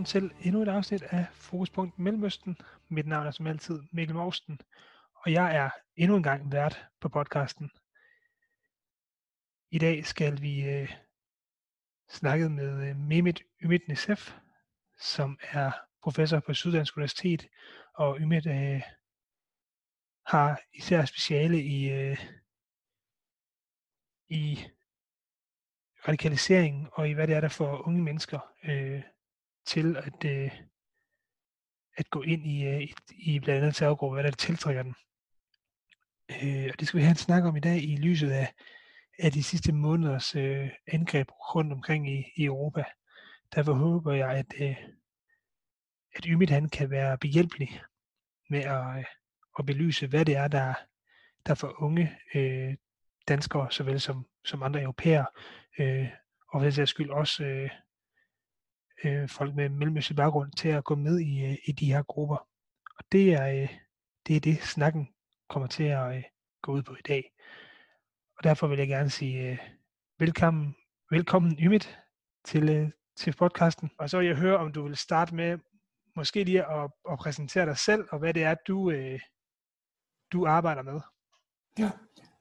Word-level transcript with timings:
Velkommen 0.00 0.30
til 0.30 0.46
endnu 0.46 0.62
et 0.62 0.68
afsnit 0.68 1.02
af 1.02 1.26
Fokuspunkt 1.32 1.98
Mellemøsten. 1.98 2.58
Mit 2.88 3.06
navn 3.06 3.26
er 3.26 3.30
som 3.30 3.46
altid 3.46 3.82
Mikkel 3.92 4.16
Morsten, 4.16 4.60
og 5.14 5.32
jeg 5.32 5.56
er 5.56 5.70
endnu 5.96 6.16
en 6.16 6.22
gang 6.22 6.52
vært 6.52 6.86
på 7.00 7.08
podcasten. 7.08 7.70
I 9.70 9.78
dag 9.78 10.06
skal 10.06 10.42
vi 10.42 10.70
øh, 10.70 10.92
snakke 12.10 12.48
med 12.48 12.88
øh, 12.88 12.96
Mehmet 12.96 13.42
Ümit 13.64 13.88
Nesef, 13.88 14.34
som 15.00 15.38
er 15.42 15.72
professor 16.02 16.40
på 16.40 16.54
Syddansk 16.54 16.96
Universitet, 16.96 17.48
og 17.94 18.16
Ümit 18.16 18.48
øh, 18.48 18.82
har 20.26 20.60
især 20.74 21.04
speciale 21.04 21.62
i, 21.62 21.90
øh, 21.90 22.18
i 24.28 24.58
radikalisering 26.08 26.88
og 26.92 27.08
i 27.08 27.12
hvad 27.12 27.26
det 27.26 27.34
er, 27.34 27.40
der 27.40 27.48
får 27.48 27.86
unge 27.86 28.02
mennesker 28.02 28.40
øh, 28.64 29.02
til 29.70 29.96
at, 29.96 30.24
øh, 30.24 30.50
at 31.96 32.10
gå 32.10 32.22
ind 32.22 32.46
i, 32.46 32.64
øh, 32.64 32.82
i, 32.82 32.94
i 33.18 33.40
blandt 33.40 33.62
andet 33.62 33.76
terrorgrupper, 33.76 34.14
hvad 34.14 34.30
der 34.30 34.36
tiltrækker 34.36 34.82
den. 34.82 34.94
Øh, 36.42 36.70
og 36.72 36.80
det 36.80 36.88
skal 36.88 36.98
vi 36.98 37.04
have 37.04 37.10
en 37.10 37.16
snak 37.16 37.44
om 37.44 37.56
i 37.56 37.60
dag 37.60 37.82
i 37.82 37.96
lyset 37.96 38.30
af, 38.30 38.54
af 39.18 39.32
de 39.32 39.42
sidste 39.42 39.72
måneders 39.72 40.36
øh, 40.36 40.70
angreb 40.86 41.28
rundt 41.30 41.72
omkring 41.72 42.10
i, 42.10 42.24
i 42.36 42.44
Europa. 42.44 42.84
Derfor 43.54 43.72
håber 43.72 44.12
jeg, 44.12 44.30
at, 44.30 44.54
øh, 44.60 44.76
at 46.14 46.24
Ymit 46.24 46.50
han 46.50 46.68
kan 46.68 46.90
være 46.90 47.18
behjælpelig 47.18 47.80
med 48.50 48.60
at, 48.60 48.98
øh, 48.98 49.04
at 49.58 49.66
belyse, 49.66 50.06
hvad 50.06 50.24
det 50.24 50.36
er, 50.36 50.48
der, 50.48 50.74
der 51.46 51.54
for 51.54 51.82
unge 51.82 52.18
øh, 52.34 52.76
danskere, 53.28 53.72
såvel 53.72 54.00
som, 54.00 54.26
som 54.44 54.62
andre 54.62 54.82
europæere, 54.82 55.26
øh, 55.78 56.08
og 56.48 56.60
for 56.60 56.64
den 56.64 56.72
sags 56.72 56.90
skyld 56.90 57.10
også 57.10 57.44
øh, 57.44 57.70
øh, 59.04 59.28
folk 59.28 59.54
med 59.54 59.68
mellemøstlig 59.68 60.16
baggrund 60.16 60.52
til 60.52 60.68
at 60.68 60.84
gå 60.84 60.94
med 60.94 61.18
i, 61.20 61.44
øh, 61.44 61.56
i 61.64 61.72
de 61.72 61.92
her 61.92 62.02
grupper. 62.02 62.36
Og 62.98 63.04
det 63.12 63.34
er, 63.34 63.62
øh, 63.62 63.68
det 64.26 64.36
er 64.36 64.40
det, 64.40 64.62
snakken 64.62 65.08
kommer 65.48 65.66
til 65.66 65.84
at 65.84 66.16
øh, 66.16 66.22
gå 66.62 66.72
ud 66.72 66.82
på 66.82 66.94
i 66.94 67.02
dag. 67.08 67.32
Og 68.38 68.44
derfor 68.44 68.66
vil 68.66 68.78
jeg 68.78 68.88
gerne 68.88 69.10
sige 69.10 69.50
øh, 69.50 69.58
velkommen, 70.18 70.76
velkommen 71.10 71.58
Ymit 71.60 71.98
til, 72.44 72.68
øh, 72.68 72.90
til 73.16 73.34
podcasten. 73.38 73.90
Og 73.98 74.10
så 74.10 74.18
vil 74.18 74.26
jeg 74.26 74.36
høre, 74.36 74.58
om 74.58 74.72
du 74.72 74.82
vil 74.82 74.96
starte 74.96 75.34
med 75.34 75.58
måske 76.16 76.44
lige 76.44 76.64
at, 76.64 76.90
at 77.10 77.18
præsentere 77.18 77.66
dig 77.66 77.78
selv, 77.78 78.08
og 78.10 78.18
hvad 78.18 78.34
det 78.34 78.42
er, 78.42 78.54
du, 78.54 78.90
øh, 78.90 79.20
du 80.32 80.46
arbejder 80.46 80.82
med. 80.82 81.00
Ja, 81.78 81.90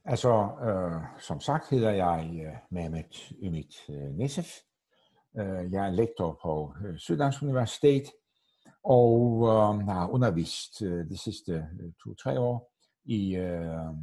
altså 0.05 0.31
øh, 0.63 1.21
som 1.21 1.39
sagt 1.39 1.69
hedder 1.69 1.91
jeg 1.91 2.41
øh, 2.45 2.53
Mehmet 2.71 3.31
Ümit 3.31 3.91
øh, 3.91 4.13
Nesef. 4.13 4.68
Øh, 5.37 5.71
jeg 5.71 5.87
er 5.87 5.91
lektor 5.91 6.39
på 6.41 6.73
øh, 6.85 6.97
Syddansk 6.97 7.41
Universitet, 7.41 8.03
og 8.83 9.41
øh, 9.47 9.87
har 9.87 10.07
undervist 10.07 10.81
øh, 10.81 11.09
de 11.09 11.17
sidste 11.17 11.51
øh, 11.53 11.91
to-tre 12.03 12.39
år 12.39 12.71
i, 13.05 13.35
øh, 13.35 13.93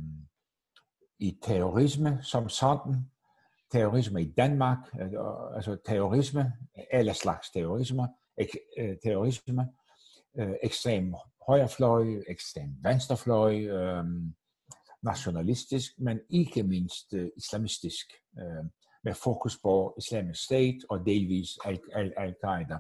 i 1.18 1.38
terrorisme 1.42 2.18
som 2.22 2.48
sådan. 2.48 3.10
Terrorisme 3.72 4.22
i 4.22 4.32
Danmark, 4.32 4.78
øh, 5.00 5.10
altså 5.54 5.76
terrorisme, 5.84 6.52
alle 6.90 7.14
slags 7.14 7.50
terrorisme, 7.50 8.08
ek, 8.38 8.48
øh, 8.78 8.96
terrorisme, 9.04 9.68
øh, 10.38 10.54
ekstrem 10.62 11.14
højrefløj, 11.46 12.22
ekstrem 12.28 12.76
venstrefløj, 12.82 13.54
øh, 13.60 14.04
nationalistisk, 15.02 15.92
men 15.98 16.20
ikke 16.30 16.62
mindst 16.62 17.14
øh, 17.14 17.28
islamistisk. 17.36 18.06
Øh, 18.38 18.64
med 19.06 19.14
fokus 19.14 19.58
på 19.62 19.94
Islamic 19.98 20.38
State 20.38 20.78
og 20.90 21.06
delvis 21.06 21.58
Al-Qaida. 22.16 22.78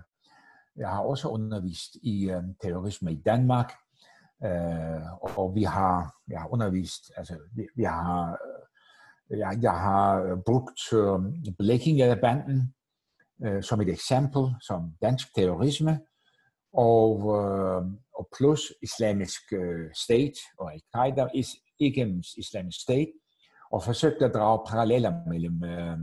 Jeg 0.76 0.88
har 0.88 1.02
også 1.02 1.28
undervist 1.28 1.96
i 2.02 2.32
um, 2.34 2.54
terrorisme 2.62 3.12
i 3.12 3.22
Danmark, 3.26 3.72
uh, 4.44 5.38
og 5.38 5.54
vi 5.54 5.62
har, 5.62 6.14
jeg 6.28 6.40
har 6.40 6.48
undervist, 6.48 7.12
altså 7.16 7.38
vi, 7.56 7.66
vi 7.76 7.84
har, 7.84 8.38
øh, 9.30 9.38
jeg, 9.38 9.58
jeg 9.62 9.80
har 9.80 10.36
brugt 10.46 10.92
um, 10.92 11.34
Blekinge-banden 11.58 12.74
som 13.62 13.80
et 13.80 13.88
eksempel, 13.88 14.42
som 14.60 14.92
dansk 15.02 15.34
terrorisme, 15.34 16.00
og, 16.72 17.18
uh, 17.18 17.86
og 18.18 18.28
plus 18.36 18.72
Islamisk 18.82 19.40
uh, 19.52 19.86
State 19.94 20.38
og 20.58 20.72
Al-Qaida, 20.72 21.28
is, 21.34 21.48
ikke 21.78 22.22
Islamisk 22.38 22.80
State, 22.80 23.12
og 23.70 23.82
forsøgte 23.82 24.24
at 24.24 24.34
drage 24.34 24.66
paralleller 24.68 25.24
mellem 25.26 25.64
øh, 25.64 25.98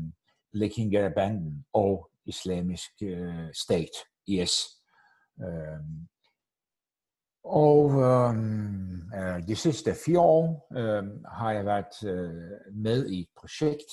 Blekinge-banden 0.52 1.66
og 1.74 2.10
islamisk 2.26 2.92
øh, 3.04 3.54
stat, 3.54 3.90
IS. 4.28 4.52
Øh, 5.42 5.80
og 7.44 7.92
øh, 7.92 8.36
øh, 9.16 9.48
de 9.48 9.56
sidste 9.56 9.96
fire 10.06 10.20
år 10.20 10.68
øh, 10.78 11.04
har 11.26 11.52
jeg 11.52 11.66
været 11.66 12.04
øh, 12.06 12.74
med 12.74 13.08
i 13.10 13.20
et 13.20 13.30
projekt, 13.38 13.92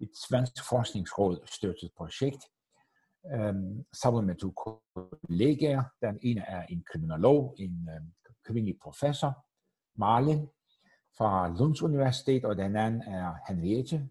et 0.00 0.10
svensk 0.28 0.68
forskningsråd 0.68 1.46
støttet 1.46 1.90
projekt, 1.96 2.42
øh, 3.34 3.54
sammen 4.02 4.26
med 4.26 4.34
to 4.34 4.50
kollegaer. 4.50 5.82
Den 6.02 6.18
ene 6.22 6.40
er 6.40 6.62
en 6.66 6.84
kriminolog, 6.92 7.54
en 7.58 7.88
øh, 7.94 8.02
kvindelig 8.46 8.76
professor, 8.82 9.46
Marlin, 9.98 10.48
fra 11.18 11.48
Lunds 11.58 11.82
Universitet, 11.82 12.44
og 12.44 12.56
den 12.56 12.76
anden 12.76 13.02
er 13.02 13.34
Henriette, 13.48 14.08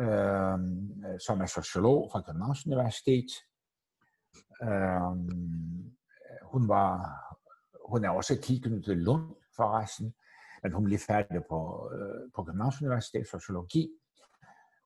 øh, 0.00 0.58
som 1.26 1.40
er 1.40 1.46
sociolog 1.46 2.08
fra 2.12 2.22
Københavns 2.22 2.66
Universitet. 2.66 3.30
Øh, 4.62 5.00
hun, 6.42 6.68
var, 6.68 7.20
hun 7.90 8.04
er 8.04 8.10
også 8.10 8.40
tilknyttet 8.42 8.96
Lund 8.96 9.34
forresten, 9.56 10.14
men 10.62 10.72
hun 10.72 10.84
blev 10.84 10.98
færdig 10.98 11.42
på, 11.48 11.90
øh, 11.94 12.30
på 12.34 12.44
Københavns 12.44 12.82
Universitet 12.82 13.26
Sociologi. 13.26 13.88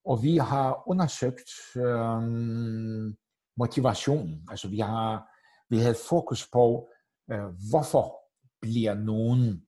Og 0.04 0.22
vi 0.22 0.36
har 0.36 0.88
undersøgt 0.88 1.50
øh, 1.76 2.22
motivation. 3.56 4.46
Altså 4.50 4.68
vi 4.68 4.78
har 4.78 5.34
vi 5.70 5.78
havde 5.78 5.96
fokus 6.08 6.50
på, 6.52 6.88
øh, 7.30 7.44
hvorfor 7.70 8.16
bliver 8.60 8.94
nogen 8.94 9.63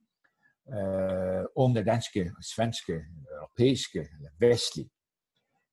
øh, 0.74 1.44
unge 1.56 1.84
danske, 1.84 2.32
svenske, 2.54 3.04
europæiske 3.36 3.98
eller 3.98 4.30
vestlige 4.38 4.90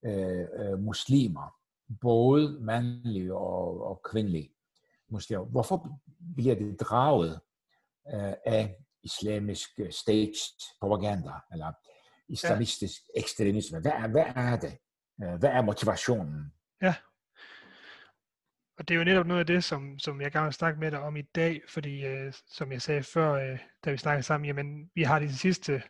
øh, 0.06 0.46
øh, 0.58 0.78
muslimer, 0.78 1.54
både 2.00 2.58
mandlige 2.60 3.34
og, 3.34 3.86
og 3.86 4.00
kvindelige 4.04 4.54
muslimer. 5.10 5.44
Hvorfor 5.44 6.00
bliver 6.36 6.54
det 6.54 6.80
draget 6.80 7.40
øh, 8.14 8.34
af 8.46 8.76
islamisk 9.02 9.68
stats 9.90 10.40
propaganda 10.80 11.32
eller 11.52 11.72
islamistisk 12.28 13.02
ja. 13.14 13.20
ekstremisme? 13.20 13.80
Hvad 13.80 13.92
er, 13.92 14.08
hvad 14.08 14.26
er 14.36 14.56
det? 14.56 14.78
Øh, 15.22 15.34
hvad 15.38 15.50
er 15.50 15.62
motivationen? 15.62 16.52
Ja. 16.82 16.94
Og 18.78 18.88
det 18.88 18.94
er 18.94 18.98
jo 18.98 19.04
netop 19.04 19.26
noget 19.26 19.40
af 19.40 19.46
det, 19.46 19.64
som, 19.64 19.98
som 19.98 20.20
jeg 20.20 20.32
gerne 20.32 20.44
vil 20.44 20.52
snakke 20.52 20.80
med 20.80 20.90
dig 20.90 21.00
om 21.00 21.16
i 21.16 21.22
dag, 21.22 21.60
fordi 21.68 22.04
øh, 22.06 22.32
som 22.46 22.72
jeg 22.72 22.82
sagde 22.82 23.02
før, 23.02 23.32
øh, 23.32 23.58
da 23.84 23.90
vi 23.90 23.96
snakkede 23.96 24.22
sammen, 24.22 24.46
jamen 24.46 24.90
vi 24.94 25.02
har 25.02 25.18
de 25.18 25.36
sidste 25.36 25.82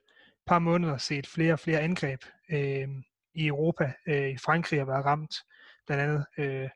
par 0.46 0.58
måneder 0.58 0.96
set 0.96 1.26
flere 1.26 1.52
og 1.52 1.58
flere 1.58 1.80
angreb 1.80 2.20
øh, 2.50 2.88
i 3.34 3.46
Europa. 3.46 3.92
Øh, 4.08 4.30
I 4.30 4.38
Frankrig 4.38 4.80
har 4.80 4.86
været 4.86 5.04
ramt, 5.04 5.34
blandt 5.86 6.02
andet 6.02 6.26
øh, 6.38 6.68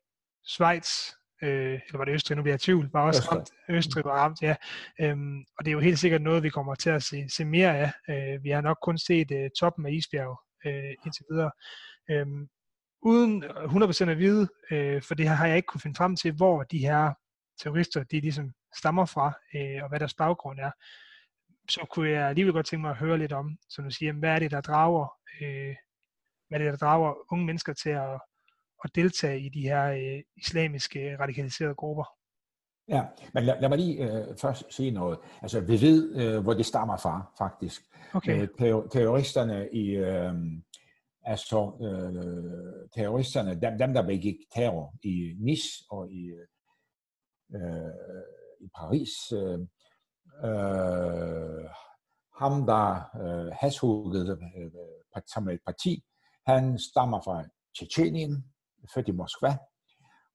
Schweiz, 0.44 1.12
øh, 1.43 1.81
eller 1.87 1.99
var 1.99 2.05
det 2.05 2.12
Østrig, 2.12 2.37
nu 2.37 2.43
bliver 2.43 2.52
jeg 2.52 2.62
i 2.62 2.64
tvivl, 2.64 2.90
var 2.93 3.06
også 3.06 3.20
Østrig. 3.20 3.37
ramt. 3.38 3.50
Østrig 3.69 4.05
var 4.05 4.16
ramt, 4.19 4.43
ja. 4.43 4.55
Øhm, 5.00 5.38
og 5.58 5.64
det 5.64 5.70
er 5.70 5.72
jo 5.72 5.81
helt 5.81 5.99
sikkert 5.99 6.22
noget, 6.22 6.43
vi 6.43 6.50
kommer 6.50 6.75
til 6.75 6.90
at 6.90 7.02
se, 7.02 7.28
se 7.28 7.44
mere 7.44 7.78
af. 7.78 7.93
Øh, 8.10 8.44
vi 8.44 8.50
har 8.50 8.60
nok 8.60 8.78
kun 8.82 8.99
set 8.99 9.31
øh, 9.31 9.50
toppen 9.60 9.87
af 9.87 9.93
isbjerg 9.93 10.40
øh, 10.66 10.94
indtil 11.05 11.25
videre. 11.31 11.50
Øhm, 12.10 12.49
uden 13.02 13.44
100% 13.44 14.10
at 14.10 14.18
vide, 14.18 14.48
øh, 14.70 15.02
for 15.02 15.14
det 15.14 15.28
har 15.28 15.46
jeg 15.46 15.56
ikke 15.56 15.66
kunne 15.66 15.80
finde 15.80 15.96
frem 15.96 16.16
til, 16.16 16.32
hvor 16.32 16.62
de 16.62 16.78
her 16.78 17.12
terrorister, 17.62 18.04
de 18.04 18.20
ligesom 18.20 18.52
stammer 18.76 19.04
fra, 19.04 19.32
øh, 19.54 19.82
og 19.82 19.88
hvad 19.88 19.98
deres 19.98 20.14
baggrund 20.14 20.58
er, 20.58 20.70
så 21.70 21.86
kunne 21.90 22.10
jeg 22.10 22.28
alligevel 22.28 22.52
godt 22.52 22.66
tænke 22.66 22.80
mig 22.80 22.90
at 22.90 22.96
høre 22.96 23.18
lidt 23.18 23.32
om, 23.32 23.56
som 23.68 23.84
du 23.84 23.90
siger, 23.90 24.12
hvad 24.12 24.30
er 24.30 24.38
det, 24.38 24.50
der 24.50 24.60
drager, 24.60 25.06
øh, 25.42 25.74
hvad 26.48 26.60
er 26.60 26.64
det, 26.64 26.72
der 26.72 26.86
drager 26.86 27.32
unge 27.32 27.46
mennesker 27.46 27.72
til 27.72 27.90
at, 27.90 28.20
at 28.84 28.90
deltage 28.94 29.40
i 29.40 29.48
de 29.48 29.60
her 29.60 29.84
øh, 29.84 30.22
islamiske 30.36 31.16
radikaliserede 31.20 31.74
grupper? 31.74 32.04
Ja, 32.88 33.02
men 33.34 33.44
lad, 33.44 33.60
lad 33.60 33.68
mig 33.68 33.78
lige 33.78 34.04
øh, 34.04 34.36
først 34.40 34.74
sige 34.74 34.90
noget. 34.90 35.18
Altså, 35.42 35.60
vi 35.60 35.80
ved, 35.80 36.16
øh, 36.16 36.42
hvor 36.42 36.54
det 36.54 36.66
stammer 36.66 36.96
fra, 36.96 37.32
faktisk. 37.38 37.82
Okay. 38.14 38.42
Øh, 38.42 38.48
terroristerne 38.90 39.68
i, 39.72 39.90
øh, 39.90 40.34
altså 41.28 41.58
øh, 41.82 42.88
terroristerne, 42.94 43.60
dem, 43.60 43.78
dem 43.78 43.94
der 43.94 44.02
begik 44.02 44.36
terror 44.54 44.94
i 45.02 45.34
Nice 45.40 45.84
og 45.90 46.10
i, 46.10 46.30
øh, 47.54 47.92
i 48.60 48.69
Paris, 48.76 49.12
øh, 49.32 49.58
øh, 50.44 51.64
ham 52.40 52.66
der 52.66 53.16
øh, 53.22 53.52
hashuggede 53.60 54.38
øh, 54.56 55.22
som 55.26 55.48
et 55.48 55.60
parti, 55.66 56.04
han 56.46 56.78
stammer 56.78 57.20
fra 57.20 57.44
Tjetjenien, 57.78 58.44
født 58.94 59.08
i 59.08 59.12
Moskva, 59.12 59.56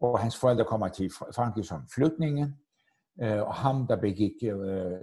og 0.02 0.20
hans 0.20 0.40
forældre 0.40 0.66
kommer 0.66 0.88
til 0.88 1.12
Frankrig 1.36 1.66
som 1.66 1.88
flygtninge, 1.96 2.56
øh, 3.22 3.42
og 3.42 3.54
ham, 3.54 3.88
der 3.88 3.96
begik 3.96 4.44
øh, 4.44 5.00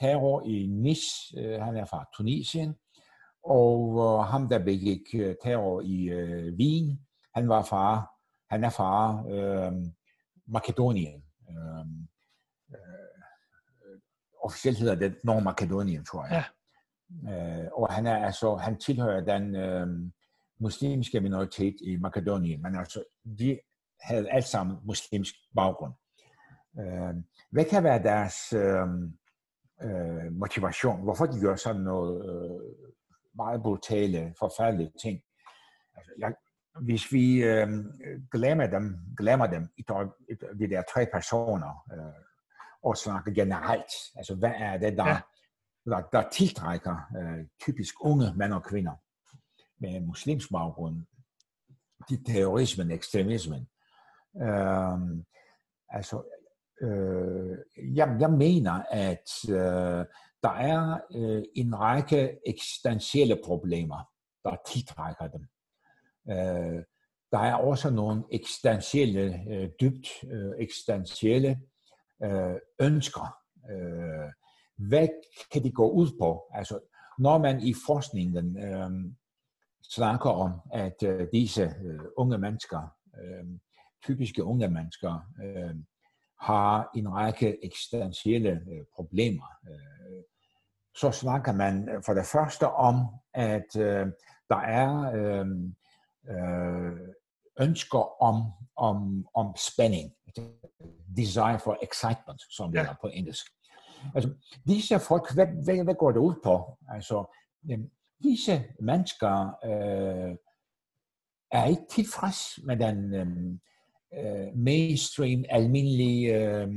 terror 0.00 0.42
i 0.46 0.66
Nice, 0.66 1.38
øh, 1.38 1.60
han 1.60 1.76
er 1.76 1.84
fra 1.84 2.04
Tunisien, 2.16 2.76
og 3.46 3.98
øh, 3.98 4.26
ham, 4.26 4.48
der 4.48 4.64
begik 4.64 5.14
øh, 5.14 5.34
terror 5.42 5.80
i 5.80 6.08
øh, 6.08 6.54
Wien, 6.58 7.00
han 7.34 7.48
var 7.48 7.62
far, 7.62 8.10
han 8.50 8.64
er 8.64 8.70
fra 8.70 9.24
øh, 9.30 9.72
Makedonien. 10.46 11.22
Øh, 11.50 11.86
øh, 12.70 13.98
officielt 14.44 14.78
hedder 14.78 14.94
det 14.94 15.16
Nordmakedonien, 15.24 16.04
tror 16.04 16.26
jeg. 16.26 16.32
Ja. 16.34 16.44
Øh, 17.32 17.68
og 17.72 17.92
han 17.92 18.06
er 18.06 18.24
altså, 18.26 18.56
han 18.56 18.78
tilhører 18.78 19.20
den 19.20 19.56
øh, 19.56 19.86
muslimske 20.60 21.20
minoritet 21.20 21.76
i 21.80 21.96
Makedonien, 21.96 22.62
men 22.62 22.76
altså, 22.76 23.04
de 23.38 23.58
havde 24.00 24.30
alt 24.30 24.44
sammen 24.44 24.76
muslimsk 24.84 25.34
baggrund. 25.56 25.92
Øh, 26.80 27.14
hvad 27.50 27.64
kan 27.64 27.84
være 27.84 28.02
deres 28.02 28.52
øh, 28.52 28.86
øh, 29.82 30.32
motivation? 30.32 31.02
Hvorfor 31.02 31.26
de 31.26 31.40
gør 31.40 31.56
sådan 31.56 31.82
noget 31.82 32.24
øh, 32.30 32.60
meget 33.36 33.62
brutale, 33.62 34.34
forfærdelige 34.38 34.92
ting? 35.02 35.20
Altså, 35.96 36.12
jeg, 36.18 36.34
hvis 36.80 37.12
vi 37.12 37.44
øh, 37.44 37.68
glemmer 38.30 38.66
dem, 38.66 38.98
glemmer 39.16 39.46
dem 39.46 39.68
i 39.78 39.82
de 40.58 40.70
der 40.70 40.82
tre 40.94 41.06
personer, 41.12 41.84
øh, 41.92 42.26
og 42.82 42.96
snakker 42.96 43.32
generelt, 43.32 43.92
altså 44.16 44.34
hvad 44.34 44.52
er 44.56 44.76
det, 44.76 44.96
der, 44.96 45.08
ja. 45.08 45.20
der, 45.84 46.00
der 46.12 46.28
tiltrækker 46.28 46.96
øh, 47.18 47.46
typisk 47.60 47.94
unge 48.00 48.34
mænd 48.36 48.52
og 48.52 48.64
kvinder 48.64 48.92
med 49.80 50.00
muslimsk 50.00 50.50
baggrund, 50.52 51.06
de 52.08 52.24
terrorismen, 52.24 52.90
ekstremismen. 52.90 53.68
Øh, 54.42 54.98
altså, 55.88 56.22
øh, 56.80 57.58
jeg, 57.96 58.16
jeg 58.20 58.30
mener, 58.30 58.82
at 58.90 59.50
øh, 59.50 60.04
der 60.46 60.52
er 60.52 61.00
øh, 61.14 61.42
en 61.54 61.78
række 61.78 62.38
eksistentielle 62.46 63.40
problemer, 63.44 64.10
der 64.44 64.56
tiltrækker 64.66 65.28
dem. 65.28 65.46
Øh, 66.30 66.82
der 67.32 67.38
er 67.38 67.54
også 67.54 67.90
nogle 67.90 68.24
eksistentielle, 68.32 69.44
øh, 69.50 69.70
dybt 69.80 70.08
øh, 70.30 70.52
eksistentielle 70.58 71.60
øh, 72.24 72.56
ønsker. 72.80 73.36
Øh, 73.70 74.30
hvad 74.88 75.08
kan 75.52 75.64
de 75.64 75.72
gå 75.72 75.90
ud 75.90 76.08
på? 76.20 76.50
Altså, 76.54 76.80
når 77.18 77.38
man 77.38 77.60
i 77.60 77.74
forskningen 77.86 78.58
øh, 78.58 78.90
snakker 79.82 80.30
om, 80.30 80.52
at 80.72 81.02
øh, 81.02 81.28
disse 81.32 81.62
øh, 81.62 82.00
unge 82.16 82.38
mennesker, 82.38 82.96
øh, 83.20 83.44
typiske 84.02 84.44
unge 84.44 84.68
mennesker, 84.68 85.30
øh, 85.44 85.76
har 86.40 86.90
en 86.96 87.12
række 87.12 87.64
eksistentielle 87.64 88.50
øh, 88.50 88.84
problemer, 88.94 89.46
øh, 89.70 90.22
så 90.96 91.10
snakker 91.10 91.52
man 91.52 92.02
for 92.06 92.14
det 92.14 92.26
første 92.26 92.70
om, 92.70 93.06
at 93.34 93.76
øh, 93.76 94.06
der 94.50 94.56
er 94.56 95.12
øh, 95.14 95.46
øh, 96.30 96.92
ønsker 97.60 98.22
om, 98.22 98.42
om, 98.76 99.26
om 99.34 99.54
spænding, 99.56 100.12
desire 101.16 101.58
for 101.58 101.78
excitement, 101.82 102.42
som 102.50 102.72
det 102.72 102.78
ja. 102.78 102.86
er 102.86 102.94
på 103.00 103.06
engelsk. 103.08 103.46
Altså, 104.14 104.30
disse 104.66 104.98
folk, 104.98 105.34
hvad, 105.34 105.46
hvad, 105.64 105.84
hvad 105.84 105.94
går 105.94 106.12
det 106.12 106.20
ud 106.20 106.34
på? 106.44 106.78
Altså, 106.88 107.36
disse 108.22 108.64
mennesker 108.80 109.56
øh, 109.64 110.36
er 111.52 111.64
ikke 111.64 111.86
tilfreds 111.90 112.58
med 112.64 112.76
den 112.76 113.14
øh, 114.14 114.56
mainstream, 114.56 115.44
almindelige 115.50 116.34
øh, 116.34 116.68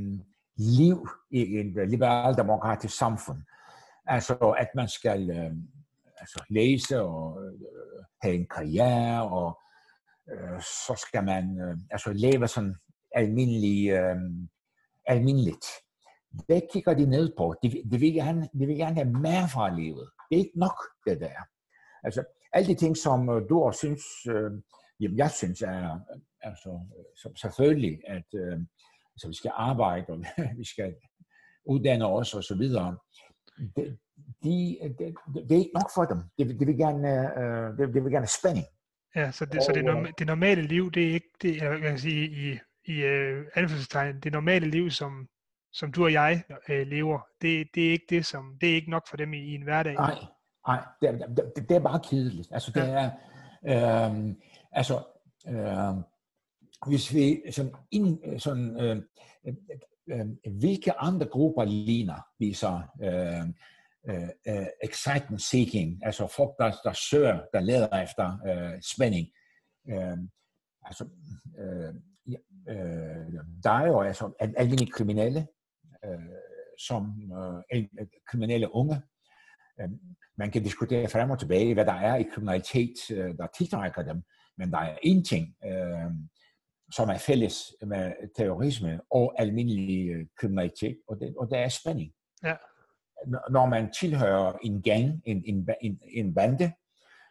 liv 0.56 1.08
i 1.30 1.40
et 1.40 1.88
liberaldemokratisk 1.88 2.96
samfund. 2.96 3.38
Altså, 4.10 4.34
at 4.58 4.68
man 4.74 4.88
skal 4.88 5.30
øh, 5.30 5.52
altså, 6.20 6.44
læse 6.50 7.00
og 7.00 7.44
øh, 7.44 8.04
have 8.22 8.34
en 8.34 8.46
karriere, 8.46 9.30
og 9.30 9.60
øh, 10.32 10.60
så 10.60 11.04
skal 11.08 11.24
man 11.24 11.60
øh, 11.60 11.76
altså, 11.90 12.12
leve 12.12 12.48
sådan 12.48 12.74
almindelig, 13.14 13.90
øh, 13.90 14.16
almindeligt. 15.06 15.66
Det 16.48 16.62
kigger 16.72 16.94
de 16.94 17.06
ned 17.06 17.32
på. 17.36 17.54
De, 17.62 17.82
de, 17.92 17.98
vil 17.98 18.14
gerne, 18.14 18.48
de 18.58 18.66
vil 18.66 18.76
gerne 18.76 18.94
have 18.94 19.10
mere 19.10 19.48
fra 19.52 19.74
livet. 19.74 20.10
Det 20.30 20.36
er 20.36 20.44
ikke 20.44 20.58
nok, 20.58 20.78
det 21.06 21.20
der. 21.20 21.40
Altså, 22.04 22.24
alle 22.52 22.68
de 22.68 22.74
ting, 22.74 22.96
som 22.96 23.28
øh, 23.28 23.48
du 23.48 23.62
også 23.62 23.78
synes, 23.78 24.02
øh, 24.28 24.50
jamen 25.00 25.18
jeg 25.18 25.30
synes 25.30 25.62
er, 25.62 25.94
øh, 25.94 26.20
altså, 26.40 26.80
som 27.22 27.36
selvfølgelig, 27.36 28.00
at 28.06 28.28
øh, 28.34 28.58
altså, 29.14 29.28
vi 29.28 29.34
skal 29.34 29.52
arbejde, 29.54 30.06
og 30.12 30.18
vi 30.60 30.64
skal 30.64 30.94
uddanne 31.64 32.06
os 32.06 32.34
og 32.34 32.44
så 32.44 32.54
videre. 32.54 32.98
Det, 33.76 33.98
de, 34.42 34.78
det, 34.98 35.14
det 35.34 35.52
er 35.52 35.58
ikke 35.58 35.74
nok 35.74 35.90
for 35.94 36.04
dem. 36.04 36.18
Det, 36.38 36.60
de 36.60 36.66
vil 36.66 36.78
gerne, 36.78 37.08
øh, 37.40 37.78
det, 37.78 37.94
de 37.94 38.02
vil 38.02 38.12
gerne 38.12 38.26
spænding. 38.26 38.66
Ja, 39.16 39.30
så 39.30 39.44
det, 39.44 39.56
og, 39.56 39.62
så 39.62 39.72
det, 39.72 39.84
norm, 39.84 40.06
det 40.18 40.26
normale 40.26 40.62
liv, 40.62 40.90
det 40.90 41.08
er 41.08 41.12
ikke 41.12 41.30
det, 41.42 41.56
jeg 41.56 41.80
kan 41.80 41.98
sige 41.98 42.26
i, 42.26 42.58
i 42.84 43.04
uh, 43.04 43.44
anførselstegn, 43.54 44.20
det 44.20 44.32
normale 44.32 44.70
liv, 44.70 44.90
som, 44.90 45.28
som 45.72 45.92
du 45.92 46.04
og 46.04 46.12
jeg 46.12 46.42
uh, 46.50 46.76
lever, 46.76 47.20
det, 47.42 47.68
det 47.74 47.88
er 47.88 47.92
ikke 47.92 48.06
det, 48.10 48.26
som, 48.26 48.56
det 48.60 48.70
er 48.70 48.74
ikke 48.74 48.90
nok 48.90 49.08
for 49.08 49.16
dem 49.16 49.32
i, 49.34 49.38
i 49.38 49.54
en 49.54 49.62
hverdag. 49.62 49.94
Nej, 49.94 50.14
nej, 50.66 50.84
det, 51.02 51.24
det, 51.56 51.68
det 51.68 51.76
er 51.76 51.80
bare 51.80 52.00
kedeligt. 52.10 52.48
Altså 52.52 52.72
det 52.72 52.80
ja. 52.80 53.10
er, 53.62 54.10
øh, 54.12 54.34
altså, 54.72 55.02
øh, 55.48 56.02
hvis 56.86 57.14
vi 57.14 57.42
sådan, 57.50 57.72
ind, 57.90 58.40
sådan 58.40 58.80
øh, 58.80 59.02
øh, 60.10 60.26
hvilke 60.60 60.92
andre 60.98 61.26
grupper 61.26 61.64
ligner 61.64 62.26
viser 62.38 62.90
øhm, 63.02 63.54
øh, 64.08 64.28
øh, 64.48 64.66
excitement 64.84 65.42
seeking, 65.42 66.06
altså 66.06 66.26
folk, 66.36 66.50
der, 66.58 66.72
der 66.84 66.92
søger, 66.92 67.40
der 67.52 67.60
leder 67.60 68.02
efter 68.02 68.38
øh, 68.46 68.82
spænding. 68.94 69.28
Øh, 69.90 70.18
altså, 70.84 71.08
øh, 71.58 71.94
øh, 72.68 73.34
der 73.64 73.70
er 73.70 73.86
jo 73.86 74.00
altså 74.00 74.32
almindelige 74.56 74.92
kriminelle, 74.92 75.46
øh, 76.04 76.18
som 76.78 77.32
uh, 77.32 77.82
kriminelle 78.26 78.74
unge. 78.74 79.02
Øh, 79.80 79.88
man 80.38 80.50
kan 80.50 80.62
diskutere 80.62 81.08
frem 81.08 81.30
og 81.30 81.38
tilbage, 81.38 81.74
hvad 81.74 81.84
der 81.84 81.92
er 81.92 82.16
i 82.16 82.28
kriminalitet, 82.34 83.10
øh, 83.10 83.36
der 83.36 83.46
tiltrækker 83.58 84.02
dem, 84.02 84.22
men 84.58 84.70
der 84.70 84.78
er 84.78 84.96
én 84.96 85.22
ting, 85.22 85.54
øh, 85.64 86.10
som 86.92 87.08
er 87.08 87.18
fælles 87.18 87.74
med 87.86 88.12
terrorisme 88.36 89.00
og 89.10 89.34
almindelig 89.38 90.26
kriminalitet, 90.36 90.98
og 91.08 91.20
det, 91.20 91.34
og 91.38 91.50
det 91.50 91.58
er 91.58 91.68
spænding. 91.68 92.12
Ja 92.44 92.54
når 93.26 93.66
man 93.66 93.92
tilhører 93.92 94.52
en 94.62 94.82
gang, 94.82 95.22
en, 95.24 95.42
en, 95.46 95.68
en, 95.82 96.00
en 96.08 96.34
bande, 96.34 96.72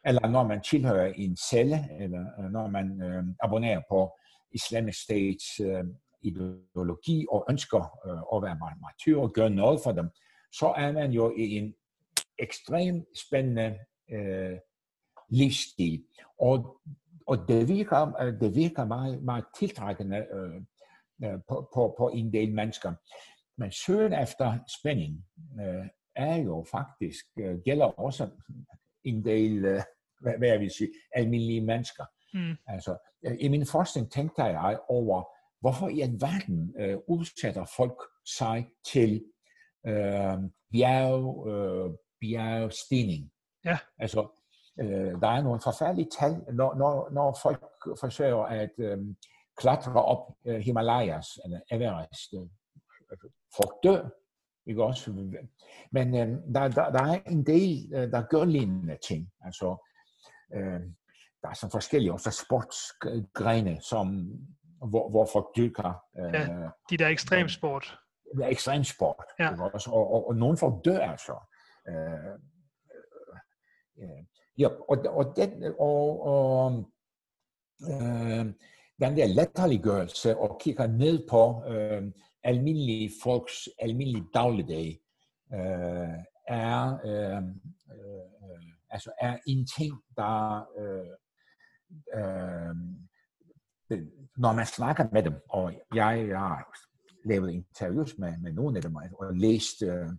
eller 0.06 0.28
når 0.28 0.44
man 0.44 0.62
tilhører 0.62 1.13
en 1.16 1.38
celle, 1.38 1.88
eller 2.00 2.25
øh, 2.39 2.51
når 2.51 2.68
man 2.68 3.01
øh, 3.01 3.24
abonnerer 3.44 3.82
på 3.89 4.18
Islamic 4.51 4.96
States 4.96 5.60
øh, 5.60 5.84
ideologi 6.22 7.25
og 7.32 7.46
ønsker 7.50 7.82
øh, 8.08 8.38
at 8.38 8.44
være 8.44 8.78
martyr 8.82 9.18
og 9.18 9.34
gøre 9.34 9.50
noget 9.50 9.80
for 9.84 9.92
dem, 9.92 10.10
så 10.51 10.74
er 10.78 10.92
man 10.92 11.12
jo 11.12 11.34
i 11.38 11.58
en 11.58 11.74
ekstremt 12.39 13.06
spændende 13.28 13.78
øh, 14.12 14.58
livsstil. 15.30 16.04
Og, 16.39 16.82
og 17.29 17.48
det 17.48 17.67
virker, 17.67 18.21
øh, 18.21 18.39
det 18.41 18.55
virker 18.55 18.86
meget, 18.86 19.24
meget 19.24 19.45
tiltrækkende 19.59 20.17
øh, 20.17 20.62
øh, 21.24 21.39
på, 21.48 21.69
på, 21.74 21.95
på 21.98 22.09
en 22.09 22.33
del 22.33 22.53
mennesker. 22.53 22.93
Men 23.57 23.71
søgen 23.71 24.13
efter 24.13 24.59
spænding 24.79 25.25
øh, 25.62 25.86
er 26.15 26.36
jo 26.36 26.65
faktisk, 26.71 27.25
øh, 27.39 27.59
gælder 27.65 27.86
også 27.86 28.29
en 29.03 29.25
del, 29.25 29.65
øh, 29.65 29.81
hvad, 30.21 30.33
hvad 30.38 30.48
jeg 30.50 30.59
vil 30.59 30.71
sige, 30.71 30.89
almindelige 31.15 31.62
mennesker. 31.62 32.05
Mm. 32.33 32.55
Altså, 32.67 32.98
øh, 33.25 33.38
I 33.39 33.48
min 33.48 33.65
forskning 33.65 34.12
tænkte 34.12 34.43
jeg 34.43 34.79
over, 34.89 35.24
hvorfor 35.62 35.89
i 35.89 36.01
alverden 36.01 36.75
øh, 36.79 36.98
udsætter 37.07 37.65
folk 37.77 38.01
sig 38.38 38.67
til 38.86 39.25
øh, 39.88 40.38
bjerg, 40.71 41.48
øh, 41.50 41.91
bjergstigning. 42.21 43.31
Ja. 43.65 43.77
Altså, 44.00 44.38
øh, 44.79 45.21
der 45.21 45.27
er 45.27 45.41
nogle 45.41 45.62
forfærdelige 45.63 46.09
tal, 46.19 46.43
når, 46.53 46.75
når, 46.75 47.09
når 47.12 47.38
folk 47.41 47.63
forsøger 48.00 48.43
at 48.43 48.71
øh, 48.77 48.98
klatre 49.57 50.03
op 50.03 50.33
øh, 50.45 50.59
Himalayas, 50.59 51.27
eller 51.45 51.59
Everest, 51.71 52.33
øh, 52.33 52.48
folk 53.57 53.74
dør. 53.83 54.09
Ikke 54.65 54.83
også? 54.83 55.12
Men 55.91 56.15
øh, 56.15 56.27
der, 56.55 56.67
der, 56.67 56.91
der 56.91 57.03
er 57.03 57.19
en 57.27 57.45
del, 57.45 57.91
øh, 57.93 58.12
der 58.12 58.21
gør 58.29 58.45
lignende 58.45 58.98
ting. 59.07 59.31
Altså, 59.41 59.88
øh, 60.55 60.81
der 61.41 61.50
er 61.50 61.53
sådan 61.53 61.71
forskellige 61.71 62.13
også 62.13 62.45
sportsgrene, 62.45 63.81
som, 63.81 64.07
hvor, 64.89 65.09
hvor 65.09 65.27
folk 65.33 65.45
dyrker. 65.57 65.93
Øh, 66.19 66.33
ja, 66.33 66.69
de 66.89 66.98
der 66.98 67.07
ekstremsport. 67.07 68.00
Det 68.36 68.45
er 68.45 68.50
ekstremsport. 68.50 69.24
Ja. 69.39 69.51
Ikke 69.51 69.63
også? 69.63 69.91
Og, 69.91 70.13
og, 70.13 70.27
og 70.27 70.36
nogle 70.36 70.57
folk 70.57 70.86
dør 70.86 71.00
altså. 71.00 71.36
Øh, 71.89 72.33
øh, 74.01 74.24
ja, 74.60 74.68
og, 74.68 74.98
og, 75.08 75.36
den, 75.36 75.63
og, 75.80 76.25
og 76.25 76.66
um, 76.66 76.86
øh, 77.82 78.46
den 79.01 79.18
der 79.18 79.28
latterliggørelse 79.28 80.38
og 80.38 80.60
kigger 80.62 80.88
ned 80.88 81.28
på 81.30 81.63
øh, 81.68 82.12
almindelige 82.44 83.12
folks 83.24 83.70
almindelige 83.80 84.25
dagligdag, 84.34 85.00
øh, 85.54 86.20
er, 86.48 87.00
øh, 87.06 87.44
øh, 87.96 88.62
altså 88.89 89.12
er 89.22 89.38
en 89.48 89.68
ting, 89.78 89.94
der 90.16 90.66
øh, 90.80 91.16
øh, 92.16 92.75
når 94.38 94.54
man 94.54 94.66
snakker 94.66 95.08
med 95.12 95.24
dem, 95.24 95.34
og 95.50 95.74
jeg, 95.96 96.28
jeg 96.28 96.39
har 96.39 96.78
lavet 97.25 97.51
interviews 97.51 98.18
med, 98.18 98.38
med 98.38 98.54
nogle 98.54 98.78
af 98.78 98.82
dem, 98.82 98.96
og 98.96 99.36
læst 99.36 99.82
øh, 99.82 100.10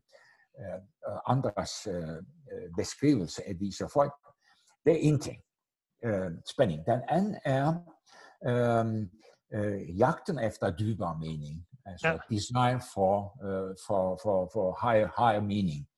øh, 0.61 1.19
andres 1.27 1.87
øh, 1.87 2.09
øh 2.53 2.71
beskrivelse 2.77 3.49
af 3.49 3.59
disse 3.59 3.89
folk, 3.93 4.13
det 4.85 4.93
er 4.93 4.99
en 5.01 5.21
ting, 5.21 5.43
øh, 6.05 6.31
spænding. 6.51 6.87
Den 6.87 7.01
anden 7.09 7.37
er 7.45 7.75
øh, 8.47 9.07
øh, 9.55 9.99
jagten 9.99 10.39
efter 10.39 10.77
dybere 10.77 11.19
mening, 11.19 11.67
altså 11.87 12.09
ja. 12.09 12.19
design 12.31 12.81
for, 12.95 13.45
øh, 13.45 13.77
for, 13.87 14.21
for, 14.23 14.51
for 14.53 14.91
higher, 14.91 15.09
higher 15.19 15.41
meaning, 15.41 15.89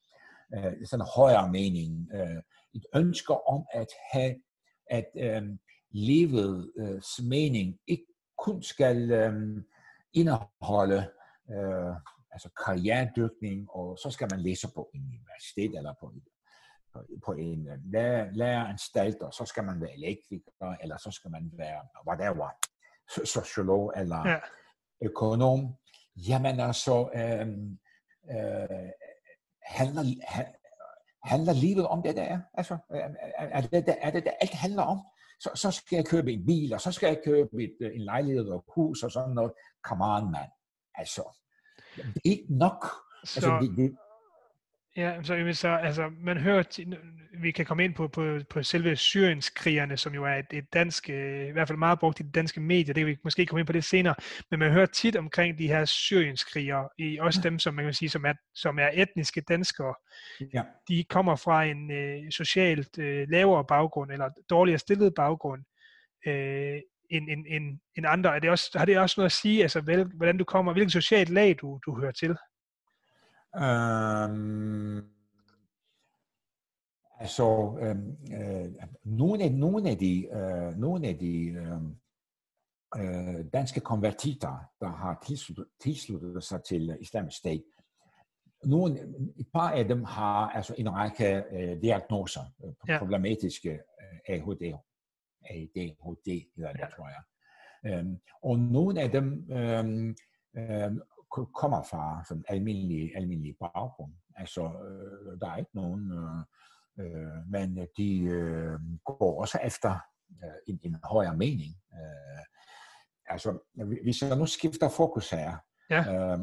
øh, 0.55 0.87
sådan 0.87 1.07
højere 1.17 1.53
mening, 1.53 2.09
øh, 2.15 2.43
et 2.75 2.87
ønske 2.95 3.49
om 3.49 3.65
at 3.73 3.89
have, 4.13 4.35
at 4.91 5.07
øh, 5.17 5.43
livets 5.91 7.21
mening 7.23 7.79
ikke 7.87 8.07
kun 8.39 8.63
skal 8.63 9.11
øh, 9.11 9.63
indeholde 10.13 11.11
øh, 11.51 11.95
altså 12.33 12.49
karrieredykning, 12.65 13.71
og 13.71 13.99
så 13.99 14.11
skal 14.11 14.29
man 14.31 14.41
læse 14.41 14.69
på 14.75 14.91
en 14.95 15.01
universitet 15.01 15.77
eller 15.79 15.95
på, 16.01 16.13
på 17.25 17.33
en 17.33 17.69
lærer, 17.85 18.31
læreranstalt, 18.33 19.23
og 19.23 19.35
så 19.35 19.45
skal 19.45 19.65
man 19.65 19.81
være 19.81 19.95
elektriker, 19.95 20.77
eller 20.83 20.97
så 20.97 21.11
skal 21.11 21.31
man 21.31 21.51
være 21.53 21.81
whatever, 22.09 22.49
sociolog 23.25 23.93
eller 23.97 24.29
ja. 24.29 24.39
økonom. 25.03 25.75
Jamen 26.17 26.61
altså, 26.61 27.11
øh, 27.15 27.49
øh, 28.37 28.91
handler, 29.63 30.03
handler 31.25 31.53
livet 31.53 31.87
om 31.87 32.03
det, 32.03 32.17
der 32.17 32.23
er? 32.23 32.41
Altså, 32.55 32.79
er 33.37 33.61
det, 33.61 33.97
er 34.01 34.11
det, 34.11 34.25
det 34.25 34.33
alt 34.41 34.55
handler 34.55 34.83
om? 34.83 34.99
så, 35.43 35.51
så 35.55 35.71
skal 35.71 35.97
jeg 35.97 36.07
købe 36.07 36.33
en 36.33 36.47
bil, 36.47 36.75
og 36.75 36.81
så 36.81 36.93
skal 36.93 37.07
jeg 37.07 37.21
købe 37.25 37.65
et, 37.65 37.77
øh, 37.81 37.95
en 37.95 38.01
lejlighed 38.01 38.49
og 38.49 38.65
hus 38.75 39.03
og 39.03 39.11
sådan 39.11 39.35
noget. 39.35 39.53
Come 39.87 40.05
on, 40.05 40.33
man. 40.33 40.49
Altså, 40.95 41.23
ikke 42.25 42.47
nok. 42.49 42.87
Altså, 43.23 43.41
så, 43.41 43.55
altså, 43.55 43.67
det, 43.67 43.77
det, 43.77 43.97
Ja, 44.97 45.23
så, 45.23 45.51
så 45.53 45.69
altså, 45.69 46.11
man 46.21 46.39
hører, 46.39 46.63
vi 47.41 47.51
kan 47.51 47.67
komme 47.67 47.85
ind 47.85 47.95
på, 47.95 48.09
på, 48.09 48.39
på 48.51 48.63
selve 48.63 48.97
Syrienskrigerne, 48.97 49.97
som 49.97 50.15
jo 50.15 50.25
er 50.25 50.35
et, 50.35 50.47
et 50.53 50.73
dansk, 50.73 51.11
øh, 51.11 51.49
i 51.49 51.51
hvert 51.51 51.69
fald 51.69 51.79
meget 51.79 51.99
brugt 51.99 52.21
i 52.21 52.23
de 52.23 52.31
danske 52.31 52.61
medier, 52.61 52.95
det 52.95 53.01
kan 53.01 53.07
vi 53.07 53.17
måske 53.25 53.47
komme 53.47 53.61
ind 53.61 53.67
på 53.67 53.73
det 53.73 53.85
senere, 53.85 54.15
men 54.51 54.61
man 54.61 54.73
hører 54.73 54.87
tit 54.87 55.17
omkring 55.17 55.59
de 55.59 55.69
her 55.69 55.85
Syrienskrigere, 55.85 56.89
i 56.99 57.19
også 57.19 57.41
dem, 57.41 57.59
som 57.59 57.75
man 57.75 57.85
kan 57.85 57.95
sige, 57.95 58.09
som 58.09 58.25
er, 58.25 58.33
som 58.55 58.79
er 58.79 58.91
etniske 58.95 59.41
danskere. 59.41 59.95
Ja. 60.55 60.63
De 60.89 61.05
kommer 61.05 61.37
fra 61.37 61.65
en 61.65 61.91
øh, 61.91 62.31
socialt 62.31 62.99
øh, 62.99 63.29
lavere 63.29 63.65
baggrund, 63.65 64.13
eller 64.13 64.29
dårligere 64.51 64.79
stillet 64.79 65.15
baggrund, 65.15 65.63
øh, 66.27 66.81
end, 67.11 67.31
end, 67.31 67.47
end, 67.49 67.79
end 67.97 68.07
andre. 68.09 68.35
Er 68.35 68.39
det 68.39 68.51
også, 68.51 68.79
har 68.79 68.85
det 68.85 68.99
også 68.99 69.21
noget 69.21 69.29
at 69.29 69.33
sige, 69.33 69.63
altså, 69.63 69.81
vel, 69.81 70.05
hvordan 70.05 70.39
du 70.39 70.45
kommer, 70.45 70.73
hvilken 70.73 70.91
socialt 70.91 71.29
lag 71.29 71.57
du, 71.61 71.81
du 71.87 72.01
hører 72.01 72.13
til? 72.13 72.37
Um, 73.55 75.05
altså, 77.19 77.79
øhm, 77.83 78.17
øh, 78.33 78.73
nogle, 79.05 79.45
af, 79.45 79.53
nogle 79.53 79.91
af 79.91 79.99
de, 79.99 80.27
øh, 80.33 80.77
nogle 80.79 81.09
af 81.09 81.19
de 81.19 81.45
øh, 81.47 81.83
øh, 82.97 83.45
danske 83.53 83.81
konvertitter, 83.81 84.71
der 84.81 84.89
har 84.89 85.25
tilsluttet, 85.83 86.45
sig 86.45 86.65
til 86.65 86.97
Islamisk 87.01 87.39
Stat, 87.39 87.63
nogle, 88.65 89.01
et 89.37 89.47
par 89.53 89.71
af 89.71 89.89
dem 89.89 90.05
har 90.05 90.49
altså 90.49 90.75
en 90.79 90.93
række 90.93 91.45
øh, 91.53 91.83
diagnoser, 91.83 92.43
øh, 92.65 92.73
ja. 92.89 92.99
problematiske 92.99 93.71
øh, 93.71 94.35
ADHD, 94.35 94.63
ADHD 95.51 96.29
hedder 96.57 96.73
det, 96.73 96.81
ja. 96.81 96.89
tror 96.97 97.09
jeg. 97.09 97.23
Øhm, 97.87 98.19
og 98.43 98.59
nogle 98.59 99.01
af 99.01 99.11
dem 99.11 99.53
øhm, 99.53 100.17
øhm, 100.57 101.01
kommer 101.55 101.83
fra 101.83 102.25
sådan 102.29 102.45
almindelig, 102.49 103.17
almindelig 103.17 103.57
baggrund. 103.61 104.13
Altså, 104.37 104.63
øh, 104.63 105.41
der 105.41 105.51
er 105.51 105.57
ikke 105.57 105.75
nogen, 105.75 106.13
øh, 106.13 106.41
øh, 107.01 107.51
men 107.51 107.89
de 107.97 108.19
øh, 108.19 108.79
går 109.05 109.41
også 109.41 109.59
efter 109.65 109.99
øh, 110.45 110.59
en, 110.67 110.81
en 110.83 110.97
højere 111.05 111.37
mening. 111.37 111.75
Øh, 111.93 112.45
altså, 113.27 113.59
hvis 114.03 114.23
jeg 114.23 114.37
nu 114.37 114.47
skifter 114.47 114.89
fokus 114.89 115.31
her, 115.31 115.57
ja. 115.91 116.33
øh, 116.33 116.41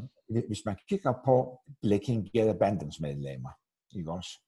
hvis 0.48 0.66
man 0.66 0.78
kigger 0.90 1.14
på 1.26 1.60
Blekinge 1.82 2.56
Bandens 2.60 3.00
medlemmer, 3.00 3.52
ikke 3.96 4.12
også? 4.12 4.42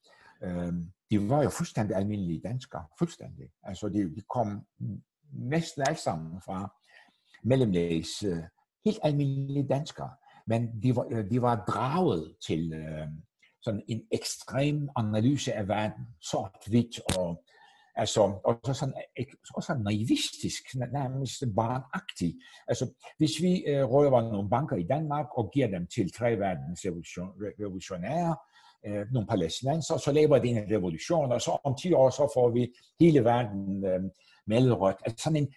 Øh, 0.43 0.73
de 1.11 1.29
var 1.29 1.43
jo 1.43 1.49
fuldstændig 1.49 1.95
almindelige 1.95 2.41
danskere, 2.43 2.85
fuldstændig. 2.99 3.49
Altså, 3.63 3.89
de, 3.89 4.15
de 4.15 4.21
kom 4.29 4.67
næsten 5.33 5.83
alle 5.87 5.99
sammen 5.99 6.41
fra 6.41 6.75
mellemlægs, 7.43 8.23
øh, 8.23 8.43
helt 8.85 8.99
almindelige 9.03 9.67
danskere 9.67 10.09
men 10.47 10.83
de 10.83 10.95
var, 10.95 11.07
øh, 11.11 11.31
de 11.31 11.41
var 11.41 11.65
draget 11.67 12.35
til 12.47 12.73
øh, 12.73 13.07
sådan 13.61 13.83
en 13.87 14.01
ekstrem 14.11 14.89
analyse 14.95 15.53
af 15.53 15.67
verden, 15.67 16.05
sort-hvidt 16.21 17.17
og 17.17 17.43
Altså, 17.95 18.21
også 18.21 18.73
sådan, 18.73 18.93
også 19.55 19.73
naivistisk, 19.73 20.63
nærmest 20.75 21.43
barnagtig. 21.55 22.35
Altså, 22.67 22.93
hvis 23.17 23.41
vi 23.41 23.63
øh, 23.67 23.83
røver 23.83 24.21
nogle 24.21 24.49
banker 24.49 24.75
i 24.75 24.83
Danmark 24.83 25.25
og 25.37 25.51
giver 25.53 25.67
dem 25.67 25.87
til 25.87 26.11
tre 26.11 26.39
verdens 26.39 26.85
revolutionære, 27.59 28.35
øh, 28.85 29.05
nogle 29.11 29.27
palæstinenser, 29.27 29.97
så 29.97 30.11
laver 30.11 30.39
de 30.39 30.47
en 30.47 30.71
revolution, 30.71 31.31
og 31.31 31.41
så 31.41 31.51
om 31.63 31.75
10 31.81 31.93
år, 31.93 32.09
så 32.09 32.31
får 32.35 32.49
vi 32.49 32.73
hele 32.99 33.23
verden 33.23 33.85
øh, 33.85 34.01
mellemrødt. 34.47 34.97
Altså 35.05 35.23
sådan 35.23 35.37
en, 35.37 35.53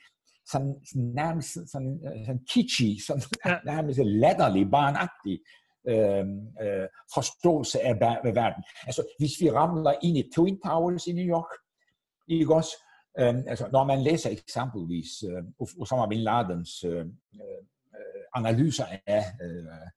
sådan, 0.53 0.75
sådan 0.89 1.09
nærmest 1.15 1.53
sådan, 1.73 2.01
øh, 2.07 2.27
sådan 2.27 2.45
kitschy, 2.51 2.89
sådan 3.07 3.23
ja. 3.47 3.59
nærmest 3.73 4.01
latterlig, 4.05 4.71
barnagtig 4.71 5.37
øh, 5.89 6.27
øh, 6.65 6.89
forståelse 7.15 7.81
af, 7.81 7.95
af 8.25 8.35
verden. 8.35 8.63
Altså, 8.87 9.03
hvis 9.19 9.35
vi 9.41 9.51
ramler 9.51 9.95
ind 10.03 10.17
i 10.19 10.31
Twin 10.37 10.61
Towers 10.67 11.07
i 11.07 11.13
New 11.13 11.29
York, 11.37 11.53
ikke 12.29 12.55
også? 12.55 12.75
Øh, 13.19 13.35
altså, 13.47 13.69
når 13.73 13.85
man 13.85 14.03
læser 14.03 14.31
eksempelvis 14.31 15.09
øh, 15.31 15.43
Osama 15.81 16.07
Bin 16.07 16.21
Ladens 16.21 16.85
øh, 16.85 17.07
øh, 17.35 17.63
analyser 18.35 18.85
af 19.07 19.25
øh, 19.43 19.65
Øh, 19.65 19.89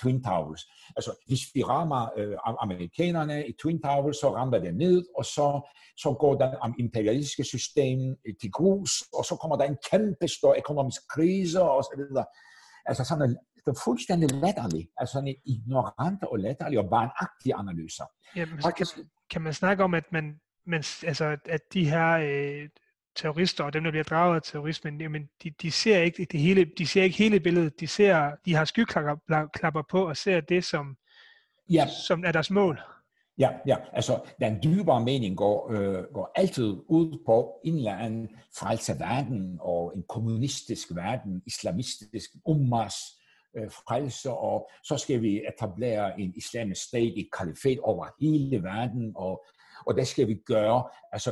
Twin 0.00 0.22
Towers. 0.22 0.62
Altså, 0.96 1.12
hvis 1.26 1.40
vi 1.54 1.62
rammer 1.62 2.08
øh, 2.16 2.36
amerikanerne 2.60 3.46
i 3.48 3.52
Twin 3.62 3.82
Towers, 3.82 4.16
så 4.16 4.34
rammer 4.34 4.58
det 4.58 4.74
ned, 4.76 5.06
og 5.18 5.24
så, 5.24 5.70
så 5.96 6.16
går 6.20 6.34
den 6.34 6.74
imperialistiske 6.78 7.44
system 7.44 8.16
til 8.40 8.50
grus, 8.52 8.90
og 9.12 9.24
så 9.24 9.36
kommer 9.36 9.56
der 9.56 9.64
en 9.64 9.78
kæmpe 9.90 10.28
stor 10.28 10.54
økonomisk 10.58 11.00
krise, 11.14 11.62
og 11.62 11.84
så 11.84 11.94
videre. 11.96 12.24
Altså 12.86 13.04
sådan 13.04 13.30
en, 13.30 13.36
det 13.56 13.72
er 13.76 13.80
fuldstændig 13.84 14.30
latterlig, 14.30 14.88
altså 14.96 15.18
en 15.18 15.36
ignorant 15.44 16.24
og 16.24 16.38
latterlig 16.38 16.78
og 16.78 16.90
barnagtig 16.90 17.52
analyser. 17.54 18.04
Jamen, 18.36 18.58
kan, 18.76 18.86
kan 19.30 19.42
man 19.42 19.52
snakke 19.52 19.84
om, 19.84 19.94
at 19.94 20.12
man, 20.12 20.40
man 20.66 20.82
altså, 21.06 21.36
at 21.44 21.60
de 21.72 21.90
her 21.90 22.08
øh, 22.12 22.68
terrorister 23.16 23.64
og 23.64 23.72
dem, 23.72 23.84
der 23.84 23.90
bliver 23.90 24.04
draget 24.04 24.36
af 24.36 24.42
terrorismen, 24.42 25.00
jamen, 25.00 25.28
de, 25.42 25.50
de, 25.62 25.70
ser 25.70 25.98
ikke 26.02 26.26
det 26.32 26.40
hele, 26.40 26.64
de 26.78 26.86
ser 26.86 27.02
ikke 27.02 27.16
hele 27.16 27.40
billedet. 27.40 27.80
De, 27.80 27.86
ser, 27.86 28.30
de 28.44 28.54
har 28.54 28.64
skyklapper 28.64 29.82
på 29.90 30.08
og 30.08 30.16
ser 30.16 30.40
det, 30.40 30.64
som, 30.64 30.96
ja. 31.70 31.86
som 32.06 32.24
er 32.24 32.32
deres 32.32 32.50
mål. 32.50 32.80
Ja, 33.38 33.50
ja, 33.66 33.76
altså 33.92 34.20
den 34.40 34.62
dybere 34.62 35.04
mening 35.04 35.36
går, 35.36 35.72
øh, 35.72 36.04
går 36.14 36.32
altid 36.34 36.76
ud 36.88 37.18
på 37.26 37.60
en 37.64 37.76
eller 37.76 37.96
anden 37.96 38.28
frelse 38.58 38.92
verden 38.98 39.58
og 39.60 39.92
en 39.96 40.04
kommunistisk 40.08 40.88
verden, 40.94 41.42
islamistisk 41.46 42.30
ummas 42.44 42.94
øh, 43.56 43.70
frelse, 43.70 44.30
og 44.30 44.70
så 44.84 44.96
skal 44.96 45.22
vi 45.22 45.42
etablere 45.48 46.20
en 46.20 46.32
islamisk 46.36 46.82
stat, 46.88 47.12
et 47.16 47.28
kalifat 47.38 47.78
over 47.78 48.06
hele 48.20 48.62
verden, 48.62 49.12
og, 49.16 49.44
og 49.86 49.94
det 49.94 50.06
skal 50.06 50.28
vi 50.28 50.34
gøre. 50.34 50.88
Altså, 51.12 51.30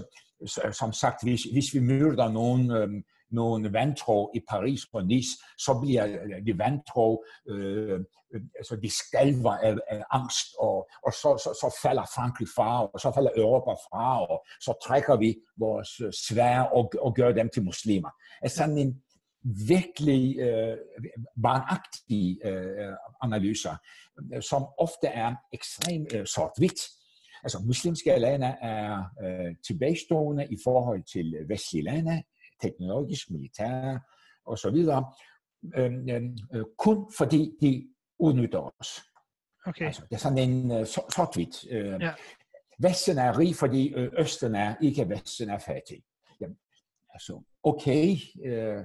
som 0.72 0.92
sagt, 0.92 1.22
hvis, 1.22 1.42
hvis 1.42 1.74
vi 1.74 1.80
møder 1.80 2.32
nogen, 2.32 2.70
øh, 2.70 2.88
nogen 3.30 3.72
vantro 3.72 4.30
i 4.34 4.40
Paris 4.48 4.80
og 4.92 5.06
Nice, 5.06 5.28
så 5.58 5.78
bliver 5.82 6.06
øh, 6.06 6.46
de 6.46 6.58
vantro, 6.58 7.24
øh, 7.48 8.00
øh 8.34 8.40
altså 8.58 8.76
de 8.76 8.90
skalver 8.90 9.50
af, 9.50 9.74
af 9.88 10.02
angst, 10.10 10.48
og, 10.58 10.88
og 11.06 11.12
så, 11.12 11.30
så, 11.44 11.50
så 11.62 11.78
falder 11.82 12.04
Frankrig 12.14 12.48
fra, 12.56 12.86
og 12.86 13.00
så 13.00 13.12
falder 13.14 13.30
Europa 13.36 13.70
fra, 13.70 14.26
og 14.26 14.44
så 14.60 14.72
trækker 14.86 15.16
vi 15.16 15.36
vores 15.58 16.00
øh, 16.00 16.12
svær 16.12 16.60
og, 16.60 16.92
og 17.00 17.14
gør 17.14 17.32
dem 17.32 17.50
til 17.54 17.64
muslimer. 17.64 18.10
Altså 18.42 18.56
sådan 18.56 18.78
en 18.78 19.02
virkelig 19.68 20.38
øh, 20.38 20.76
barnagtig 21.42 22.38
øh, 22.44 22.96
analyser, 23.22 23.76
som 24.40 24.66
ofte 24.78 25.06
er 25.06 25.34
ekstremt 25.52 26.12
øh, 26.14 26.26
sort-hvidt. 26.26 26.80
Altså 27.44 27.58
muslimske 27.66 28.16
lande 28.18 28.46
er 28.46 29.04
øh, 29.24 29.54
tilbagestående 29.66 30.46
i 30.50 30.56
forhold 30.64 31.02
til 31.12 31.34
vestlige 31.48 31.84
lande, 31.84 32.22
teknologisk, 32.62 33.30
militær, 33.30 33.98
og 34.46 34.58
så 34.58 34.70
videre, 34.70 35.12
øh, 35.76 35.92
øh, 36.54 36.64
kun 36.78 37.12
fordi 37.16 37.52
de 37.60 37.88
udnytter 38.18 38.74
os. 38.80 39.02
Okay. 39.66 39.86
Altså, 39.86 40.02
det 40.02 40.14
er 40.14 40.18
sådan 40.18 40.38
en 40.38 40.70
uh, 40.70 40.86
sort-hvidt. 40.86 41.66
Øh, 41.70 42.00
Ja. 42.00 42.12
Vesten 42.78 43.18
er 43.18 43.38
rig, 43.38 43.56
fordi 43.56 43.94
øh, 43.94 44.12
Østen 44.18 44.54
er 44.54 44.74
ikke, 44.82 45.08
Vesten 45.08 45.50
er 45.50 45.58
fattig. 45.58 46.02
Jamen, 46.40 46.56
altså, 47.14 47.42
okay, 47.62 48.16
øh, 48.44 48.84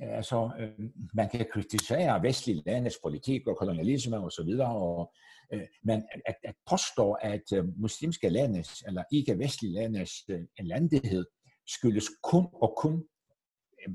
altså, 0.00 0.50
øh, 0.58 0.88
man 1.14 1.28
kan 1.28 1.46
kritisere 1.52 2.22
vestlige 2.22 2.62
landes 2.66 2.98
politik 3.02 3.46
og 3.46 3.56
kolonialisme 3.56 4.18
og 4.18 4.32
så 4.32 4.44
videre, 4.44 4.76
og, 4.76 5.12
man 5.52 5.68
men 5.82 6.02
at, 6.26 6.34
at 6.44 6.54
påstå, 6.70 7.12
at 7.12 7.52
øh, 7.54 7.80
muslimske 7.80 8.28
landes, 8.28 8.82
eller 8.86 9.04
ikke 9.12 9.38
vestlige 9.38 9.74
landes 9.74 10.10
øh, 10.28 10.40
landighed, 10.60 11.24
skyldes 11.66 12.08
kun 12.22 12.46
og 12.52 12.74
kun, 12.76 13.04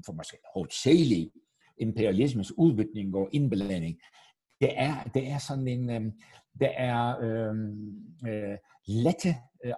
for 0.06 0.14
måske 0.14 0.38
hovedsageligt, 0.54 1.32
imperialismens 1.78 2.58
udbytning 2.58 3.16
og 3.16 3.30
indblanding, 3.32 4.00
det 4.62 4.80
er, 4.80 5.04
det 5.04 5.28
er 5.28 5.38
sådan 5.38 5.68
en, 5.68 5.90
det 6.60 6.72
er 6.78 7.20
øh, 7.20 7.56
øh, 8.28 8.58
lette 8.88 9.36
øh, 9.66 9.74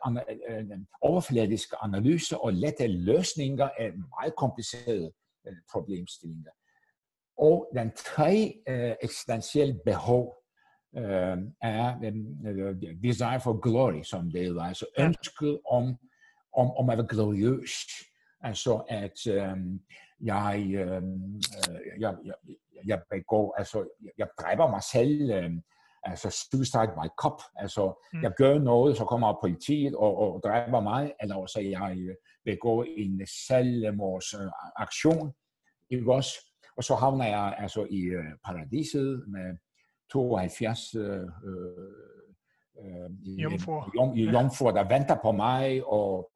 øh, 0.49 0.79
overfladiske 1.01 1.75
analyser 1.81 2.37
og 2.37 2.53
lette 2.53 2.87
løsninger 2.87 3.69
af 3.79 3.91
meget 3.93 4.35
komplicerede 4.37 5.11
øh, 5.47 5.55
problemstillinger. 5.71 6.51
Og 7.37 7.71
den 7.75 7.91
tredje 7.95 8.53
øh, 8.69 8.95
eksistentielle 9.01 9.79
behov 9.85 10.38
øh, 10.97 11.37
er 11.61 11.97
øh, 12.45 12.75
desire 13.03 13.39
for 13.39 13.59
glory, 13.59 14.01
som 14.03 14.31
det 14.31 14.41
hedder, 14.41 14.63
altså 14.63 14.85
ønsket 14.99 15.59
om, 15.71 15.95
om, 16.53 16.71
om 16.71 16.89
at 16.89 16.97
være 16.97 17.07
gloriøs. 17.09 17.73
Altså 18.41 18.73
at 18.89 19.27
øh, 19.27 19.57
jeg, 20.21 20.63
øh, 20.65 21.01
jeg, 21.99 22.15
jeg, 22.25 22.33
jeg 22.85 23.01
begår, 23.11 23.55
altså 23.57 23.87
jeg 24.17 24.27
dræber 24.41 24.69
mig 24.69 24.83
selv, 24.91 25.31
øh, 25.31 25.51
altså 26.03 26.47
suicide 26.51 26.91
by 26.97 27.07
cop, 27.21 27.41
altså 27.55 28.05
Mm. 28.13 28.23
jeg 28.23 28.31
gør 28.37 28.59
noget, 28.59 28.97
så 28.97 29.05
kommer 29.05 29.37
politiet 29.43 29.95
og, 29.95 30.17
og 30.17 30.41
dræber 30.43 30.79
mig, 30.81 31.13
eller 31.21 31.35
også 31.35 31.59
jeg 31.61 31.97
øh, 31.97 32.15
begår 32.45 32.83
en 32.97 33.27
selvmordsaktion, 33.47 35.33
ikke 35.89 36.13
også? 36.13 36.31
Og 36.77 36.83
så 36.83 36.95
havner 36.95 37.25
jeg 37.25 37.55
altså 37.57 37.87
i 37.89 37.99
øh, 38.01 38.25
paradiset 38.45 39.25
med 39.27 39.57
72 40.11 40.95
øh, 40.95 41.03
øh, 41.03 41.23
øh, 42.79 43.09
i- 43.23 43.41
Jomfruer. 43.41 43.91
jom, 43.95 44.15
i 44.17 44.23
jomfruer, 44.31 44.71
der 44.71 44.87
venter 44.87 45.17
på 45.21 45.31
mig, 45.31 45.85
og, 45.85 46.31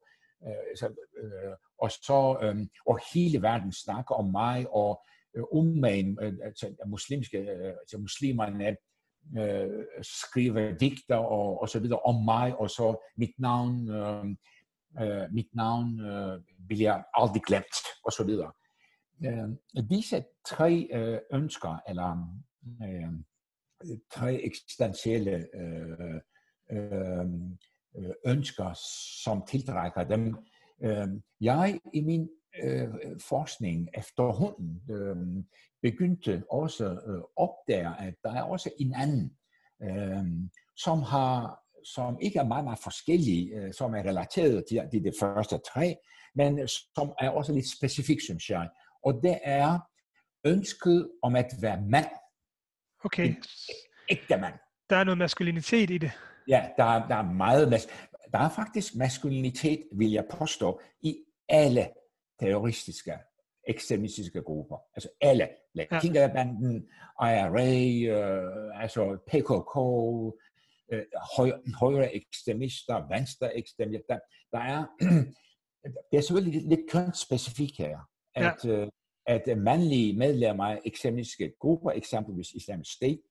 øh, 0.46 0.76
så, 0.78 0.86
øh, 1.22 1.52
og, 1.78 1.90
så, 1.90 2.38
øh, 2.42 2.56
og 2.86 2.98
hele 3.14 3.42
verden 3.42 3.72
snakker 3.72 4.14
om 4.14 4.30
mig, 4.30 4.66
og 4.70 5.02
øh, 5.36 5.42
ummagen, 5.52 6.18
øh, 6.22 6.32
altså 6.44 6.74
muslimske, 6.86 7.38
øh, 7.38 7.68
altså 7.80 7.98
muslimerne 7.98 8.76
øh, 9.38 9.84
skriver 10.02 10.74
digter 10.78 11.16
og, 11.16 11.60
og 11.60 11.68
så 11.68 11.80
videre 11.80 11.98
om 11.98 12.24
mig, 12.24 12.56
og 12.60 12.70
så 12.70 13.10
mit 13.16 13.34
navn, 13.38 13.90
øh, 13.90 14.24
øh, 15.02 15.32
mit 15.32 15.48
navn 15.54 16.00
øh, 16.00 16.40
bliver 16.68 17.02
aldrig 17.14 17.42
glemt, 17.42 17.76
og 18.04 18.12
så 18.12 18.24
videre. 18.24 18.52
Øh, 19.24 19.48
disse 19.90 20.24
tre 20.46 20.88
øh, 20.92 21.18
ønsker, 21.32 21.78
eller 21.88 22.38
øh, 22.82 23.12
tre 24.12 24.42
eksistentielle 24.42 25.46
øh, 25.54 26.20
øh, 26.72 27.26
øh, 27.98 28.14
ønsker, 28.26 28.72
som 29.24 29.42
tiltrækker 29.48 30.04
dem. 30.04 30.36
Øh, 30.84 31.08
jeg 31.40 31.80
i 31.94 32.00
min 32.00 32.28
øh, 32.62 32.88
forskning 33.28 33.88
efterhånden 33.94 34.82
øh, 34.90 35.44
begyndte 35.82 36.44
også 36.50 36.84
øh, 36.84 37.16
at 37.16 37.24
opdage, 37.36 37.94
at 37.98 38.14
der 38.24 38.32
er 38.32 38.42
også 38.42 38.70
en 38.78 38.94
anden, 38.94 39.36
øh, 39.82 40.24
som 40.76 41.02
har 41.02 41.64
som 41.84 42.18
ikke 42.20 42.38
er 42.38 42.44
meget, 42.44 42.64
meget 42.64 42.78
forskellige, 42.78 43.54
øh, 43.54 43.72
som 43.72 43.94
er 43.94 44.02
relateret 44.02 44.64
til 44.68 44.82
de, 44.92 45.04
de 45.04 45.12
første 45.20 45.60
tre, 45.74 45.96
men 46.34 46.68
som 46.68 47.12
er 47.18 47.30
også 47.30 47.52
lidt 47.52 47.76
specifik, 47.76 48.20
synes 48.20 48.50
jeg. 48.50 48.68
Og 49.04 49.20
det 49.22 49.38
er 49.42 49.78
ønsket 50.46 51.10
om 51.22 51.36
at 51.36 51.50
være 51.60 51.82
mand, 51.82 52.06
Okay, 53.04 53.34
ægte 54.08 54.36
mand. 54.36 54.54
der 54.90 54.96
er 54.96 55.04
noget 55.04 55.18
maskulinitet 55.18 55.90
i 55.90 55.98
det. 55.98 56.12
Ja, 56.48 56.68
der, 56.76 56.84
er- 56.84 57.08
der 57.08 57.14
er 57.16 57.22
meget 57.32 57.74
mas- 57.74 57.88
Der 58.32 58.38
er 58.38 58.48
faktisk 58.48 58.94
maskulinitet, 58.96 59.82
vil 59.92 60.10
jeg 60.10 60.24
påstå, 60.30 60.80
i 61.02 61.16
alle 61.48 61.88
terroristiske, 62.40 63.12
ekstremistiske 63.68 64.42
grupper. 64.42 64.76
Altså 64.94 65.08
alle. 65.20 65.48
Latinkerbanden, 65.74 66.88
IRA, 67.20 67.70
øh, 68.16 68.82
altså 68.82 69.18
PKK, 69.26 69.74
øh, 70.92 71.04
højre, 71.36 71.60
højre 71.80 72.14
ekstremister, 72.14 73.08
venstre 73.16 73.56
ekstremister. 73.56 74.04
Der, 74.08 74.18
der 74.52 74.58
er, 74.58 74.86
det 76.10 76.16
er 76.16 76.20
selvfølgelig 76.20 76.60
lidt, 76.60 76.68
lidt 76.68 76.90
kønsspecifikt 76.90 77.76
her, 77.78 77.98
at, 78.34 78.64
øh, 78.64 78.88
at 79.26 79.58
mandlige 79.58 80.18
medlemmer 80.18 80.64
af 80.64 80.80
ekstremistiske 80.84 81.52
grupper, 81.60 81.90
eksempelvis 81.90 82.50
Islamic 82.50 82.88
State, 82.88 83.22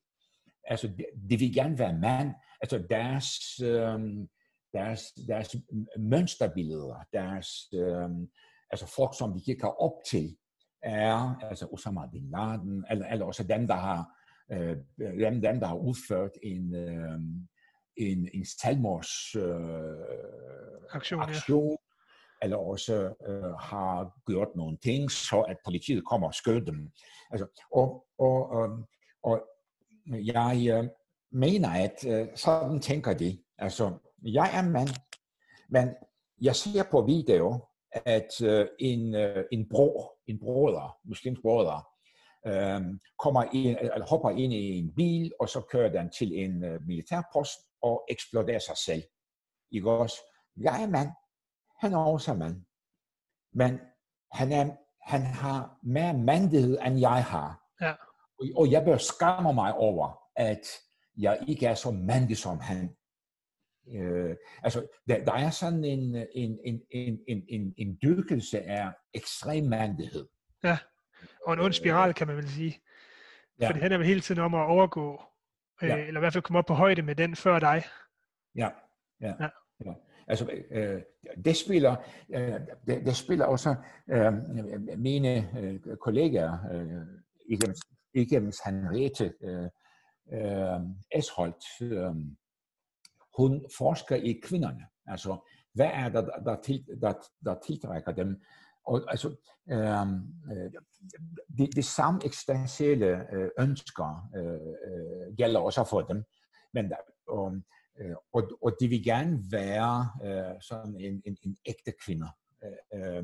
altså 0.64 0.88
de, 0.88 1.06
de 1.30 1.38
vil 1.40 1.54
gerne 1.54 1.80
være 1.80 2.00
mand, 2.00 2.34
altså 2.62 2.84
deres, 2.90 3.60
øhm, 3.64 4.28
deres, 4.74 5.04
deres 5.28 5.56
mønsterbilleder, 6.00 7.06
deres, 7.14 7.48
øhm, 7.74 8.28
altså 8.70 8.88
folk, 8.96 9.18
som 9.18 9.34
de 9.34 9.42
kigger 9.46 9.68
op 9.68 9.94
til, 10.06 10.38
er 10.84 11.36
altså 11.50 11.68
Osama 11.72 12.08
bin 12.12 12.30
Laden, 12.30 12.86
eller, 12.90 13.08
eller 13.08 13.26
også 13.26 13.44
dem, 13.44 13.68
der 13.68 13.76
har, 13.76 14.06
øh, 14.52 14.78
dem, 15.00 15.42
dem, 15.42 15.60
der 15.60 15.68
har 15.68 15.76
udført 15.76 16.32
en, 16.44 16.76
øh, 16.76 17.20
en, 17.98 18.30
en 18.34 18.46
selvmords 18.46 19.36
øh, 19.36 20.96
Aktion, 20.96 21.22
aktion 21.22 21.78
eller 22.44 22.58
også 22.58 23.14
øh, 23.28 23.54
har 23.54 24.22
gjort 24.28 24.48
nogle 24.56 24.78
ting, 24.78 25.12
så 25.12 25.42
at 25.42 25.58
politiet 25.66 26.06
kommer 26.06 26.28
og 26.28 26.34
skød 26.34 26.62
dem. 26.62 26.92
Altså, 27.32 27.48
og, 27.72 28.06
og, 28.20 28.64
øh, 28.64 28.70
og 29.24 29.42
jeg 30.06 30.68
øh, 30.72 30.90
mener, 31.32 31.70
at 31.70 32.06
øh, 32.08 32.28
sådan 32.36 32.80
tænker 32.80 33.14
de. 33.14 33.38
Altså, 33.58 33.98
jeg 34.24 34.58
er 34.58 34.70
mand, 34.70 34.90
men 35.70 35.90
jeg 36.42 36.56
ser 36.56 36.84
på 36.92 37.02
video, 37.02 37.66
at 37.92 38.42
øh, 38.42 38.68
en, 38.80 39.16
øh, 39.16 39.46
en 39.52 39.70
bror, 39.70 40.14
en 40.28 40.40
broder, 40.40 40.98
muslimsk 41.06 41.42
broder, 41.42 41.88
øh, 42.48 42.82
kommer 43.20 43.44
ind, 43.54 43.78
eller 43.82 44.06
hopper 44.10 44.30
ind 44.30 44.54
i 44.54 44.80
en 44.80 44.96
bil, 44.96 45.32
og 45.40 45.50
så 45.50 45.62
kører 45.62 45.92
den 45.92 46.10
til 46.10 46.44
en 46.44 46.64
øh, 46.64 46.82
militærpost 46.88 47.60
og 47.82 48.04
eksploderer 48.10 48.60
sig 48.60 48.78
selv. 48.78 49.04
Ikke 49.72 49.92
også? 49.92 50.16
Jeg 50.58 50.84
er 50.84 50.88
mand. 50.88 51.10
Han 51.84 51.93
er 51.93 51.98
også 51.98 52.34
mand. 52.34 52.65
Men 53.54 53.80
han, 54.32 54.52
er, 54.52 54.76
han 55.02 55.22
har 55.22 55.80
mere 55.84 56.13
mandighed, 56.13 56.78
end 56.86 57.00
jeg 57.00 57.24
har. 57.24 57.62
Ja. 57.82 57.93
Og, 58.56 58.72
jeg 58.72 58.86
bør 58.86 58.98
skamme 58.98 59.54
mig 59.54 59.74
over, 59.74 60.19
at 60.36 60.67
jeg 61.17 61.39
ikke 61.48 61.65
er 61.65 61.76
så 61.76 61.91
mandig 61.91 62.38
som 62.38 62.60
han. 62.60 62.96
Øh, 63.96 64.36
altså, 64.63 64.88
der, 65.08 65.26
der 65.26 65.34
er 65.34 65.50
sådan 65.50 65.84
en, 65.84 66.15
en, 66.15 66.60
en, 66.65 66.82
en, 66.91 67.19
en, 67.28 67.43
en, 67.50 67.74
en 67.78 67.98
dyrkelse 68.04 68.62
af 68.62 68.91
ekstrem 69.13 69.63
mandighed. 69.63 70.28
Og 71.46 71.54
en 71.54 71.60
ond 71.60 71.74
spiral, 71.74 72.13
kan 72.13 72.28
man 72.28 72.36
vel 72.38 72.50
sige. 72.50 72.82
Ja. 73.60 73.67
Fordi 73.67 73.80
han 73.80 73.91
er 73.91 73.98
vel 73.98 74.08
hele 74.08 74.22
tiden 74.22 74.41
om 74.41 74.54
at 74.54 74.65
overgå, 74.65 75.24
øh, 75.82 75.89
Ja. 75.89 75.98
eller 75.98 76.19
i 76.19 76.22
hvert 76.22 76.34
fald 76.34 76.43
komme 76.43 76.60
op 76.60 76.65
på 76.65 76.74
højde 76.74 77.02
med 77.02 77.15
den 77.15 77.36
før 77.36 77.60
dig. 77.60 77.84
Ja, 78.56 78.69
ja. 79.22 79.34
Ja. 79.39 79.50
ja. 79.86 79.93
Altså, 80.28 80.50
øh, 80.72 81.02
det 81.46 81.58
spiller, 81.58 81.96
øh, 82.30 82.60
det, 82.88 83.06
det 83.06 83.16
spiller 83.16 83.46
også 83.46 83.76
øh, 84.10 84.34
mine 84.98 85.60
øh, 85.60 85.98
kollegaer, 85.98 86.58
øh, 86.72 87.08
igennem, 87.50 87.76
igennem 88.14 88.52
Henriette 88.66 89.34
øh, 89.42 89.70
øh, 90.34 90.80
Esholt, 91.12 91.64
øh, 91.82 92.16
hun 93.38 93.66
forsker 93.78 94.16
i 94.16 94.40
kvinderne. 94.44 94.86
Altså, 95.08 95.38
hvad 95.74 95.90
er 95.94 96.10
der, 96.10 96.22
der, 96.22 96.40
der, 96.40 96.62
til, 96.62 96.86
der, 97.02 97.14
der 97.46 97.56
tiltrækker 97.68 98.12
dem? 98.12 98.42
Og 98.86 99.02
altså, 99.08 99.36
øh, 99.72 100.02
øh 100.52 100.72
de, 101.58 101.68
de 101.76 101.84
samme 101.84 102.22
eksistentielle 102.26 103.34
øh, 103.34 103.50
ønsker 103.60 104.30
øh, 104.36 104.54
øh, 104.54 105.36
gælder 105.38 105.60
også 105.60 105.84
for 105.84 106.02
dem. 106.02 106.24
Men 106.74 106.90
der, 106.90 106.96
og, 107.28 107.56
øh, 108.00 108.16
og, 108.34 108.44
og 108.62 108.76
de 108.80 108.88
vil 108.88 109.04
gerne 109.04 109.44
være 109.52 110.10
øh, 110.24 110.62
sådan 110.62 110.96
en, 111.00 111.22
en, 111.26 111.38
en 111.42 111.58
ægte 111.66 111.94
kvinde. 112.06 112.28
Øh, 112.64 113.18
øh, 113.18 113.24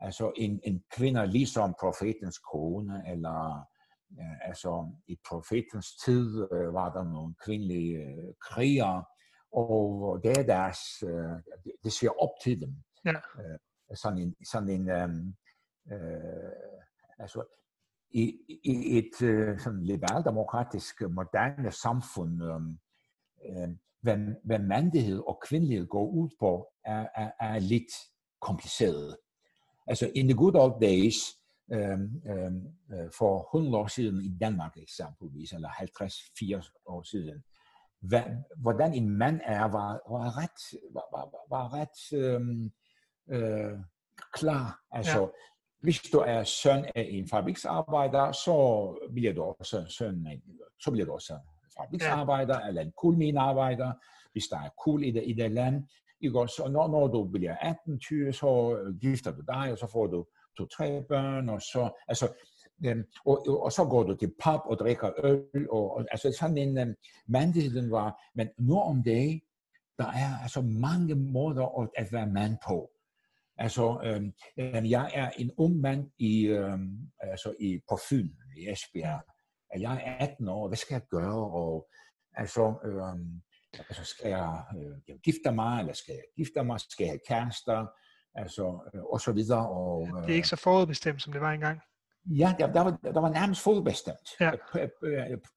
altså 0.00 0.32
en, 0.36 0.60
en 0.64 0.84
kvinde 0.90 1.26
ligesom 1.26 1.74
profetens 1.80 2.38
kone, 2.38 3.02
eller 3.06 3.68
øh, 4.18 4.48
altså 4.48 4.92
i 5.06 5.18
profetens 5.28 5.96
tid 6.04 6.48
øh, 6.52 6.74
var 6.74 6.92
der 6.92 7.04
nogle 7.04 7.34
kvindelige 7.44 7.96
øh, 7.96 8.34
krigere, 8.40 9.04
og 9.52 10.20
det 10.24 10.38
er 10.38 10.42
deres, 10.42 10.78
øh, 11.02 11.64
det, 11.84 11.92
ser 11.92 12.22
op 12.22 12.30
til 12.42 12.60
dem. 12.60 12.74
Ja. 13.04 13.12
Øh, 13.12 13.58
sådan 13.94 14.18
en, 14.18 14.36
sådan 14.44 14.68
en 14.68 14.90
øhm, 14.90 15.34
øh, 15.92 16.52
altså, 17.18 17.44
i, 18.10 18.38
i 18.64 18.98
et 18.98 19.22
øh, 19.22 19.58
sådan 19.58 19.82
liberaldemokratisk, 19.82 21.00
moderne 21.00 21.72
samfund, 21.72 22.42
øh, 22.42 22.60
øh, 23.62 23.68
hvad, 24.02 24.18
hvad 24.44 24.58
mandighed 24.58 25.22
og 25.26 25.42
kvindelighed 25.48 25.86
går 25.86 26.06
ud 26.10 26.28
på, 26.40 26.66
er, 26.84 27.06
er, 27.16 27.30
er 27.40 27.58
lidt 27.58 27.92
kompliceret. 28.40 29.16
Altså, 29.86 30.10
in 30.14 30.28
the 30.28 30.36
good 30.36 30.54
old 30.54 30.80
days, 30.80 31.14
øh, 31.72 32.00
øh, 32.30 33.10
for 33.18 33.56
100 33.56 33.76
år 33.76 33.86
siden 33.86 34.24
i 34.24 34.38
Danmark 34.40 34.76
eksempelvis, 34.76 35.52
eller 35.52 35.68
50-80 35.68 36.82
år 36.86 37.02
siden, 37.02 37.44
hvad, 38.00 38.22
hvordan 38.56 38.94
en 38.94 39.10
mand 39.10 39.40
er, 39.44 39.64
var, 39.64 39.90
var 40.10 40.38
ret, 40.38 40.80
var, 40.92 41.06
var, 41.12 41.56
var 41.56 41.74
ret 41.74 42.18
øh, 42.18 42.40
øh, 43.30 43.78
klar. 44.32 44.80
Altså, 44.90 45.20
ja. 45.20 45.26
hvis 45.80 46.00
du 46.00 46.18
er 46.18 46.44
søn 46.44 46.84
af 46.84 47.08
en 47.10 47.28
fabriksarbejder, 47.28 48.32
så 48.32 48.54
bliver 49.14 49.32
du 49.32 49.42
også 49.42 49.86
søn 49.88 50.26
af, 50.26 50.42
så 50.80 50.90
bliver 50.90 51.06
du 51.06 51.12
også 51.12 51.38
fabriksarbejder 51.80 52.60
ja. 52.60 52.68
eller 52.68 52.82
en 52.82 52.92
kulminarbejder, 52.96 53.92
hvis 54.32 54.44
der 54.50 54.56
er 54.56 54.68
kul 54.84 55.04
i 55.04 55.10
det, 55.10 55.22
i 55.26 55.32
det 55.32 55.50
land. 55.50 55.84
Ikke? 56.20 56.38
Og 56.38 56.70
når, 56.70 56.88
når 56.88 57.06
du 57.06 57.24
bliver 57.24 57.56
18, 57.56 58.00
20, 58.00 58.32
så 58.32 58.76
gifter 59.00 59.30
du 59.32 59.40
dig, 59.40 59.72
og 59.72 59.78
så 59.78 59.86
får 59.92 60.06
du 60.06 60.26
to-tre 60.58 61.02
børn, 61.08 61.48
og 61.48 61.62
så, 61.62 61.90
altså, 62.08 62.28
øhm, 62.86 63.04
og, 63.24 63.48
og, 63.48 63.62
og 63.62 63.72
så 63.72 63.84
går 63.84 64.02
du 64.02 64.14
til 64.14 64.32
pub 64.44 64.60
og 64.64 64.78
drikker 64.78 65.10
øl, 65.24 65.70
og, 65.70 65.96
og 65.96 66.06
altså 66.10 66.32
sådan 66.40 66.58
en 66.58 66.78
um, 66.78 66.94
mandigheden 67.28 67.90
var, 67.90 68.20
men 68.34 68.48
nu 68.58 68.80
om 68.80 69.02
dagen, 69.02 69.40
der 69.98 70.06
er 70.06 70.42
altså 70.42 70.60
mange 70.60 71.14
måder 71.14 71.80
at, 71.80 71.88
at 71.96 72.12
være 72.12 72.26
mand 72.26 72.56
på. 72.68 72.90
Altså, 73.58 74.00
øhm, 74.04 74.32
jeg 74.84 75.10
er 75.14 75.30
en 75.38 75.50
ung 75.56 75.76
mand 75.76 76.10
i, 76.18 76.46
øhm, 76.46 77.10
altså 77.20 77.54
i, 77.60 77.80
på 77.88 77.98
Fyn, 78.08 78.28
i 78.56 78.68
Esbjerg. 78.70 79.20
Jeg 79.78 80.02
er 80.04 80.26
18 80.26 80.48
år, 80.48 80.68
hvad 80.68 80.76
skal 80.76 80.94
jeg 80.94 81.02
gøre? 81.10 81.50
Og, 81.50 81.88
altså, 82.34 82.74
øhm, 82.84 83.42
altså 83.88 84.04
skal 84.04 84.28
jeg 84.28 84.64
øh, 84.78 85.18
gifte 85.24 85.52
mig, 85.52 85.80
eller 85.80 85.92
skal 85.92 86.12
jeg 86.12 86.22
gifte 86.36 86.64
mig? 86.64 86.80
Skal 86.80 87.04
jeg 87.04 87.12
have 87.12 87.20
kærester? 87.28 87.86
Altså, 88.34 88.90
øh, 88.94 89.04
og 89.04 89.20
så 89.20 89.32
videre. 89.32 89.68
Og, 89.68 90.08
øh, 90.08 90.22
det 90.22 90.30
er 90.30 90.34
ikke 90.34 90.48
så 90.48 90.56
forudbestemt, 90.56 91.22
som 91.22 91.32
det 91.32 91.40
var 91.40 91.52
engang. 91.52 91.80
Ja, 92.26 92.54
der, 92.58 92.72
der, 92.72 92.80
var, 92.80 92.98
der 93.04 93.20
var 93.20 93.30
nærmest 93.30 93.62
forudbestemt. 93.62 94.28
Ja. 94.40 94.52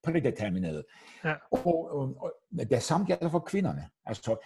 Prædetermineret. 0.04 0.86
Ja. 1.24 1.36
Og, 1.52 1.92
og, 1.92 2.16
og 2.20 2.34
det 2.70 2.84
samme 2.84 3.06
gælder 3.06 3.30
for 3.30 3.40
kvinderne. 3.40 3.90
Altså, 4.06 4.46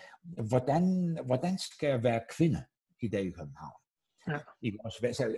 hvordan, 0.50 1.18
hvordan 1.26 1.58
skal 1.58 1.90
jeg 1.90 2.04
være 2.04 2.22
kvinde? 2.38 2.66
i 3.06 3.08
dag 3.08 3.26
i 3.26 3.32
København. 3.32 3.80
Ja. 4.28 4.40
Ikke? 4.62 4.78
Også, 4.86 5.34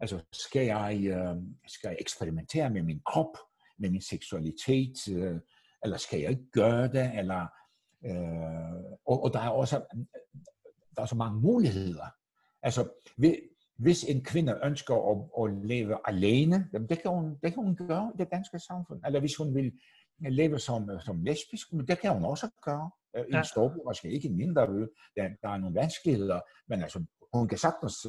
altså, 0.00 0.24
skal, 0.32 0.66
jeg, 0.66 1.00
øh, 1.06 1.36
skal 1.66 1.88
jeg 1.88 1.96
eksperimentere 2.00 2.70
med 2.70 2.82
min 2.82 3.00
krop, 3.06 3.36
med 3.82 3.90
min 3.90 4.00
seksualitet, 4.00 5.08
øh, 5.10 5.40
eller 5.84 5.96
skal 5.96 6.20
jeg 6.20 6.30
ikke 6.30 6.50
gøre 6.52 6.88
det, 6.88 7.18
eller, 7.18 7.46
øh, 8.06 8.96
og, 9.06 9.22
og 9.24 9.32
der 9.32 9.40
er 9.40 9.48
også 9.48 9.80
der 10.96 11.02
er 11.02 11.06
så 11.06 11.16
mange 11.16 11.40
muligheder. 11.40 12.06
Altså, 12.62 12.88
hvis 13.78 14.04
en 14.04 14.24
kvinde 14.24 14.60
ønsker 14.64 14.94
at, 14.94 15.44
at 15.44 15.66
leve 15.66 15.98
alene, 16.08 16.68
det 16.72 17.02
kan, 17.02 17.10
hun, 17.10 17.38
det 17.42 17.54
kan 17.54 17.64
hun 17.64 17.76
gøre 17.76 18.12
i 18.14 18.18
det 18.18 18.28
danske 18.32 18.58
samfund. 18.58 19.00
Eller 19.06 19.20
hvis 19.20 19.36
hun 19.36 19.54
vil 19.54 19.72
leve 20.18 20.58
som, 20.58 20.90
som 21.00 21.22
lesbisk, 21.22 21.70
det 21.88 21.98
kan 21.98 22.12
hun 22.12 22.24
også 22.24 22.48
gøre. 22.62 22.90
Øh, 23.16 23.24
ja. 23.32 23.38
en 23.38 23.44
storby, 23.44 23.76
måske 23.86 24.10
ikke 24.10 24.28
en 24.28 24.36
mindre. 24.36 24.66
Der, 25.16 25.28
der 25.42 25.48
er 25.48 25.56
nogle 25.56 25.74
vanskeligheder, 25.74 26.40
men 26.68 26.82
altså, 26.82 27.04
hun 27.32 27.48
kan 27.48 27.58
sagtens 27.58 28.06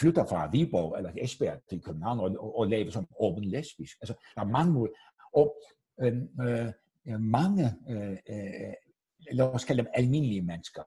øh, 0.00 0.02
flytte 0.02 0.24
fra 0.28 0.50
Viborg 0.50 0.96
eller 0.96 1.12
Esbjerg 1.18 1.60
til 1.68 1.82
København 1.82 2.20
og, 2.20 2.36
og, 2.38 2.58
og 2.58 2.66
lave 2.66 2.90
som 2.90 3.06
åben 3.20 3.44
lesbisk. 3.44 3.96
Altså, 4.00 4.14
der 4.34 4.40
er 4.40 4.46
mange 4.46 4.72
måder. 4.72 4.92
Og 5.34 5.56
øh, 6.02 6.16
øh, 7.06 7.20
mange, 7.20 7.76
øh, 7.90 8.10
øh, 8.10 8.74
lad 9.30 9.46
os 9.46 9.64
kalde 9.64 9.82
dem 9.82 9.90
almindelige 9.94 10.42
mennesker, 10.42 10.82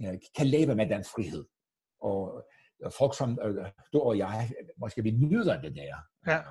øh, 0.00 0.18
kan 0.36 0.46
leve 0.46 0.74
med 0.74 0.88
den 0.88 1.04
frihed. 1.04 1.44
Og 2.00 2.46
øh, 2.84 2.90
folk 2.98 3.16
som 3.16 3.38
øh, 3.42 3.66
du 3.92 4.00
og 4.00 4.18
jeg, 4.18 4.50
måske 4.76 5.02
vi 5.02 5.10
nyder 5.10 5.60
det 5.60 5.74
der. 5.74 5.96
Ja. 6.26 6.38
Øh, 6.38 6.44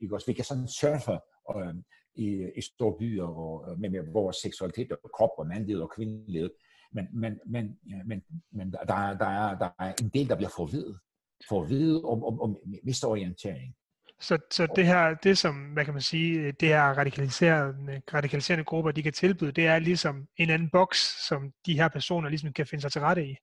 ikke 0.00 0.14
også? 0.14 0.26
Vi 0.26 0.32
kan 0.32 0.44
sådan 0.44 0.68
surfe 0.68 1.18
øh, 1.56 1.74
i, 2.14 2.50
i 2.56 2.60
store 2.60 2.98
byer 2.98 3.24
og, 3.24 3.80
med, 3.80 3.90
med 3.90 4.12
vores 4.12 4.36
seksualitet 4.36 4.92
og 4.92 5.10
krop 5.14 5.30
og 5.38 5.46
mandlighed 5.46 5.82
og 5.82 5.90
kvindelighed. 5.90 6.50
Men, 6.92 7.06
men, 7.12 7.40
men, 7.46 7.78
men, 8.06 8.22
men 8.52 8.72
der, 8.72 8.94
er, 8.94 9.18
der, 9.18 9.26
er, 9.26 9.58
der 9.58 9.70
er 9.78 9.94
en 10.02 10.08
del, 10.08 10.28
der 10.28 10.36
bliver 10.36 10.50
forvidet. 10.56 10.98
Forvidet 11.48 12.04
om, 12.04 12.24
om, 12.24 12.40
om 12.40 12.56
misorientering. 12.84 13.74
Så, 14.20 14.38
så 14.50 14.66
det 14.76 14.86
her, 14.86 15.14
det 15.14 15.38
som, 15.38 15.54
hvad 15.54 15.84
kan 15.84 15.94
man 15.94 16.02
sige, 16.02 16.52
det 16.52 16.68
her 16.68 16.82
radikaliserende, 16.82 18.02
radikaliserende 18.14 18.64
grupper, 18.64 18.90
de 18.90 19.02
kan 19.02 19.12
tilbyde, 19.12 19.52
det 19.52 19.66
er 19.66 19.78
ligesom 19.78 20.26
en 20.36 20.50
anden 20.50 20.70
boks, 20.70 21.26
som 21.28 21.52
de 21.66 21.74
her 21.74 21.88
personer 21.88 22.28
ligesom 22.28 22.52
kan 22.52 22.66
finde 22.66 22.82
sig 22.82 22.92
til 22.92 23.00
rette 23.00 23.26
i. 23.26 23.36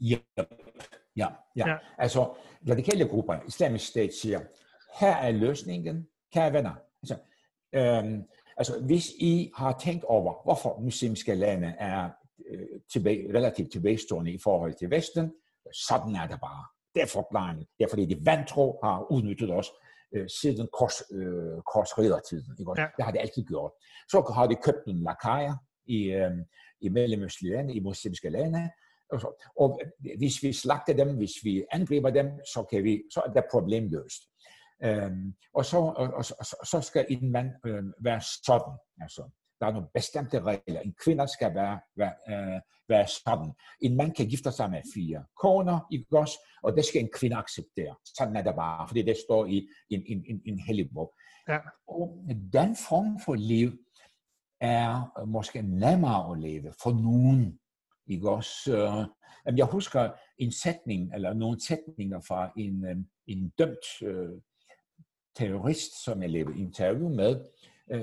Ja, 0.00 0.18
ja, 1.16 1.26
ja. 1.56 1.68
ja. 1.68 1.76
Altså, 1.98 2.34
radikale 2.70 3.08
grupper, 3.08 3.38
islamisk 3.46 3.86
stat 3.86 4.14
siger, 4.14 4.40
her 5.00 5.16
er 5.16 5.30
løsningen, 5.30 6.06
kære 6.32 6.52
venner. 6.52 6.74
Altså, 7.02 7.16
Øhm, 7.74 8.22
altså, 8.56 8.80
hvis 8.80 9.08
I 9.18 9.50
har 9.56 9.78
tænkt 9.78 10.04
over, 10.04 10.42
hvorfor 10.44 10.80
muslimske 10.80 11.34
lande 11.34 11.74
er 11.78 12.10
øh, 12.50 12.66
tilbage, 12.92 13.38
relativt 13.38 13.72
tilbagestående 13.72 14.32
i 14.32 14.38
forhold 14.38 14.74
til 14.74 14.90
Vesten, 14.90 15.32
sådan 15.72 16.14
er 16.16 16.26
det 16.26 16.40
bare. 16.40 16.64
Det 16.98 17.08
er 17.08 17.12
forklaringen. 17.22 17.66
Det 17.78 17.84
er 17.84 17.88
fordi 17.88 18.04
de 18.04 18.20
vantro 18.24 18.80
har 18.82 19.12
udnyttet 19.12 19.50
os 19.50 19.70
øh, 20.14 20.28
siden 20.40 20.68
kors, 20.78 21.02
øh, 21.12 21.62
korsriddertiden. 21.72 22.56
Ikke? 22.58 22.72
Ja. 22.76 22.86
Det 22.96 23.04
har 23.04 23.12
de 23.12 23.20
altid 23.20 23.44
gjort. 23.44 23.72
Så 24.10 24.32
har 24.34 24.46
de 24.46 24.54
købt 24.54 24.86
nogle 24.86 25.02
lakajer 25.02 25.54
i, 25.86 26.04
øh, 26.04 26.30
i 26.80 26.88
mellemøstlige 26.88 27.52
lande, 27.52 27.74
i 27.74 27.80
muslimske 27.80 28.30
lande, 28.30 28.70
og, 29.12 29.20
så, 29.20 29.50
og 29.56 29.80
hvis 30.18 30.42
vi 30.42 30.52
slagter 30.52 30.94
dem, 30.94 31.16
hvis 31.16 31.32
vi 31.44 31.64
angriber 31.72 32.10
dem, 32.10 32.26
så, 32.54 32.66
kan 32.70 32.84
vi, 32.84 33.02
så 33.14 33.22
er 33.26 33.32
det 33.32 33.44
problem 33.50 33.88
løst. 33.88 34.22
Øhm, 34.84 35.34
og, 35.54 35.64
så, 35.64 35.76
og, 35.76 35.94
og, 35.96 36.24
og, 36.38 36.46
så 36.66 36.80
skal 36.82 37.06
en 37.08 37.32
mand 37.32 37.50
øh, 37.66 37.84
være 38.00 38.20
sådan. 38.20 38.74
Altså, 39.00 39.30
der 39.60 39.66
er 39.66 39.72
nogle 39.72 39.88
bestemte 39.94 40.40
regler. 40.40 40.80
En 40.80 40.94
kvinde 41.04 41.28
skal 41.28 41.54
være, 41.54 41.80
være, 41.96 42.14
øh, 42.28 42.60
være 42.88 43.06
sådan. 43.06 43.52
En 43.80 43.96
mand 43.96 44.14
kan 44.14 44.26
gifte 44.26 44.52
sig 44.52 44.70
med 44.70 44.82
fire 44.94 45.24
koner, 45.42 45.86
ikke 45.92 46.18
også? 46.18 46.38
Og 46.62 46.76
det 46.76 46.84
skal 46.84 47.00
en 47.00 47.10
kvinde 47.14 47.36
acceptere. 47.36 47.96
Sådan 48.16 48.36
er 48.36 48.42
det 48.42 48.54
bare, 48.54 48.88
fordi 48.88 49.02
det 49.02 49.16
står 49.26 49.46
i 49.46 49.68
en, 49.90 50.02
en, 50.06 50.24
en, 50.28 50.42
en 50.46 50.58
hellig 50.58 50.90
bog. 50.94 51.14
Ja. 51.48 51.58
Og 51.88 52.24
den 52.52 52.76
form 52.88 53.20
for 53.24 53.34
liv 53.34 53.72
er 54.60 55.24
måske 55.26 55.62
nemmere 55.62 56.32
at 56.32 56.38
leve 56.38 56.72
for 56.82 56.90
nogen. 56.90 57.58
Ikke 58.06 58.30
også? 58.30 58.76
Øh, 58.76 59.58
jeg 59.58 59.66
husker 59.66 60.10
en 60.38 60.52
sætning, 60.52 61.14
eller 61.14 61.32
nogle 61.34 61.60
sætninger 61.60 62.20
fra 62.28 62.52
en, 62.56 62.84
øh, 62.84 62.96
en 63.26 63.52
dømt 63.58 64.02
øh, 64.02 64.40
terrorist, 65.36 66.04
som 66.04 66.22
jeg 66.22 66.30
lavede 66.30 66.58
interview 66.58 67.08
med, 67.08 67.44
øh, 67.90 68.00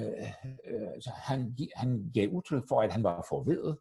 øh, 0.68 0.88
han, 1.06 1.58
han 1.76 2.12
gav 2.14 2.30
udtryk 2.30 2.64
for, 2.68 2.82
at 2.82 2.94
han 2.94 3.04
var 3.04 3.26
forvedet. 3.30 3.78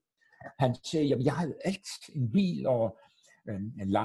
Han 0.59 0.75
sagde, 0.85 1.15
at 1.15 1.25
jeg 1.25 1.33
havde 1.33 1.57
alt, 1.65 1.89
en 2.15 2.33
bil 2.33 2.67
og 2.67 2.99
øh, 3.49 3.55
en, 3.57 3.73
en, 3.81 3.97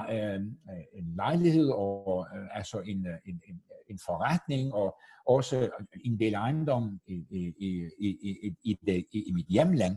øh, 0.70 0.84
en 0.92 1.14
lejlighed 1.16 1.68
og 1.68 2.26
øh, 2.36 2.56
altså 2.56 2.80
en, 2.80 3.06
en, 3.26 3.40
en, 3.48 3.62
en 3.90 3.98
forretning 4.06 4.74
og 4.74 4.98
også 5.26 5.70
en 6.04 6.20
del 6.20 6.34
ejendom 6.34 7.00
i, 7.06 7.26
i, 7.30 7.54
i, 7.58 7.90
i, 7.98 8.56
i, 8.62 8.76
i, 9.12 9.22
i 9.28 9.32
mit 9.32 9.46
hjemland. 9.46 9.96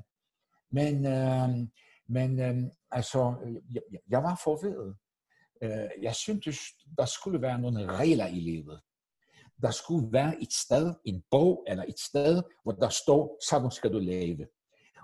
Men, 0.72 1.06
øh, 1.06 1.68
men 2.08 2.40
øh, 2.40 2.72
altså, 2.92 3.36
jeg, 3.74 3.82
jeg 4.10 4.24
var 4.24 4.42
forvedet. 4.44 4.96
Øh, 5.62 6.04
jeg 6.04 6.16
syntes, 6.16 6.58
der 6.98 7.06
skulle 7.06 7.42
være 7.42 7.62
nogle 7.62 7.86
regler 7.86 8.28
i 8.28 8.40
livet 8.40 8.82
der 9.64 9.72
skulle 9.72 10.14
være 10.14 10.42
et 10.42 10.54
sted, 10.54 10.94
en 11.06 11.24
bog 11.32 11.66
eller 11.68 11.84
et 11.88 12.00
sted, 12.00 12.44
hvor 12.64 12.72
der 12.72 12.90
står, 12.90 13.40
sådan 13.50 13.72
skal 13.72 13.94
du 13.94 14.00
leve. 14.00 14.48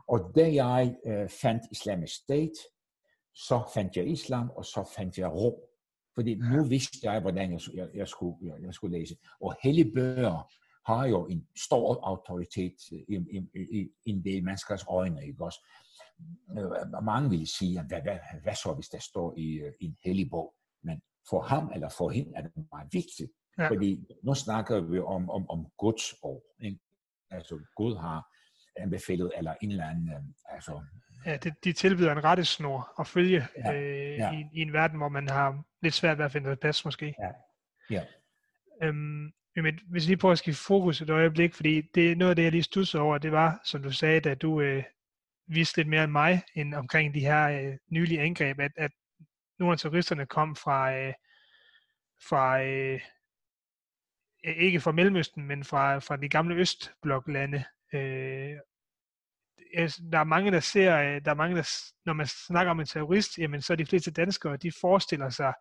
Og 0.07 0.31
da 0.35 0.53
jeg 0.53 0.95
øh, 1.05 1.29
fandt 1.29 1.63
Islamisk 1.71 2.15
State, 2.15 2.59
så 3.35 3.71
fandt 3.73 3.95
jeg 3.95 4.07
islam, 4.07 4.49
og 4.55 4.65
så 4.65 4.91
fandt 4.95 5.17
jeg 5.17 5.31
ro. 5.31 5.69
Fordi 6.15 6.35
nu 6.35 6.63
vidste 6.63 6.97
jeg, 7.03 7.21
hvordan 7.21 7.51
jeg, 7.51 7.61
jeg, 7.73 7.89
jeg, 7.93 8.07
skulle, 8.07 8.37
jeg, 8.41 8.63
jeg 8.63 8.73
skulle 8.73 8.97
læse. 8.97 9.17
Og 9.41 9.55
hellige 9.63 9.91
bøger 9.95 10.51
har 10.85 11.07
jo 11.07 11.27
en 11.27 11.47
stor 11.57 11.99
autoritet 12.03 12.75
i, 12.91 13.15
i, 13.15 13.37
i, 13.55 13.89
i 14.05 14.09
en 14.11 14.23
del 14.23 14.43
menneskers 14.43 14.85
øjne. 14.87 15.27
Ikke 15.27 15.43
også? 15.43 15.59
Øh, 16.51 17.03
mange 17.03 17.29
vil 17.29 17.47
sige, 17.47 17.83
hvad, 17.83 18.01
hvad, 18.01 18.17
hvad 18.43 18.55
så, 18.55 18.73
hvis 18.73 18.89
der 18.89 18.99
står 18.99 19.33
i, 19.37 19.53
øh, 19.53 19.73
i 19.79 19.85
en 19.85 19.97
hellig 20.05 20.29
bog? 20.29 20.55
Men 20.83 21.01
for 21.29 21.41
ham 21.41 21.71
eller 21.73 21.89
for 21.89 22.09
hende 22.09 22.31
er 22.35 22.41
det 22.41 22.51
meget 22.71 22.89
vigtigt, 22.91 23.31
Ja. 23.59 23.69
Fordi 23.69 24.05
nu 24.23 24.33
snakker 24.33 24.81
vi 24.81 24.99
om, 24.99 25.29
om, 25.29 25.49
om 25.49 25.67
Guds 25.77 26.15
år. 26.23 26.41
Ikke? 26.59 26.79
Altså 27.31 27.59
Gud 27.75 27.97
har 27.97 28.27
anbefalet, 28.75 29.31
eller 29.37 29.53
en 29.61 29.71
eller 29.71 29.87
anden, 29.87 30.09
øh, 30.09 30.55
altså... 30.55 30.81
Ja, 31.25 31.37
det, 31.37 31.53
de 31.63 31.73
tilbyder 31.73 32.11
en 32.11 32.23
rettesnor 32.23 32.93
at 32.99 33.07
følge 33.07 33.47
ja, 33.57 33.73
øh, 33.73 34.17
ja. 34.17 34.31
I, 34.31 34.45
i 34.53 34.61
en 34.61 34.73
verden, 34.73 34.97
hvor 34.97 35.09
man 35.09 35.29
har 35.29 35.63
lidt 35.81 35.93
svært 35.93 36.17
ved 36.17 36.25
at 36.25 36.31
finde 36.31 36.49
det 36.49 36.59
plads 36.59 36.85
måske. 36.85 37.15
Ja. 37.19 37.31
ja. 37.89 38.05
Øhm, 38.83 39.31
Men 39.55 39.79
hvis 39.89 40.09
vi 40.09 40.15
prøver 40.15 40.31
at 40.31 40.39
skifte 40.39 40.63
fokus 40.63 41.01
et 41.01 41.09
øjeblik, 41.09 41.53
fordi 41.53 41.81
det 41.95 42.11
er 42.11 42.15
noget 42.15 42.29
af 42.29 42.35
det, 42.35 42.43
jeg 42.43 42.51
lige 42.51 42.63
studsede 42.63 43.03
over, 43.03 43.17
det 43.17 43.31
var, 43.31 43.61
som 43.63 43.83
du 43.83 43.91
sagde, 43.91 44.19
da 44.19 44.35
du 44.35 44.61
øh, 44.61 44.83
vidste 45.47 45.77
lidt 45.77 45.87
mere 45.87 46.03
end 46.03 46.11
mig, 46.11 46.41
end 46.55 46.73
omkring 46.73 47.13
de 47.13 47.19
her 47.19 47.49
øh, 47.49 47.77
nylige 47.91 48.21
angreb, 48.21 48.59
at, 48.59 48.71
at 48.77 48.91
nogle 49.59 49.71
af 49.73 49.79
terroristerne 49.79 50.25
kom 50.25 50.55
fra, 50.55 50.95
øh, 50.95 51.13
fra 52.29 52.63
øh, 52.63 52.99
ikke 54.43 54.79
fra 54.79 54.91
Mellemøsten, 54.91 55.47
men 55.47 55.63
fra, 55.63 55.99
fra 55.99 56.17
de 56.17 56.29
gamle 56.29 56.55
Østbloklande. 56.55 57.63
Øh, 57.93 58.57
der 60.11 60.19
er 60.19 60.23
mange, 60.23 60.51
der 60.51 60.59
ser, 60.59 60.97
øh, 60.97 61.25
der 61.25 61.31
er 61.31 61.35
mange, 61.35 61.55
der, 61.55 61.91
når 62.05 62.13
man 62.13 62.27
snakker 62.27 62.71
om 62.71 62.79
en 62.79 62.85
terrorist, 62.85 63.37
jamen 63.37 63.61
så 63.61 63.73
er 63.73 63.77
de 63.77 63.85
fleste 63.85 64.11
danskere, 64.11 64.57
de 64.57 64.71
forestiller 64.81 65.29
sig 65.29 65.53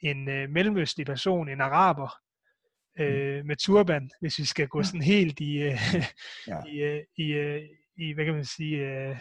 en 0.00 0.28
øh, 0.28 0.50
mellemøstlig 0.50 1.06
person, 1.06 1.48
en 1.48 1.60
araber, 1.60 2.16
øh, 2.98 3.44
med 3.44 3.56
turban, 3.56 4.10
hvis 4.20 4.38
vi 4.38 4.44
skal 4.44 4.68
gå 4.68 4.82
sådan 4.82 5.02
helt 5.02 5.40
i, 5.40 5.62
øh, 5.62 5.78
ja. 6.46 6.62
i, 6.72 6.82
øh, 6.82 7.04
i, 7.16 7.32
øh, 7.32 7.62
i, 7.96 8.12
hvad 8.12 8.24
kan 8.24 8.34
man 8.34 8.44
sige, 8.44 8.76
øh, 8.76 9.16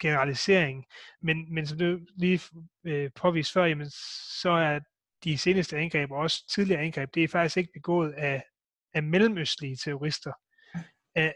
generalisering. 0.00 0.84
Men, 1.22 1.54
men 1.54 1.66
som 1.66 1.78
du 1.78 1.98
lige 2.16 2.40
øh, 2.84 3.10
påviste 3.14 3.52
før, 3.52 3.64
jamen, 3.64 3.90
så 4.40 4.50
er 4.50 4.80
de 5.24 5.38
seneste 5.38 5.76
angreb, 5.76 6.10
og 6.10 6.18
også 6.18 6.44
tidligere 6.54 6.82
angreb, 6.82 7.14
det 7.14 7.24
er 7.24 7.28
faktisk 7.28 7.56
ikke 7.56 7.72
begået 7.74 8.12
af, 8.12 8.42
af 8.94 9.02
mellemøstlige 9.02 9.76
terrorister. 9.76 10.32
Er, 11.14 11.32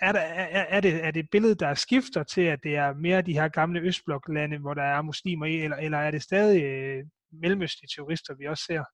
er, 0.00 0.12
der, 0.12 0.20
er, 0.20 0.64
er, 0.68 0.80
det, 0.80 1.04
er 1.04 1.10
det 1.10 1.30
billedet, 1.30 1.60
der 1.60 1.74
skifter 1.74 2.22
til, 2.22 2.40
at 2.40 2.58
det 2.62 2.76
er 2.76 2.94
mere 2.94 3.22
de 3.22 3.32
her 3.32 3.48
gamle 3.48 3.80
østbloklande, 3.80 4.58
hvor 4.58 4.74
der 4.74 4.82
er 4.82 5.02
muslimer 5.02 5.46
i, 5.46 5.56
eller, 5.56 5.76
eller 5.76 5.98
er 5.98 6.10
det 6.10 6.22
stadig 6.22 6.62
øh, 6.62 7.04
mellemøstlige 7.32 7.90
terrorister, 7.96 8.34
vi 8.34 8.46
også 8.46 8.64
ser? 8.64 8.84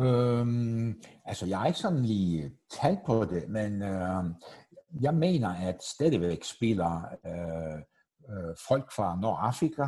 Øhm, 0.00 1.02
altså, 1.24 1.46
jeg 1.46 1.58
har 1.58 1.66
ikke 1.66 1.78
sådan 1.78 2.04
lige 2.04 2.52
talt 2.70 2.98
på 3.06 3.24
det, 3.24 3.48
men 3.48 3.82
øh, 3.82 4.24
jeg 5.00 5.14
mener, 5.14 5.68
at 5.68 5.82
stadigvæk 5.82 6.44
spiller 6.44 7.02
øh, 7.26 7.78
øh, 8.30 8.54
folk 8.68 8.92
fra 8.92 9.20
Nordafrika, 9.20 9.86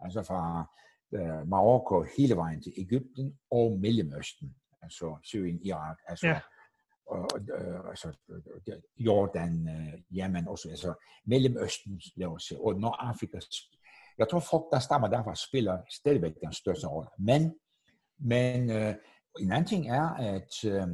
altså 0.00 0.22
fra 0.22 0.72
øh, 1.14 1.48
Marokko 1.48 2.04
hele 2.16 2.36
vejen 2.36 2.62
til 2.62 2.72
Ægypten 2.76 3.38
og 3.50 3.78
Mellemøsten, 3.80 4.54
altså 4.82 5.16
Syrien, 5.22 5.60
Irak, 5.62 5.98
altså, 6.06 6.26
ja. 6.26 6.40
og, 7.06 7.28
øh, 7.58 7.88
altså 7.88 8.16
Jordan, 8.98 9.68
øh, 9.68 10.18
Yemen 10.18 10.48
også, 10.48 10.68
altså 10.68 10.94
Mellemøsten, 11.26 12.00
lad 12.16 12.26
os 12.26 12.42
sige, 12.42 12.60
og 12.60 12.80
Nordafrika. 12.80 13.38
Jeg 14.18 14.28
tror 14.28 14.40
folk, 14.40 14.64
der 14.72 14.78
stammer 14.78 15.08
derfra, 15.08 15.34
spiller 15.34 15.78
stadigvæk 15.90 16.32
den 16.40 16.52
største 16.52 16.86
rolle. 16.86 17.10
Men, 17.18 17.54
men 18.18 18.70
øh, 18.70 18.94
en 19.40 19.52
anden 19.52 19.68
ting 19.68 19.88
er, 19.88 20.08
at 20.08 20.64
øh, 20.64 20.86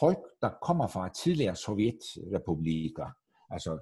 folk, 0.00 0.18
der 0.42 0.50
kommer 0.62 0.86
fra 0.86 1.08
tidligere 1.08 1.56
sovjetrepublikker, 1.56 3.10
altså 3.50 3.78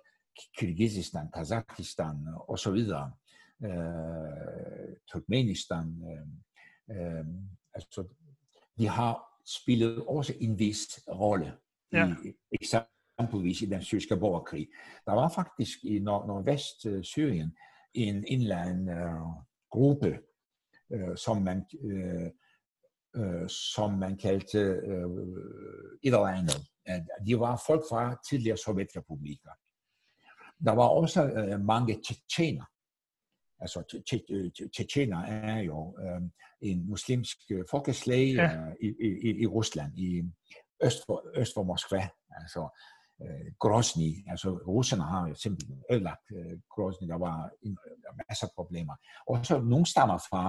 Kyrgyzstan, 0.58 1.30
Kazakhstan 1.34 2.16
videre, 2.72 3.12
øh, 3.64 4.96
Turkmenistan, 5.12 5.86
øh, 6.10 6.96
øh, 6.96 7.24
altså 7.74 8.04
de 8.78 8.88
har 8.88 9.28
spillet 9.46 10.04
også 10.06 10.34
en 10.40 10.58
vis 10.58 11.00
rolle 11.08 11.52
ja. 11.92 12.14
i 12.24 12.32
eksempelvis 12.52 13.62
i 13.62 13.66
den 13.66 13.82
syriske 13.82 14.16
borgerkrig. 14.16 14.68
Der 15.06 15.12
var 15.12 15.28
faktisk 15.28 15.84
i 15.84 15.98
nord- 15.98 16.26
nordvest-Syrien 16.26 17.56
en, 17.94 18.24
anden 18.52 18.88
øh, 18.88 19.20
gruppe, 19.70 20.18
øh, 20.92 21.16
som 21.16 21.42
man 21.42 21.64
øh, 21.80 22.30
øh, 23.16 23.48
som 23.48 23.92
man 23.92 24.16
kaldte 24.16 24.58
øh, 24.58 25.04
et 26.02 26.14
eller 26.14 26.18
andet. 26.18 26.60
De 27.26 27.40
var 27.40 27.62
folk 27.66 27.82
fra 27.90 28.16
tidligere 28.30 28.56
sovjetrepublikker. 28.56 29.50
Der 30.64 30.72
var 30.72 30.88
også 30.88 31.24
øh, 31.24 31.60
mange 31.60 32.00
tjetjener. 32.06 32.64
Altså, 33.60 34.02
tjetjener 34.76 35.22
er 35.22 35.60
jo 35.60 35.98
øh, 36.00 36.22
en 36.60 36.90
muslimsk 36.90 37.38
folkeslag 37.70 38.26
ja. 38.34 38.56
øh, 38.56 38.74
i, 38.80 38.88
i, 39.28 39.42
i 39.42 39.46
Rusland, 39.46 39.98
i 39.98 40.22
øst 40.82 40.98
for, 41.06 41.30
øst 41.34 41.54
for 41.54 41.62
Moskva. 41.62 42.08
Altså, 42.30 42.68
øh, 43.22 43.52
Grozny, 43.58 44.30
altså 44.30 44.50
russerne 44.50 45.02
har 45.02 45.28
jo 45.28 45.34
simpelthen 45.34 45.82
ødelagt 45.90 46.26
øh, 46.36 46.58
Grozny, 46.74 47.08
der 47.08 47.18
var 47.18 47.50
en, 47.62 47.78
masser 48.28 48.46
af 48.46 48.52
problemer. 48.54 48.96
Og 49.26 49.46
så 49.46 49.60
nogle 49.60 49.86
stammer 49.86 50.18
fra 50.18 50.44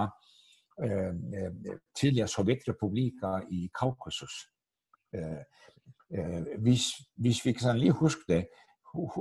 øh, 0.84 1.14
øh, 1.36 1.78
tidligere 2.00 2.28
sovjetrepublikker 2.28 3.40
i 3.50 3.70
Kaukasus. 3.80 4.34
Øh, 5.14 5.42
øh, 6.16 6.42
hvis, 6.58 6.82
hvis 7.16 7.44
vi 7.44 7.52
kan 7.52 7.60
sådan 7.60 7.80
lige 7.80 7.92
huske 7.92 8.20
det, 8.28 8.48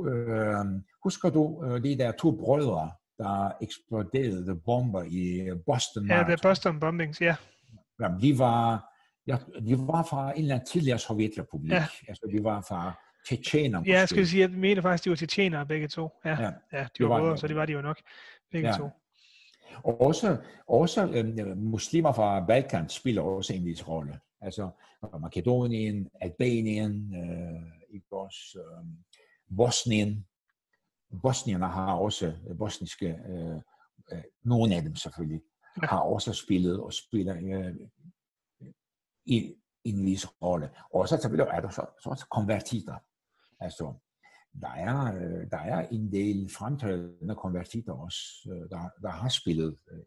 øh, 0.07 0.65
husker 1.03 1.29
du 1.29 1.63
øh, 1.65 1.83
de 1.83 1.97
der 1.97 2.11
to 2.11 2.31
brødre, 2.31 2.91
der 3.19 3.51
eksploderede 3.61 4.55
bomber 4.65 5.03
i 5.03 5.49
Boston? 5.65 6.07
Ja, 6.07 6.23
det 6.23 6.33
er 6.33 6.39
Boston 6.43 6.79
bombings, 6.79 7.21
ja. 7.21 7.35
Jamen, 8.01 8.21
de 8.21 8.39
var, 8.39 8.85
ja, 9.27 9.37
de 9.67 9.77
var 9.77 10.03
fra 10.03 10.31
en 10.31 10.41
eller 10.41 10.55
anden 10.55 10.67
tidligere 10.67 10.99
sovjetrepublik. 10.99 11.71
Ja. 11.71 11.85
Altså, 12.07 12.29
de 12.31 12.43
var 12.43 12.61
fra 12.61 12.93
Tjetjener. 13.27 13.83
Ja, 13.85 13.99
jeg 13.99 14.09
skal 14.09 14.27
sige, 14.27 14.41
jeg 14.41 14.49
mener 14.49 14.81
faktisk, 14.81 15.05
de 15.05 15.09
var 15.09 15.15
tjetjener 15.15 15.63
begge 15.63 15.87
to. 15.87 16.09
Ja, 16.25 16.41
ja, 16.41 16.51
ja 16.73 16.87
de 16.97 17.03
var, 17.03 17.09
var 17.09 17.19
brødre, 17.19 17.37
så 17.37 17.47
det 17.47 17.55
var 17.55 17.65
de 17.65 17.73
jo 17.73 17.81
nok 17.81 17.97
begge 18.51 18.69
ja. 18.69 18.77
to. 18.77 18.89
Og 19.83 20.01
også, 20.01 20.37
også 20.67 21.07
øh, 21.07 21.57
muslimer 21.57 22.11
fra 22.11 22.45
Balkan 22.45 22.89
spiller 22.89 23.21
også 23.21 23.53
en 23.53 23.65
vis 23.65 23.87
rolle. 23.87 24.19
Altså 24.41 24.69
Makedonien, 25.19 26.09
Albanien, 26.21 27.15
øh, 27.15 27.95
ikke 27.95 28.07
også, 28.11 28.59
øh, 28.59 28.85
Bosnien. 29.57 30.25
Bosnierne 31.21 31.67
har 31.67 31.93
også 31.93 32.35
bosniske, 32.57 33.07
øh, 33.07 33.61
øh, 34.11 34.23
nogle 34.43 34.75
af 34.75 34.81
dem 34.81 34.95
selvfølgelig, 34.95 35.41
har 35.83 35.99
også 35.99 36.33
spillet 36.33 36.79
og 36.79 36.93
spiller 36.93 37.35
øh, 37.35 37.75
i 39.25 39.55
en 39.83 40.05
vis 40.05 40.25
rolle. 40.41 40.69
Og 40.93 41.07
så 41.07 41.17
selvfølgelig 41.17 41.51
er 41.51 41.61
der 41.61 41.69
så, 41.69 41.85
så 42.03 42.09
også 42.09 42.27
konvertitter. 42.31 42.95
Altså 43.59 43.93
der 44.61 44.69
er, 44.69 45.15
øh, 45.15 45.51
der 45.51 45.57
er 45.57 45.87
en 45.87 46.11
del 46.11 46.51
fremtrædende 46.57 47.35
konvertitter 47.35 47.93
også, 47.93 48.49
øh, 48.51 48.69
der, 48.69 48.89
der 49.01 49.09
har 49.09 49.29
spillet 49.29 49.77
øh, 49.91 50.03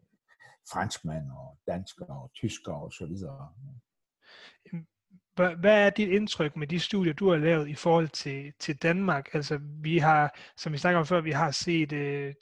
franskmænd 0.71 1.31
og 1.31 1.57
danskere 1.67 2.21
og 2.21 2.31
tyskere 2.33 2.75
og 2.75 2.91
så 2.93 3.05
videre. 3.05 3.53
Hvad 5.35 5.85
er 5.85 5.89
dit 5.89 6.09
indtryk 6.09 6.55
med 6.55 6.67
de 6.67 6.79
studier, 6.79 7.13
du 7.13 7.29
har 7.29 7.37
lavet 7.37 7.69
i 7.69 7.75
forhold 7.75 8.09
til, 8.09 8.53
til 8.59 8.75
Danmark? 8.77 9.29
Altså, 9.33 9.59
vi 9.81 9.97
har, 9.97 10.39
som 10.57 10.73
vi 10.73 10.77
snakker 10.77 10.99
om 10.99 11.05
før, 11.05 11.21
vi 11.21 11.31
har 11.31 11.51
set 11.51 11.91
øh, 11.91 12.33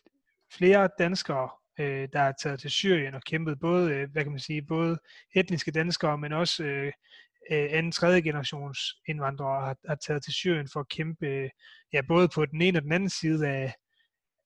flere 0.54 0.90
danskere, 1.00 1.50
øh, 1.80 2.08
der 2.14 2.20
er 2.20 2.34
taget 2.42 2.60
til 2.60 2.72
Syrien 2.72 3.14
og 3.14 3.22
kæmpet 3.22 3.60
både, 3.60 3.92
øh, 3.92 4.12
hvad 4.12 4.24
kan 4.24 4.32
man 4.32 4.40
sige, 4.40 4.62
både 4.62 4.98
etniske 5.36 5.72
danskere, 5.72 6.18
men 6.18 6.34
også 6.34 6.64
øh, 6.64 6.92
øh 7.52 7.68
anden 7.72 7.92
tredje 7.92 8.22
generations 8.22 8.80
indvandrere 9.08 9.66
har, 9.66 9.76
har 9.88 9.96
taget 9.96 10.24
til 10.24 10.34
Syrien 10.34 10.68
for 10.74 10.80
at 10.80 10.90
kæmpe, 10.90 11.28
øh, 11.28 11.50
ja, 11.94 12.02
både 12.08 12.30
på 12.36 12.46
den 12.46 12.62
ene 12.62 12.80
og 12.80 12.84
den 12.84 12.92
anden 12.92 13.10
side 13.10 13.48
af, 13.48 13.74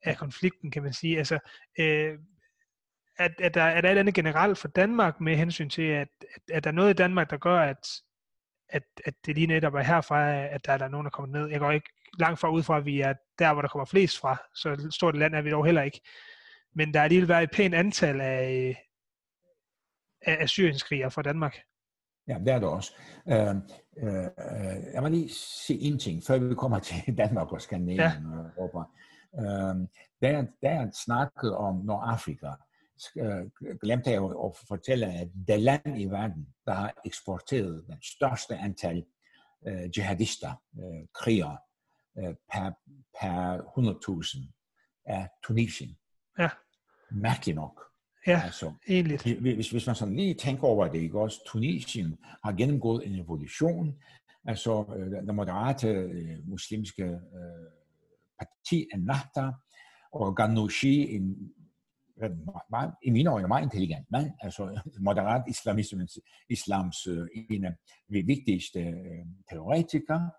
af 0.03 0.17
konflikten, 0.17 0.71
kan 0.71 0.83
man 0.83 0.93
sige. 0.93 1.17
Altså, 1.17 1.39
øh, 1.79 2.17
at, 3.17 3.31
at 3.39 3.53
der, 3.53 3.61
er 3.61 3.81
der 3.81 3.91
et 3.91 3.97
andet 3.97 4.13
generelt 4.13 4.57
for 4.57 4.67
Danmark 4.67 5.21
med 5.21 5.35
hensyn 5.35 5.69
til, 5.69 5.81
at, 5.81 6.07
at, 6.35 6.55
at 6.55 6.63
der 6.63 6.69
er 6.69 6.73
noget 6.73 6.89
i 6.89 6.93
Danmark, 6.93 7.29
der 7.29 7.37
gør, 7.37 7.59
at, 7.59 7.87
at, 8.69 8.83
at 9.05 9.13
det 9.25 9.35
lige 9.35 9.47
netop 9.47 9.73
er 9.73 9.81
herfra, 9.81 10.33
at 10.33 10.65
der, 10.65 10.73
er 10.73 10.77
der 10.77 10.87
nogen, 10.87 11.05
der 11.05 11.11
kommer 11.11 11.39
ned. 11.39 11.49
Jeg 11.49 11.59
går 11.59 11.71
ikke 11.71 11.89
langt 12.19 12.39
fra 12.39 12.49
ud 12.49 12.63
fra, 12.63 12.77
at 12.77 12.85
vi 12.85 13.01
er 13.01 13.13
der, 13.39 13.53
hvor 13.53 13.61
der 13.61 13.69
kommer 13.69 13.85
flest 13.85 14.19
fra, 14.19 14.37
så 14.55 14.87
stort 14.91 15.15
et 15.15 15.19
land 15.19 15.35
er 15.35 15.41
vi 15.41 15.49
dog 15.49 15.65
heller 15.65 15.81
ikke. 15.81 16.01
Men 16.75 16.93
der 16.93 16.99
er 16.99 17.03
alligevel 17.03 17.29
været 17.29 17.43
et 17.43 17.51
pænt 17.51 17.75
antal 17.75 18.21
af, 18.21 18.77
af, 20.21 20.37
af 20.41 20.49
syrienskrigere 20.49 21.11
fra 21.11 21.21
Danmark. 21.21 21.57
Ja, 22.27 22.37
det 22.39 22.53
er 22.53 22.59
det 22.59 22.67
også. 22.67 22.93
Øh, 23.29 23.55
øh, 23.97 24.93
jeg 24.93 25.01
må 25.01 25.07
lige 25.07 25.29
sige 25.29 25.79
en 25.79 25.99
ting, 25.99 26.23
før 26.27 26.37
vi 26.37 26.55
kommer 26.55 26.79
til 27.05 27.17
Danmark 27.17 27.51
og 27.51 27.61
Skandinavien 27.61 28.31
ja. 28.31 28.39
og 28.39 28.45
Europa. 28.57 28.79
Øh, 29.39 29.87
der, 30.21 30.45
der 30.61 30.91
snakket 31.05 31.55
om 31.55 31.75
Nordafrika. 31.75 32.51
Øh, 33.17 33.77
glemte 33.81 34.09
jeg 34.09 34.23
at 34.23 34.57
fortælle, 34.67 35.05
at 35.05 35.27
det 35.47 35.59
land 35.59 36.01
i 36.01 36.05
verden, 36.05 36.47
der 36.65 36.73
har 36.73 36.93
eksporteret 37.05 37.85
den 37.87 38.01
største 38.01 38.57
antal 38.57 39.05
øh, 39.67 39.97
jihadister, 39.97 40.61
øh, 40.79 41.07
krigere, 41.13 41.57
øh, 42.17 42.35
per, 42.53 42.71
per 43.19 43.57
100.000, 43.57 45.01
er 45.05 45.27
Tunisien. 45.43 45.97
Ja. 46.39 46.49
Mærkeligt 47.11 47.55
nok. 47.55 47.81
Ja, 48.27 48.41
altså, 48.43 48.73
egentlig. 48.89 49.39
Hvis, 49.39 49.71
hvis 49.71 49.85
man 49.85 49.95
sådan 49.95 50.15
lige 50.15 50.33
tænker 50.33 50.63
over 50.63 50.87
det, 50.87 50.99
ikke 50.99 51.19
også, 51.19 51.39
Tunisien 51.47 52.17
har 52.43 52.51
gennemgået 52.51 53.07
en 53.07 53.19
evolution, 53.19 53.99
altså 54.45 54.85
øh, 54.97 55.11
den 55.11 55.35
moderate 55.35 55.87
øh, 55.87 56.47
muslimske 56.47 57.03
øh, 57.03 57.71
parti 58.39 58.87
Ennahda, 58.93 59.51
og 60.11 60.35
Ghanouchi, 60.35 61.15
en 61.15 61.53
meget, 62.69 62.93
i 63.03 63.09
mine 63.09 63.29
øjne 63.29 63.47
meget 63.47 63.63
intelligent 63.63 64.05
mand, 64.11 64.31
altså 64.41 64.79
moderat 65.07 65.43
islamismens, 65.47 66.19
islams 66.49 67.07
øh, 67.07 67.27
en 67.49 67.65
af 67.65 67.73
de 68.13 68.23
vigtigste 68.25 68.79
øh, 68.79 69.25
teoretikere, 69.51 70.31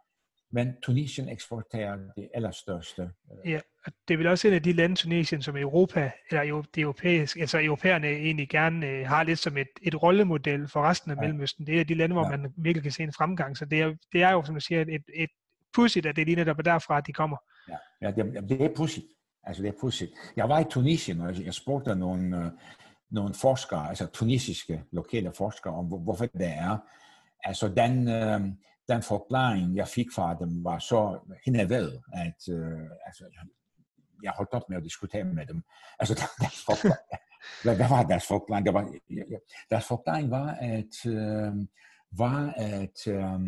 men 0.53 0.75
Tunisien 0.83 1.29
eksporterer 1.29 1.97
det 2.17 2.29
allerstørste. 2.35 3.03
Øh. 3.03 3.51
Ja, 3.51 3.61
og 3.87 3.93
det 4.09 4.27
er 4.27 4.31
også 4.31 4.49
en 4.49 4.55
af 4.55 4.63
de 4.63 4.73
lande, 4.73 4.97
Tunisien, 4.97 5.43
som 5.43 5.57
Europa, 5.57 6.11
eller 6.31 6.63
det 6.75 6.81
europæiske, 6.81 7.41
altså 7.41 7.61
europæerne 7.63 8.07
egentlig 8.07 8.49
gerne 8.49 8.87
øh, 8.87 9.07
har 9.07 9.23
lidt 9.23 9.39
som 9.39 9.57
et, 9.57 9.69
et 9.83 10.03
rollemodel 10.03 10.69
for 10.69 10.83
resten 10.83 11.11
af 11.11 11.17
ja. 11.17 11.21
Mellemøsten. 11.21 11.67
Det 11.67 11.81
er 11.81 11.85
de 11.85 11.95
lande, 11.95 12.13
hvor 12.13 12.31
ja. 12.31 12.37
man 12.37 12.53
virkelig 12.57 12.83
kan 12.83 12.93
se 12.93 13.03
en 13.03 13.13
fremgang. 13.13 13.57
Så 13.57 13.65
det 13.65 13.81
er, 13.81 13.95
det 14.13 14.23
er 14.23 14.31
jo, 14.31 14.45
som 14.45 14.55
du 14.55 14.61
siger, 14.61 14.81
et, 14.81 15.03
et 15.15 15.31
pudsigt, 15.75 16.07
at 16.07 16.17
det 16.17 16.23
er 16.23 16.27
lige 16.27 16.37
netop 16.37 16.65
derfra, 16.65 16.99
at 16.99 17.07
de 17.07 17.13
kommer. 17.13 17.37
Ja, 17.69 17.77
ja 18.03 18.11
det, 18.11 18.49
det 18.49 18.63
er 18.63 18.75
pudsigt. 18.77 19.07
Altså 19.47 19.63
det 19.63 19.69
er 19.69 19.81
pudsigt. 19.81 20.13
Jeg 20.37 20.49
var 20.49 20.61
i 20.61 20.65
Tunisien, 20.71 21.21
og 21.21 21.45
jeg 21.45 21.55
spurgte 21.55 21.95
nogle, 21.95 22.45
øh, 22.45 22.51
nogle 23.11 23.35
forskere, 23.35 23.89
altså 23.89 24.07
tunisiske 24.07 24.85
lokale 24.93 25.33
forskere, 25.33 25.75
om 25.75 25.87
hvorfor 25.87 26.27
det 26.27 26.47
er. 26.47 26.79
Altså 27.45 27.69
den, 27.69 28.09
øh, 28.09 28.41
den 28.89 29.03
forklaring, 29.03 29.77
jeg 29.77 29.89
fik 29.89 30.07
fra 30.15 30.35
dem, 30.35 30.65
var 30.65 30.79
så 30.79 31.19
henad 31.45 32.01
at 32.13 32.49
øh, 32.55 32.91
altså, 33.07 33.25
jeg 34.23 34.33
holdt 34.37 34.53
op 34.53 34.69
med 34.69 34.77
at 34.77 34.85
diskutere 34.85 35.25
med 35.25 35.47
dem. 35.47 35.63
Altså 35.99 36.15
deres 36.41 36.65
forklaring, 36.67 36.99
hvad, 37.63 37.77
hvad 37.77 37.89
var 37.89 38.03
deres 38.03 38.27
forklaring? 38.27 38.67
Der 38.67 38.73
var, 38.73 38.93
deres 39.71 39.85
forklaring 39.85 40.31
var, 40.31 40.51
at, 40.61 41.07
øh, 41.07 41.55
var, 42.13 42.53
at 42.57 43.07
øh, 43.07 43.41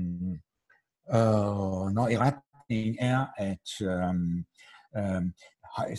øh, 1.17 1.93
når 1.97 2.09
i 2.09 2.17
retning 2.19 2.97
er, 3.01 3.27
at 3.37 3.69
øh, 3.83 4.15
øh, 4.97 5.23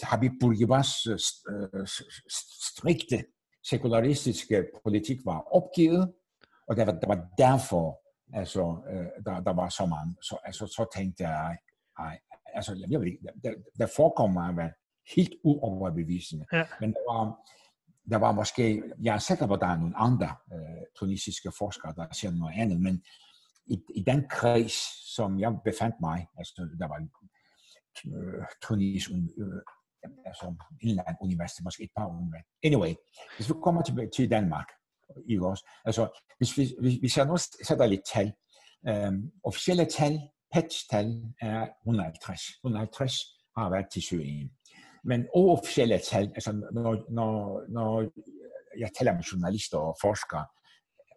Habib 0.04 0.32
Bourguibas 0.40 1.08
øh, 1.08 1.88
strikte 2.66 3.24
sekularistiske 3.64 4.66
politik 4.84 5.18
var 5.26 5.40
opgivet, 5.52 6.14
og 6.68 6.76
det 6.76 6.88
var, 6.88 6.94
det 6.94 7.08
var 7.08 7.28
derfor, 7.38 8.00
altså, 8.34 8.82
øh, 8.92 9.26
der, 9.26 9.40
der 9.40 9.54
var 9.54 9.70
så 9.70 9.86
mange. 9.86 10.16
Så, 10.22 10.38
altså, 10.44 10.66
så 10.68 10.86
tænkte 10.96 11.24
jeg, 11.24 11.58
ej, 12.00 12.20
altså, 12.54 12.86
jeg 12.90 13.00
ved 13.00 13.08
ikke, 13.08 13.28
der, 13.44 13.54
der 13.80 13.88
forekommer 13.96 14.52
mig 14.52 14.64
at 14.66 14.74
helt 15.16 15.34
uoverbevisende. 15.44 16.46
Ja. 16.54 16.66
Men 16.80 16.94
der 16.94 17.14
var, 17.14 17.24
der 18.12 18.18
var 18.18 18.32
måske, 18.32 18.84
jeg 19.02 19.16
er 19.16 19.20
sikker 19.20 19.48
på, 19.48 19.54
at 19.54 19.62
der 19.62 19.68
er 19.68 19.78
nogle 19.78 19.98
andre 19.98 20.36
øh, 20.54 20.84
tunisiske 21.00 21.52
forskere, 21.58 21.94
der 21.96 22.08
siger 22.12 22.32
noget 22.32 22.54
andet, 22.58 22.82
men 22.82 23.04
i, 23.66 23.82
i 23.96 24.04
den 24.04 24.26
kreds, 24.30 24.78
som 25.16 25.40
jeg 25.40 25.58
befandt 25.66 25.96
mig, 26.02 26.28
altså 26.38 26.70
der 26.80 26.88
var 26.88 26.98
øh, 28.06 28.44
Tunis, 28.64 29.10
øh, 29.10 29.62
altså 30.26 30.46
en 30.82 30.90
eller 30.90 31.04
anden 31.04 31.22
universitet, 31.22 31.64
måske 31.64 31.84
et 31.84 31.90
par 31.98 32.08
universiteter. 32.08 32.60
Anyway, 32.64 32.94
hvis 33.36 33.50
vi 33.50 33.54
kommer 33.64 33.82
til, 33.82 34.10
til 34.16 34.32
Danmark, 34.32 34.68
i 35.30 35.40
også, 35.40 35.70
altså 35.86 36.20
hvis 36.38 36.58
vi, 36.58 36.76
hvis, 36.82 36.96
hvis 36.96 37.18
jeg 37.18 37.26
nu 37.26 37.38
sætter 37.68 37.86
lidt 37.86 38.02
tal, 38.14 38.34
øhm, 38.88 39.32
officielle 39.44 39.86
tal, 39.86 40.20
PET-tal 40.54 41.24
er 41.42 41.68
150. 41.82 42.42
150 42.64 43.14
har 43.58 43.70
været 43.70 43.86
til 43.94 44.02
Syrien. 44.02 44.52
Men 45.04 45.28
uofficielle 45.36 46.00
tal, 46.12 46.32
altså 46.36 46.52
når, 46.74 47.06
når, 47.10 47.64
når 47.70 48.10
jeg 48.80 48.90
taler 49.00 49.14
med 49.14 49.24
journalister 49.24 49.78
og 49.78 49.98
forskere, 50.02 50.46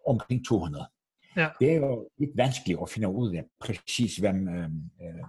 omkring 0.07 0.45
200. 0.45 0.87
Ja. 1.35 1.49
Det 1.59 1.71
er 1.71 1.75
jo 1.75 2.09
lidt 2.17 2.31
vanskeligt 2.35 2.79
at 2.81 2.89
finde 2.89 3.09
ud 3.09 3.35
af 3.35 3.43
præcis, 3.59 4.17
hvem... 4.17 4.47
Øh, 4.47 4.69
øh, 5.03 5.23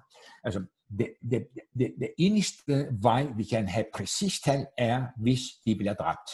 altså, 0.45 0.65
det, 0.99 1.15
det, 1.31 1.47
det, 1.79 1.95
det 1.99 2.15
eneste 2.19 2.89
vej, 3.03 3.27
vi 3.37 3.45
kan 3.45 3.69
have 3.69 3.85
præcis 3.95 4.41
tal, 4.41 4.67
er, 4.79 5.07
hvis 5.17 5.41
de 5.67 5.77
bliver 5.77 5.95
dræbt. 5.95 6.31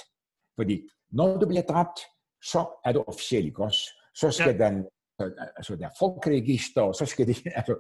Fordi 0.56 0.88
når 1.10 1.36
du 1.36 1.46
bliver 1.46 1.62
dræbt, 1.62 2.00
så 2.44 2.80
er 2.84 2.92
det 2.92 3.04
officielt, 3.06 3.46
ikke 3.46 3.64
også? 3.64 3.80
Så 4.14 4.30
skal 4.30 4.56
ja. 4.56 4.68
den, 4.68 4.86
altså 5.56 5.76
der 5.76 5.86
er 5.86 5.90
folkeregister, 5.98 6.82
og 6.82 6.94
så 6.94 7.06
skal 7.06 7.26
de, 7.26 7.34
altså, 7.58 7.78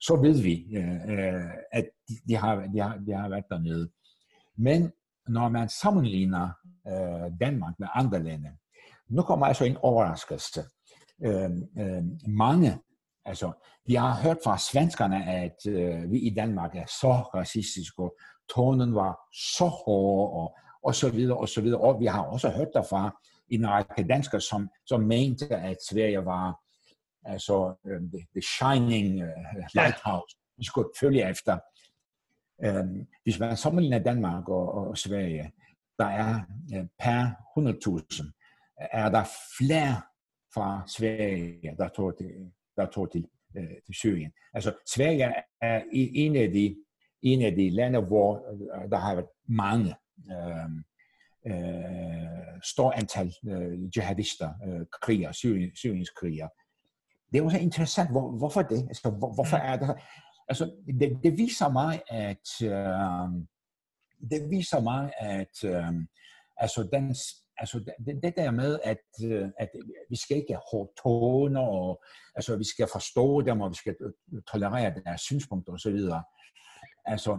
så 0.00 0.16
ved 0.16 0.42
vi, 0.42 0.76
øh, 0.76 1.44
at 1.72 1.88
de, 2.08 2.14
de, 2.28 2.36
har, 2.36 2.66
de, 2.66 2.80
har, 2.80 2.96
de 3.06 3.12
har 3.12 3.28
været 3.28 3.44
dernede. 3.50 3.90
Men 4.56 4.92
når 5.28 5.48
man 5.48 5.68
sammenligner 5.68 6.50
øh, 6.88 7.40
Danmark 7.40 7.74
med 7.78 7.88
andre 7.94 8.22
lande, 8.22 8.50
nu 9.08 9.22
kommer 9.22 9.46
altså 9.46 9.64
en 9.64 9.76
overraskelse. 9.76 10.64
Øh, 11.24 11.50
øh, 11.78 12.04
mange, 12.28 12.78
altså, 13.26 13.52
vi 13.86 13.94
har 13.94 14.14
hørt 14.22 14.38
fra 14.44 14.58
svenskerne, 14.58 15.26
at 15.26 15.66
øh, 15.68 16.10
vi 16.12 16.18
i 16.18 16.34
Danmark 16.34 16.76
er 16.76 16.86
så 16.86 17.12
racistiske, 17.12 18.02
og 18.02 18.16
tonen 18.54 18.94
var 18.94 19.18
så 19.56 19.66
hård, 19.66 20.32
og, 20.40 20.56
og 20.82 20.94
så 20.94 21.10
videre, 21.10 21.38
og 21.38 21.48
så 21.48 21.60
videre. 21.60 21.80
Og 21.80 22.00
vi 22.00 22.06
har 22.06 22.22
også 22.22 22.50
hørt 22.50 22.68
derfra 22.74 23.22
en 23.48 23.68
række 23.68 24.08
danskere, 24.08 24.40
som, 24.40 24.68
som 24.86 25.00
mente, 25.00 25.56
at 25.56 25.76
Sverige 25.90 26.24
var 26.24 26.60
altså 27.24 27.74
uh, 27.84 28.00
the, 28.12 28.26
the 28.34 28.42
shining 28.42 29.22
uh, 29.22 29.64
lighthouse, 29.74 30.36
vi 30.56 30.64
skulle 30.64 30.88
følge 31.00 31.30
efter. 31.30 31.58
Um, 32.66 33.06
hvis 33.22 33.38
man 33.38 33.56
sammenligner 33.56 33.98
Danmark 33.98 34.48
og, 34.48 34.74
og 34.74 34.98
Sverige, 34.98 35.52
der 35.98 36.06
er 36.06 36.40
uh, 36.76 36.86
per 36.98 37.30
100.000, 37.58 38.32
er 38.92 39.08
der 39.10 39.24
flere 39.58 40.02
fra 40.54 40.82
Sverige, 40.86 41.76
der 41.78 41.88
tog 41.88 42.18
til, 42.18 42.52
der 42.76 42.86
tog 42.86 43.12
til, 43.12 43.26
uh, 43.58 43.62
til 43.86 43.94
Syrien. 43.94 44.32
Altså 44.54 44.74
Sverige 44.86 45.34
er 45.62 45.82
en 45.92 46.36
af 46.36 46.50
de, 46.50 46.76
en 47.22 47.42
af 47.42 47.52
de 47.52 47.70
lande, 47.70 48.00
hvor 48.00 48.38
der 48.90 48.96
har 48.96 49.14
været 49.14 49.28
mange 49.48 49.94
uh, 50.26 50.70
øh, 51.46 52.60
stor 52.62 52.92
antal 52.92 53.34
øh, 53.48 53.96
jihadister, 53.96 54.52
øh, 54.66 54.86
kriger, 55.02 55.32
Syrien, 55.32 55.76
Syriens 55.76 56.10
kriger. 56.10 56.48
Det 57.32 57.38
er 57.38 57.42
også 57.42 57.58
interessant, 57.58 58.10
hvor, 58.10 58.30
hvorfor 58.30 58.62
det? 58.62 58.82
Altså, 58.88 59.10
hvor, 59.10 59.34
hvorfor 59.34 59.56
er 59.56 59.76
det? 59.76 59.96
Altså, 60.48 60.72
det, 61.00 61.18
det 61.22 61.38
viser 61.38 61.68
mig, 61.68 62.02
at 62.08 62.62
øh, 62.62 63.42
det 64.30 64.50
viser 64.50 64.80
mig, 64.80 65.12
at 65.18 65.64
øh, 65.64 65.92
altså, 66.56 66.88
den, 66.92 67.14
altså 67.58 67.78
det, 68.06 68.22
det 68.22 68.36
der 68.36 68.50
med, 68.50 68.78
at, 68.84 69.04
øh, 69.24 69.48
at 69.58 69.70
vi 70.10 70.16
skal 70.16 70.36
ikke 70.36 70.52
have 70.52 70.62
hårde 70.72 70.92
toner, 71.02 71.60
og 71.60 72.02
altså, 72.34 72.56
vi 72.56 72.64
skal 72.64 72.88
forstå 72.92 73.40
dem, 73.40 73.60
og 73.60 73.70
vi 73.70 73.76
skal 73.76 73.96
øh, 74.00 74.42
tolerere 74.52 74.94
deres 75.04 75.20
synspunkter 75.20 75.72
osv., 75.72 75.98
Altså, 77.08 77.38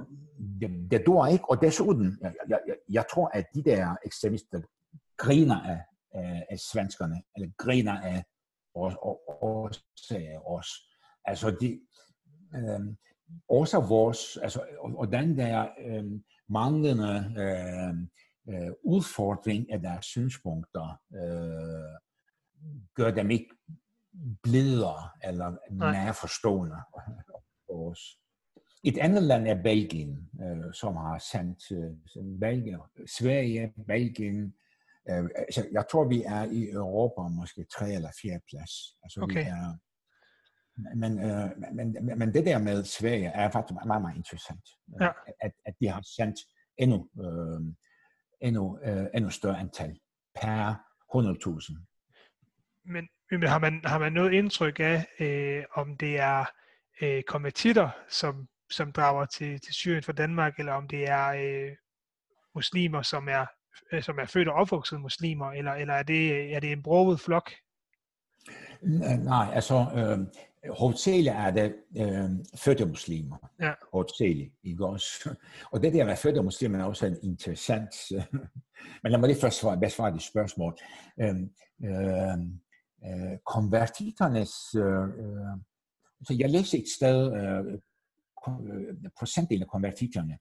det, 0.61 0.91
det 0.91 1.03
dur 1.05 1.25
ikke, 1.25 1.49
og 1.49 1.61
desuden, 1.61 2.19
jeg, 2.21 2.33
jeg, 2.49 2.75
jeg 2.89 3.05
tror, 3.11 3.27
at 3.27 3.45
de 3.55 3.63
der 3.63 3.95
ekstremister 4.05 4.61
griner 5.17 5.61
af, 5.61 5.81
af, 6.13 6.45
af 6.49 6.59
svenskerne, 6.59 7.21
eller 7.35 7.49
griner 7.57 8.01
af 8.01 8.23
os, 8.75 8.93
og, 9.01 9.71
os. 10.45 10.69
Altså, 11.25 11.51
de, 11.61 11.79
øh, 12.55 12.79
også 13.49 13.79
vores, 13.79 14.37
altså, 14.37 14.61
og, 14.79 14.97
og 14.97 15.11
den 15.11 15.37
der 15.37 15.67
øh, 15.85 16.05
manglende 16.49 17.33
øh, 17.37 18.07
øh, 18.49 18.71
udfordring 18.83 19.71
af 19.71 19.81
deres 19.81 20.05
synspunkter, 20.05 21.01
øh, 21.15 21.99
gør 22.95 23.11
dem 23.11 23.31
ikke 23.31 23.49
blidere 24.43 25.09
eller 25.23 25.57
mere 25.71 26.13
forstående 26.13 26.75
for 27.65 27.91
os. 27.91 28.19
Et 28.83 28.97
andet 28.97 29.23
land 29.23 29.47
er 29.47 29.63
Belgien, 29.63 30.29
øh, 30.41 30.73
som 30.73 30.95
har 30.95 31.17
sendt 31.17 31.71
øh, 31.71 32.39
Belgien, 32.39 32.79
Sverige, 33.19 33.73
Belgien. 33.87 34.53
Øh, 35.09 35.29
altså, 35.35 35.67
jeg 35.71 35.85
tror, 35.91 36.07
vi 36.07 36.23
er 36.23 36.43
i 36.43 36.69
Europa 36.69 37.21
måske 37.21 37.65
tre 37.77 37.93
eller 37.93 38.11
fire 38.21 38.39
plads. 38.49 38.71
Altså, 39.03 39.21
okay. 39.21 39.43
vi 39.43 39.49
er, 39.49 39.77
men, 40.95 41.19
øh, 41.19 41.75
men, 41.75 42.17
men 42.19 42.33
det 42.33 42.45
der 42.45 42.59
med 42.59 42.83
Sverige 42.83 43.27
er 43.27 43.51
faktisk 43.51 43.73
meget, 43.85 44.01
meget 44.01 44.17
interessant. 44.17 44.69
Ja. 45.01 45.09
At, 45.41 45.51
at 45.65 45.73
de 45.79 45.87
har 45.87 46.01
sendt 46.15 46.39
endnu, 46.77 47.09
øh, 47.23 47.61
endnu, 48.41 48.79
øh, 48.83 49.05
endnu 49.15 49.29
større 49.29 49.59
antal 49.59 49.99
per 50.35 50.73
100.000. 51.15 51.77
Men, 52.85 53.07
men 53.31 53.43
har, 53.43 53.59
man, 53.59 53.81
har 53.85 53.99
man 53.99 54.13
noget 54.13 54.33
indtryk 54.33 54.79
af, 54.79 55.07
øh, 55.19 55.63
om 55.73 55.97
det 55.97 56.19
er 56.19 56.45
øh, 57.01 57.23
konvertitter, 57.23 57.89
som 58.09 58.47
som 58.69 58.91
drager 58.91 59.25
til, 59.25 59.61
til 59.61 59.73
Syrien 59.73 60.03
fra 60.03 60.13
Danmark, 60.13 60.59
eller 60.59 60.73
om 60.73 60.87
det 60.87 61.09
er 61.09 61.27
øh, 61.27 61.75
muslimer, 62.55 63.01
som 63.01 63.27
er, 63.29 63.45
øh, 63.91 64.03
som 64.03 64.19
er 64.19 64.25
født 64.25 64.47
og 64.47 64.55
opvokset 64.55 65.01
muslimer, 65.01 65.51
eller, 65.51 65.71
eller 65.71 65.93
er, 65.93 66.03
det, 66.03 66.53
er 66.55 66.59
det 66.59 66.71
en 66.71 66.83
broget 66.83 67.19
flok? 67.19 67.51
Nej, 68.81 69.47
altså 69.53 69.75
øh, 69.95 70.19
hovedsageligt 70.69 71.35
er 71.35 71.51
det 71.51 71.75
øh, 71.97 72.29
fødte 72.55 72.85
muslimer. 72.85 73.51
Ja. 73.61 73.73
Hovedsageligt, 73.93 74.53
ikke 74.63 74.85
også? 74.85 75.35
Og 75.71 75.83
det 75.83 75.93
der 75.93 76.05
med 76.05 76.15
fødte 76.15 76.43
muslimer 76.43 76.79
er 76.79 76.83
også 76.83 77.05
en 77.05 77.17
interessant... 77.23 77.95
men 79.03 79.11
lad 79.11 79.19
mig 79.19 79.29
lige 79.29 79.41
først 79.41 79.59
svare, 79.59 79.79
besvare 79.79 80.13
de 80.13 80.19
spørgsmål. 80.19 80.77
Øh, 81.19 81.35
øh, 81.85 82.37
øh, 83.05 83.37
konvertiternes... 83.45 84.53
Øh, 84.75 85.03
øh, 85.03 85.57
så 86.27 86.35
jeg 86.39 86.49
læste 86.49 86.77
et 86.77 86.87
sted, 86.97 87.33
øh, 87.33 87.79
procentdelen 89.17 89.63
af 89.63 89.69
konvertitterne, 89.69 90.37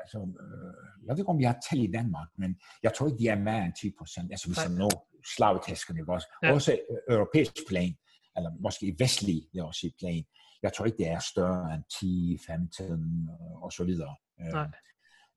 altså, 0.00 0.18
øh, 0.18 1.06
jeg 1.06 1.12
ved 1.14 1.18
ikke, 1.18 1.30
om 1.30 1.40
jeg 1.40 1.50
har 1.50 1.60
talt 1.70 1.82
i 1.82 1.92
Danmark, 1.92 2.28
men 2.38 2.60
jeg 2.82 2.94
tror 2.94 3.06
ikke, 3.06 3.18
de 3.18 3.28
er 3.28 3.38
mere 3.38 3.64
end 3.64 3.72
10 3.80 3.92
procent. 3.98 4.30
Altså, 4.32 4.48
hvis 4.48 4.68
man 4.68 4.78
når 4.78 5.08
slagtæskerne, 5.36 6.00
ikke 6.00 6.12
også? 6.12 6.28
Ja. 6.42 6.52
Også 6.52 6.72
øh, 6.72 7.16
europæisk 7.16 7.52
plan, 7.68 7.94
eller 8.38 8.50
måske 8.60 8.86
i 8.86 8.94
vestlig, 8.98 9.42
det 9.52 9.58
er 9.58 9.64
også 9.64 9.86
et 9.86 9.98
plan. 9.98 10.24
Jeg 10.62 10.72
tror 10.72 10.84
ikke, 10.86 10.98
det 10.98 11.08
er 11.08 11.18
større 11.32 11.74
end 11.74 11.84
10, 12.00 12.38
15 12.46 13.28
og 13.62 13.72
så 13.72 13.84
videre. 13.84 14.16
Nej. 14.38 14.68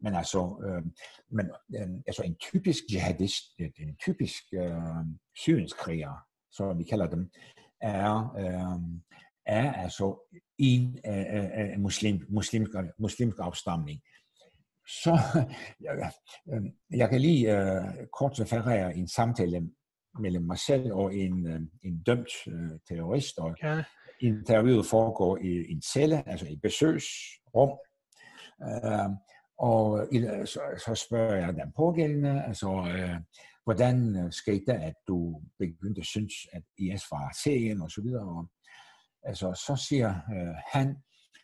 Men 0.01 0.15
altså, 0.15 0.41
øh, 0.65 0.83
men, 1.31 1.45
øh, 1.75 1.89
altså 2.07 2.23
en 2.23 2.35
typisk 2.35 2.83
jihadist, 2.93 3.43
en 3.59 3.97
typisk 4.05 4.43
øh, 4.53 5.05
syrenskriger, 5.37 6.13
som 6.51 6.79
vi 6.79 6.83
kalder 6.83 7.07
dem, 7.09 7.31
er, 7.81 8.35
øh, 8.37 9.01
er 9.45 9.73
altså 9.73 10.35
en 10.57 10.99
øh, 11.07 11.79
muslim, 11.79 12.25
muslimsk, 12.29 12.71
muslimsk 12.99 13.37
afstamning. 13.39 14.01
Så 14.87 15.19
jeg, 15.85 16.11
øh, 16.53 16.63
jeg 16.91 17.09
kan 17.09 17.21
lige 17.21 17.57
øh, 17.57 18.07
kort 18.17 18.39
referere 18.39 18.95
en 18.95 19.07
samtale 19.07 19.69
mellem 20.19 20.43
mig 20.43 20.57
selv 20.59 20.93
og 20.93 21.15
en, 21.15 21.47
øh, 21.47 21.61
en 21.83 22.03
dømt 22.03 22.29
øh, 22.47 22.79
terrorist, 22.89 23.39
og 23.39 23.55
ja. 23.63 23.83
interviewet 24.19 24.85
foregår 24.85 25.37
i 25.37 25.71
en 25.71 25.81
celle, 25.81 26.29
altså 26.29 26.47
i 26.47 26.55
besøgsrum. 26.55 27.77
Øh, 28.63 29.09
og 29.57 30.07
så, 30.45 30.59
så 30.85 31.05
spørger 31.07 31.35
jeg 31.35 31.53
den 31.53 31.71
pågældende, 31.75 32.43
altså, 32.43 32.67
øh, 32.67 33.15
hvordan 33.63 34.27
skete 34.31 34.65
det, 34.67 34.73
at 34.73 34.93
du 35.07 35.41
begyndte 35.59 35.99
at 35.99 36.05
synes, 36.05 36.33
at 36.53 36.63
IS 36.77 37.03
var 37.11 37.35
serien 37.43 37.81
og 37.81 37.91
så 37.91 38.01
videre. 38.01 38.27
Og, 38.27 38.49
altså, 39.23 39.63
så 39.65 39.85
siger 39.89 40.09
øh, 40.09 40.55
han, 40.73 40.97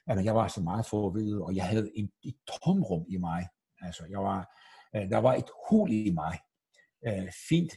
at 0.07 0.25
jeg 0.25 0.35
var 0.35 0.47
så 0.47 0.61
meget 0.61 0.85
forvidet, 0.85 1.41
og 1.41 1.55
jeg 1.55 1.67
havde 1.67 1.91
en, 1.95 2.11
et 2.23 2.35
tomrum 2.47 3.05
i 3.09 3.17
mig. 3.17 3.47
Altså, 3.81 4.05
jeg 4.09 4.19
var, 4.19 4.55
øh, 4.95 5.09
der 5.09 5.17
var 5.17 5.33
et 5.33 5.49
hul 5.69 5.91
i 5.91 6.11
mig. 6.11 6.39
Øh, 7.07 7.31
fint. 7.49 7.73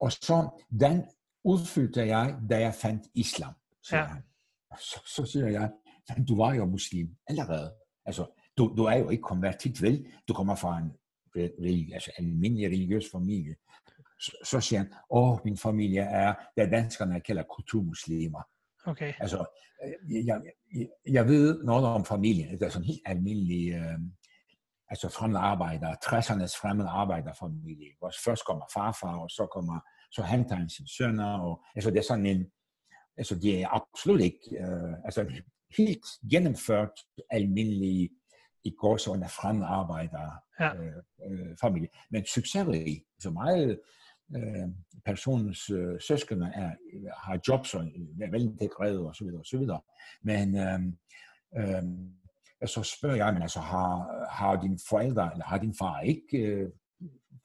Og 0.00 0.12
så 0.12 0.64
den 0.80 1.04
udfyldte 1.44 2.06
jeg, 2.06 2.36
da 2.50 2.60
jeg 2.60 2.74
fandt 2.74 3.02
islam, 3.14 3.54
siger 3.82 4.00
ja. 4.00 4.06
han. 4.06 4.22
Så, 4.78 5.00
så 5.06 5.24
siger 5.24 5.48
jeg, 5.48 5.70
du 6.28 6.36
var 6.36 6.54
jo 6.54 6.64
muslim 6.64 7.16
allerede. 7.26 7.74
Altså, 8.06 8.26
du, 8.58 8.74
du 8.76 8.84
er 8.84 8.96
jo 8.96 9.10
ikke 9.10 9.22
konvertit, 9.22 9.82
vel? 9.82 10.06
Du 10.28 10.34
kommer 10.34 10.54
fra 10.54 10.78
en 10.78 10.92
altså 11.92 12.10
almindelig 12.18 12.66
religiøs 12.66 13.04
familie. 13.12 13.54
Så, 14.20 14.32
så 14.44 14.60
siger 14.60 14.78
han, 14.78 14.92
åh, 15.10 15.38
min 15.44 15.56
familie 15.56 16.00
er, 16.00 16.34
det 16.56 16.70
danskerne 16.70 17.20
kalder 17.20 17.42
kulturmuslimer. 17.42 18.42
Okay. 18.86 19.12
Altså, 19.20 19.44
øh, 19.84 20.26
jeg, 20.26 20.40
jeg, 20.74 20.88
jeg 21.08 21.26
ved 21.26 21.64
noget 21.64 21.84
om 21.84 22.04
familien. 22.04 22.50
Det 22.58 22.62
er 22.62 22.70
sådan 22.70 22.86
helt 22.86 23.02
almindelig, 23.06 23.72
øh, 23.72 23.98
altså 24.90 25.08
fremmede 25.08 25.40
arbejder, 25.40 25.94
60'ernes 26.04 26.60
fremmede 26.60 26.88
arbejderfamilie. 26.88 27.90
Hvor 27.98 28.12
først 28.24 28.44
kommer 28.46 28.64
farfar, 28.74 29.16
og 29.16 29.30
så 29.30 29.46
kommer, 29.54 29.80
så 30.12 30.22
henter 30.22 30.54
han 30.54 30.70
sine 30.70 30.88
sønner, 30.88 31.38
og 31.38 31.62
altså 31.74 31.90
det 31.90 31.98
er 31.98 32.02
sådan 32.02 32.26
en, 32.26 32.46
altså 33.16 33.34
det 33.34 33.62
er 33.62 33.68
absolut 33.68 34.20
ikke, 34.20 34.38
øh, 34.60 34.94
altså 35.04 35.26
helt 35.76 36.06
gennemført 36.30 36.96
almindelige 37.30 38.10
i 38.64 38.74
går 38.78 38.96
så 38.96 39.12
en 39.12 39.24
fremmede 39.28 39.66
arbejder 39.66 40.30
ja. 40.60 40.74
øh, 40.74 41.02
øh, 41.30 41.56
familie. 41.60 41.88
Men 42.10 42.24
succesrig, 42.24 43.04
så 43.20 43.30
meget 43.30 43.80
øh, 44.36 44.68
personens 45.04 45.70
øh, 45.70 46.00
søskende 46.00 46.52
er, 46.54 46.70
har 47.16 47.40
jobs 47.48 47.74
og 47.74 47.84
er 48.22 48.30
velintegreret 48.30 48.98
og 48.98 49.16
så 49.16 49.24
videre 49.24 49.40
og 49.40 49.46
så 49.46 49.58
videre. 49.58 49.80
Men 50.22 50.56
øh, 50.56 50.80
øh, 51.58 51.82
så 52.68 52.82
spørger 52.82 53.16
jeg, 53.16 53.32
men 53.32 53.42
altså 53.42 53.60
har, 53.60 54.26
har 54.30 54.56
din 54.56 54.78
forældre, 54.88 55.32
eller 55.32 55.44
har 55.44 55.58
din 55.58 55.74
far 55.78 56.00
ikke 56.00 56.38
øh, 56.38 56.68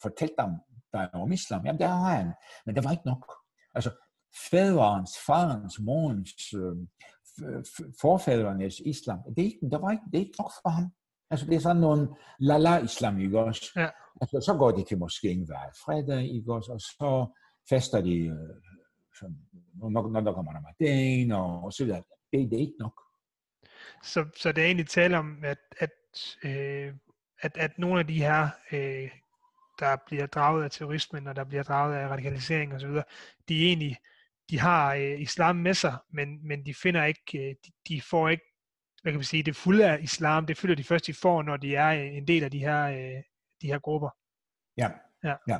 fortalt 0.02 0.34
dem 0.40 0.50
dig 0.94 1.10
om 1.14 1.32
islam? 1.32 1.66
Jamen 1.66 1.80
det 1.80 1.88
har 1.88 2.16
han, 2.16 2.34
men 2.66 2.76
det 2.76 2.84
var 2.84 2.92
ikke 2.92 3.06
nok. 3.06 3.32
Altså 3.76 3.92
faderens, 4.52 5.12
farens, 5.26 5.80
morens, 5.80 6.54
øh, 6.54 6.76
forfædrenes 8.02 8.80
islam, 8.80 9.20
det 9.36 9.42
er 9.42 9.46
ikke, 9.46 9.70
der 9.72 9.78
var 9.78 9.92
ikke, 9.92 10.04
det 10.12 10.16
er 10.18 10.26
ikke 10.26 10.42
nok 10.42 10.52
for 10.64 10.70
ham. 10.70 10.92
Altså 11.32 11.46
det 11.46 11.56
er 11.56 11.60
sådan 11.60 11.82
nogle 11.82 12.08
lala-islam, 12.40 13.20
ikke 13.20 13.40
også? 13.40 13.72
Ja. 13.76 13.90
Altså 14.22 14.42
så 14.46 14.56
går 14.58 14.72
de 14.72 14.84
til 14.84 14.98
moskeen 14.98 15.46
hver 15.46 15.66
fredag, 15.86 16.34
ikke 16.36 16.54
også? 16.54 16.72
Og 16.72 16.82
så 16.82 17.28
fester 17.70 18.02
de, 18.02 18.16
øh, 18.16 18.56
så, 19.20 19.34
når, 19.74 20.10
når 20.10 20.22
der 20.22 20.34
kommer 20.34 20.52
ramadan 20.56 21.32
og, 21.32 21.64
og 21.64 21.74
så 21.74 21.84
videre. 21.84 22.04
Det, 22.32 22.52
det 22.52 22.54
er 22.54 22.62
ikke 22.62 22.80
nok. 22.80 23.05
Så, 24.04 24.26
så 24.38 24.52
det 24.52 24.62
er 24.62 24.66
egentlig 24.66 24.88
tale 24.88 25.18
om, 25.18 25.44
at, 25.44 25.58
at, 25.80 25.90
øh, 26.44 26.94
at, 27.42 27.58
at 27.58 27.80
nogle 27.80 28.00
af 28.00 28.08
de 28.08 28.20
her, 28.20 28.50
øh, 28.72 29.10
der 29.80 29.98
bliver 30.08 30.26
draget 30.26 30.64
af 30.64 30.72
terrorismen, 30.72 31.28
og 31.28 31.36
der 31.36 31.44
bliver 31.44 31.64
draget 31.64 31.96
af 31.96 32.08
radikalisering 32.08 32.74
osv., 32.74 33.02
de 33.50 33.66
egentlig 33.66 33.98
de 34.50 34.60
har 34.60 34.94
øh, 34.94 35.22
islam 35.22 35.56
med 35.56 35.74
sig, 35.74 35.98
men, 36.14 36.48
men 36.48 36.66
de 36.66 36.74
finder 36.74 37.06
ikke, 37.06 37.50
øh, 37.50 37.56
de, 37.66 37.72
de 37.88 38.02
får 38.02 38.30
ikke 38.30 38.46
hvad 39.06 39.14
kan 39.14 39.20
man 39.20 39.24
sige, 39.24 39.44
det 39.44 39.56
fulde 39.56 39.86
af 39.92 40.00
islam, 40.02 40.46
det 40.46 40.58
føler 40.58 40.76
de 40.76 40.84
først, 40.84 41.08
de 41.08 41.14
får, 41.14 41.44
når 41.44 41.58
de 41.58 41.76
er 41.76 41.90
en 41.90 42.28
del 42.28 42.44
af 42.44 42.52
de 42.52 42.60
her, 42.60 42.84
øh, 42.86 43.24
de 43.62 43.68
her 43.68 43.80
grupper. 43.80 44.10
Ja, 44.78 44.90
ja. 45.24 45.36
ja. 45.48 45.58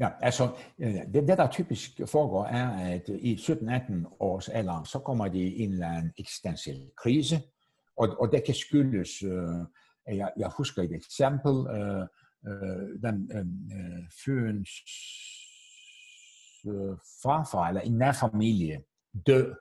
Ja, 0.00 0.08
altså 0.20 0.56
øh, 0.78 0.94
det, 0.94 1.28
det 1.28 1.38
der 1.38 1.50
typisk 1.50 1.90
foregår 2.06 2.44
er, 2.44 2.94
at 2.94 3.08
i 3.08 3.34
17-18 3.34 4.16
års 4.20 4.48
alder, 4.48 4.84
så 4.84 4.98
kommer 4.98 5.28
de 5.28 5.38
i 5.38 5.62
en 5.62 5.72
eller 5.72 5.88
anden 5.88 6.12
eksistentiel 6.18 6.90
krise, 7.02 7.36
og, 7.98 8.20
og 8.20 8.32
det 8.32 8.44
kan 8.44 8.54
skyldes, 8.54 9.22
øh, 9.22 10.16
jeg, 10.16 10.32
jeg 10.38 10.50
husker 10.56 10.82
et 10.82 10.92
eksempel, 10.92 11.66
øh, 11.76 12.06
øh, 12.48 13.02
den 13.02 13.30
øh, 13.32 13.46
øh 13.76 14.04
fyrens 14.24 14.70
øh, 16.66 16.96
farfar, 17.22 17.68
eller 17.68 17.80
en 17.80 17.98
nær 17.98 18.12
familie, 18.12 18.82
død, 19.26 19.54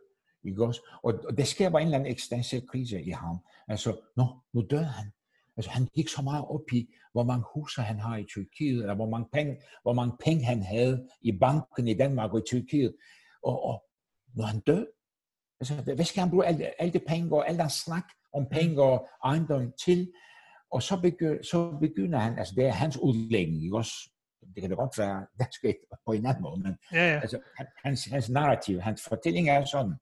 ikke 0.44 0.66
også? 0.66 0.82
Og, 1.04 1.14
og 1.28 1.38
der 1.38 1.44
skaber 1.44 1.80
en 1.80 1.88
eller 1.88 1.98
anden 1.98 2.12
eksistentiel 2.12 2.68
krise 2.68 3.02
i 3.02 3.10
ham. 3.10 3.38
Altså, 3.68 4.00
nå, 4.18 4.26
nu 4.54 4.62
dør 4.70 4.84
han. 4.84 5.12
Altså, 5.58 5.72
han 5.72 5.88
gik 5.96 6.08
så 6.08 6.22
meget 6.22 6.46
op 6.46 6.74
i, 6.74 6.96
hvor 7.12 7.24
mange 7.24 7.46
huse 7.54 7.82
han 7.82 8.00
har 8.00 8.18
i 8.18 8.24
Tyrkiet, 8.24 8.82
eller 8.82 8.96
hvor 8.96 9.10
mange 9.10 9.28
penge, 9.34 9.62
hvor 9.82 9.94
mange 9.94 10.14
penge 10.26 10.46
han 10.46 10.62
havde 10.62 11.08
i 11.22 11.38
banken 11.40 11.88
i 11.88 11.94
Danmark 11.94 12.34
og 12.34 12.40
i 12.40 12.44
Tyrkiet. 12.48 12.96
Og, 13.44 13.64
og 13.64 13.84
når 14.34 14.46
han 14.46 14.60
dør, 14.60 14.86
altså, 15.60 15.82
hvad 15.82 16.06
skal 16.06 16.22
han 16.22 16.30
bruge 16.30 16.46
alt, 16.46 16.62
alt 16.80 16.94
det 16.94 17.04
penge 17.08 17.36
og 17.36 17.50
alt 17.50 17.60
den 17.60 17.70
snak 17.70 18.04
om 18.34 18.48
penge 18.52 18.84
og 18.84 19.08
ejendom 19.26 19.74
til? 19.86 20.12
Og 20.72 20.84
så 20.84 21.02
begynder, 21.02 21.44
så 21.44 21.78
begynder 21.82 22.20
han, 22.20 22.40
altså 22.40 22.54
det 22.56 22.66
er 22.66 22.72
hans 22.72 22.98
udlægning, 22.98 23.64
ikke 23.64 23.78
også? 23.78 23.94
Det 24.56 24.62
kan 24.62 24.70
det 24.70 24.78
godt 24.78 24.98
være, 24.98 25.26
det 25.40 25.48
skal 25.52 25.76
på 26.06 26.12
en 26.12 26.26
anden 26.26 26.44
måde, 26.44 26.62
men 26.62 26.78
ja, 26.92 27.14
ja. 27.14 27.20
Altså, 27.20 27.40
hans, 27.86 28.06
hans 28.06 28.30
narrativ, 28.30 28.80
hans 28.80 29.04
fortælling 29.10 29.50
er 29.50 29.66
sådan, 29.66 29.94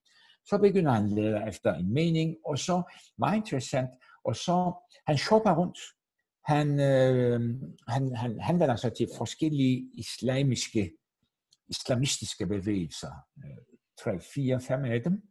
så 0.46 0.58
begynder 0.58 0.92
han 0.92 1.06
at 1.06 1.12
lede 1.12 1.44
efter 1.48 1.74
en 1.74 1.94
mening, 1.94 2.36
og 2.46 2.60
så, 2.60 2.84
meget 3.18 3.38
interessant, 3.38 3.90
og 4.26 4.36
så, 4.36 4.74
han 5.08 5.18
shopper 5.18 5.56
rundt. 5.56 5.80
Han, 6.46 6.80
øh, 6.80 7.40
han, 7.88 8.16
han, 8.16 8.40
han 8.40 8.60
vender 8.60 8.76
sig 8.76 8.94
til 8.94 9.08
forskellige 9.18 9.90
islamiske, 9.94 10.92
islamistiske 11.68 12.48
bevægelser, 12.48 13.12
øh, 13.38 13.58
tre, 14.04 14.20
fire, 14.34 14.62
fem 14.62 14.86
af 14.86 15.02
dem, 15.02 15.22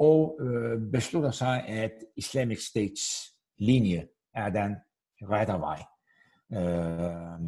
og 0.00 0.40
øh, 0.40 0.90
beslutter 0.92 1.30
sig, 1.30 1.68
at 1.68 1.92
Islamic 2.16 2.60
States 2.66 3.02
linje 3.58 4.08
er 4.34 4.50
den 4.50 4.76
rette 5.22 5.52
vej. 5.52 5.80
Øh, 6.52 7.40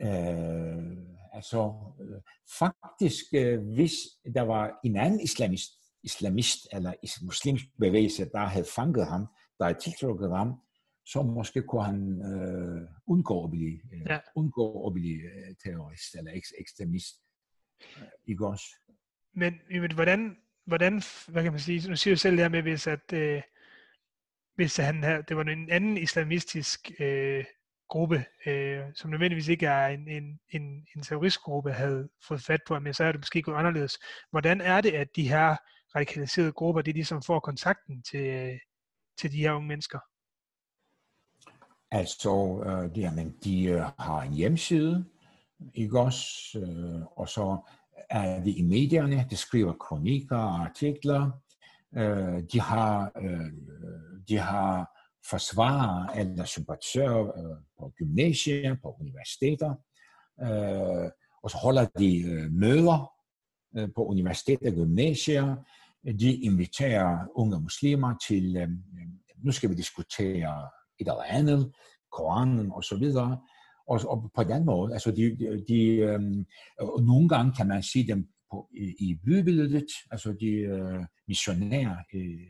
øh, 0.00 0.96
altså, 1.32 1.72
øh, 2.00 2.20
faktisk, 2.58 3.24
øh, 3.34 3.74
hvis 3.74 3.92
der 4.34 4.42
var 4.42 4.80
en 4.84 4.96
anden 4.96 5.20
islamist, 5.20 5.70
islamist 6.02 6.68
eller 6.72 6.92
muslimsk 7.24 7.64
bevægelse, 7.78 8.30
der 8.32 8.38
havde 8.38 8.66
fanget 8.76 9.06
ham, 9.06 9.26
der 9.58 9.64
havde 9.64 9.78
tiltrukket 9.78 10.36
ham, 10.36 10.54
så 11.06 11.22
måske 11.22 11.62
kunne 11.62 11.84
han 11.84 12.22
øh, 12.32 12.88
undgå 13.06 13.44
at 13.44 13.50
blive, 13.50 13.80
øh, 13.92 14.00
ja. 14.08 14.18
undgå 14.36 14.86
at 14.86 14.92
blive 14.94 15.22
øh, 15.22 15.54
terrorist 15.64 16.14
eller 16.14 16.32
ek- 16.32 16.60
ekstremist. 16.60 17.14
Øh, 17.96 18.08
ikke 18.26 18.46
også? 18.46 18.66
Men, 19.34 19.54
men 19.70 19.94
hvordan, 19.94 20.36
hvordan, 20.66 21.02
hvad 21.28 21.42
kan 21.42 21.52
man 21.52 21.60
sige, 21.60 21.88
nu 21.88 21.96
siger 21.96 22.14
du 22.14 22.18
selv 22.18 22.36
det 22.36 22.44
her 22.44 22.48
med, 22.48 22.62
hvis 22.62 22.86
at, 22.86 23.12
øh, 23.12 23.42
hvis 24.54 24.76
han 24.76 25.04
her, 25.04 25.22
det 25.22 25.36
var 25.36 25.42
en 25.42 25.70
anden 25.70 25.96
islamistisk 25.96 26.90
øh, 27.00 27.44
gruppe, 27.88 28.24
øh, 28.46 28.82
som 28.94 29.10
nødvendigvis 29.10 29.48
ikke 29.48 29.66
er 29.66 29.86
en, 29.86 30.08
en, 30.08 30.40
en, 30.50 30.86
en 30.96 31.02
terroristgruppe, 31.02 31.72
havde 31.72 32.08
fået 32.28 32.42
fat 32.42 32.60
på 32.66 32.78
men 32.78 32.94
så 32.94 33.04
er 33.04 33.12
det 33.12 33.20
måske 33.20 33.42
gået 33.42 33.56
anderledes. 33.56 33.98
Hvordan 34.30 34.60
er 34.60 34.80
det, 34.80 34.92
at 34.92 35.08
de 35.16 35.28
her 35.28 35.56
radikaliserede 35.96 36.52
grupper, 36.52 36.82
det 36.82 36.90
er 36.90 36.94
de, 36.94 37.04
som 37.04 37.22
får 37.22 37.40
kontakten 37.40 38.02
til, 38.02 38.58
til 39.18 39.32
de 39.32 39.36
her 39.36 39.52
unge 39.52 39.68
mennesker? 39.68 39.98
Altså, 41.90 42.62
øh, 42.66 42.98
jamen, 42.98 43.16
men 43.16 43.36
de 43.44 43.64
øh, 43.64 43.80
har 43.98 44.22
en 44.22 44.32
hjemmeside, 44.32 45.04
ikke 45.74 46.00
også? 46.00 46.58
Øh, 46.58 47.02
og 47.16 47.28
så 47.28 47.58
er 48.10 48.42
de 48.42 48.50
i 48.50 48.62
medierne, 48.62 49.26
de 49.30 49.36
skriver 49.36 49.72
kronikker 49.72 50.36
og 50.36 50.60
artikler. 50.60 51.30
Øh, 51.96 52.42
de, 52.52 52.60
har, 52.60 53.12
øh, 53.22 53.52
de 54.28 54.38
har 54.38 54.90
forsvarer 55.30 56.06
eller 56.08 56.44
sympatisører 56.44 57.38
øh, 57.38 57.56
på 57.78 57.92
gymnasier, 57.96 58.76
på 58.82 58.96
universiteter, 59.00 59.74
øh, 60.42 61.10
og 61.42 61.50
så 61.50 61.56
holder 61.56 61.86
de 61.98 62.20
øh, 62.20 62.52
møder 62.52 63.12
øh, 63.76 63.88
på 63.96 64.04
universiteter 64.04 64.70
og 64.70 64.76
gymnasier. 64.76 65.56
De 66.20 66.34
inviterer 66.34 67.18
unge 67.34 67.60
muslimer 67.60 68.14
til, 68.28 68.56
øh, 68.56 68.68
nu 69.44 69.52
skal 69.52 69.70
vi 69.70 69.74
diskutere 69.74 70.68
et 70.98 71.08
eller 71.08 71.22
andet, 71.26 71.72
Koranen 72.12 72.72
og 72.72 72.84
så 72.84 72.96
videre. 72.96 73.40
Og, 73.86 74.00
og 74.08 74.30
på 74.34 74.44
den 74.44 74.64
måde, 74.64 74.92
altså 74.92 75.10
de, 75.10 75.36
de, 75.36 75.64
de 75.68 75.80
øh, 75.96 76.20
nogle 77.04 77.28
gange 77.28 77.52
kan 77.56 77.68
man 77.68 77.82
sige 77.82 78.06
dem 78.06 78.28
på, 78.50 78.68
i, 78.76 78.94
i 78.98 79.14
bybilledet, 79.24 79.86
altså 80.10 80.36
de 80.40 80.46
øh, 80.46 81.04
missionærer, 81.28 81.96
øh, 82.14 82.46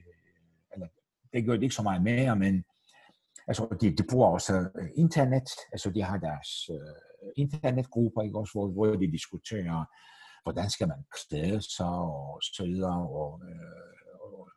eller 0.73 0.87
det 1.33 1.45
gør 1.45 1.53
det 1.53 1.63
ikke 1.63 1.75
så 1.75 1.83
meget 1.83 2.03
mere, 2.03 2.37
men 2.37 2.65
altså 3.47 3.77
de, 3.81 3.97
de 3.97 4.05
bruger 4.11 4.29
også 4.29 4.71
øh, 4.79 4.89
internet, 4.95 5.49
altså 5.73 5.91
de 5.91 6.03
har 6.03 6.19
deres 6.19 6.71
øh, 6.71 7.33
internetgrupper, 7.37 8.23
ikke 8.23 8.39
også, 8.39 8.53
hvor, 8.55 8.69
hvor 8.69 8.87
de 8.87 9.13
diskuterer, 9.13 9.85
hvordan 10.43 10.71
skal 10.71 10.89
man 10.89 11.05
klæde 11.19 11.63
sig 11.77 11.87
og 11.87 12.41
så 12.43 12.65
videre, 12.65 13.09
og, 13.09 13.43
øh, 13.49 13.95
og, 14.21 14.49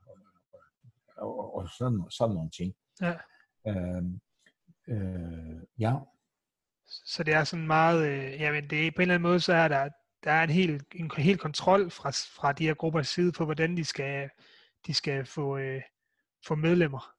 og, 1.18 1.40
og, 1.40 1.56
og 1.56 1.70
sådan, 1.78 2.04
sådan 2.10 2.36
nogle 2.36 2.50
ting. 2.50 2.74
Ja. 3.02 3.14
Øh, 3.68 4.04
øh, 4.88 5.62
ja. 5.80 5.96
Så 6.88 7.24
det 7.24 7.34
er 7.34 7.44
sådan 7.44 7.68
meget, 7.68 8.08
øh, 8.08 8.42
jamen 8.42 8.70
det 8.70 8.88
er 8.88 8.92
på 8.92 8.96
en 8.96 9.02
eller 9.02 9.16
anden 9.16 9.30
måde, 9.30 9.40
så 9.40 9.54
er 9.54 9.68
der, 9.68 9.90
der 10.24 10.32
er 10.32 10.44
en 10.44 10.50
helt, 10.50 10.84
en 10.96 11.12
helt 11.18 11.40
kontrol 11.40 11.92
fra, 11.92 12.10
fra 12.10 12.52
de 12.52 12.68
her 12.68 12.74
gruppers 12.74 13.08
side 13.08 13.32
på, 13.32 13.46
hvordan 13.46 13.78
de 13.78 13.86
skal, 13.86 14.30
de 14.88 14.94
skal 14.94 15.26
få, 15.26 15.58
øh, 15.58 15.82
få 16.48 16.56
medlemmer. 16.56 17.12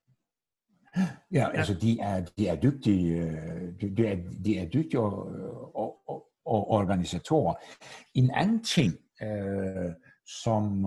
Ja, 0.96 1.08
ja, 1.32 1.50
altså 1.50 1.74
de 1.74 2.00
er, 2.00 2.24
de 2.38 2.48
er 2.48 2.56
dygtige, 2.56 3.16
øh, 3.16 3.96
de 3.96 4.06
er, 4.06 4.16
de 4.44 4.58
er 4.58 4.68
dygtige 4.68 5.00
og, 5.00 5.26
og, 5.74 6.08
og, 6.08 6.26
og 6.44 6.70
organisatorer. 6.70 7.54
En 8.14 8.30
anden 8.30 8.64
ting, 8.64 8.94
øh, 9.22 9.92
som 10.26 10.86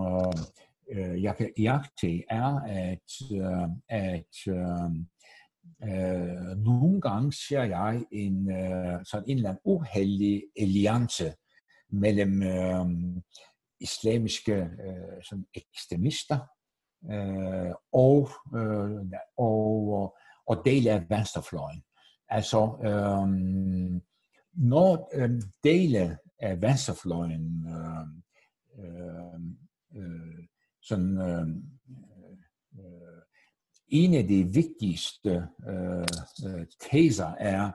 øh, 0.91 1.23
jeg 1.23 1.37
kan 1.37 1.53
iagte, 1.57 2.23
er, 2.29 2.59
at, 2.65 3.11
øh, 3.31 3.69
at 3.89 4.37
øh, 4.47 5.05
øh, 5.83 6.57
nogle 6.57 7.01
gange 7.01 7.33
ser 7.33 7.63
jeg 7.63 8.05
en, 8.11 8.51
øh, 8.51 9.05
sådan 9.05 9.29
en 9.29 9.37
eller 9.37 9.49
anden 9.49 9.61
uheldig 9.65 10.43
alliance 10.59 11.33
mellem 11.89 12.43
øh, 12.43 12.85
islamiske 13.79 14.53
øh, 14.53 15.23
sådan 15.23 15.45
ekstremister 15.55 16.39
øh, 17.11 17.73
og, 17.93 18.29
øh, 18.55 19.05
og, 19.37 20.15
og 20.47 20.61
dele 20.65 20.91
af 20.91 21.09
venstrefløjen. 21.09 21.83
Altså, 22.29 22.77
øh, 22.83 23.27
når 24.53 25.09
øh, 25.13 25.41
dele 25.63 26.17
af 26.39 26.61
venstrefløjen 26.61 27.67
øh, 27.67 28.07
øh, 28.85 29.39
øh 29.95 30.47
sådan, 30.83 31.17
øh, 31.17 31.47
en 33.91 34.13
af 34.13 34.27
de 34.27 34.43
vigtigste 34.43 35.47
øh, 35.69 36.07
øh, 36.47 36.65
teser 36.91 37.31
er 37.39 37.71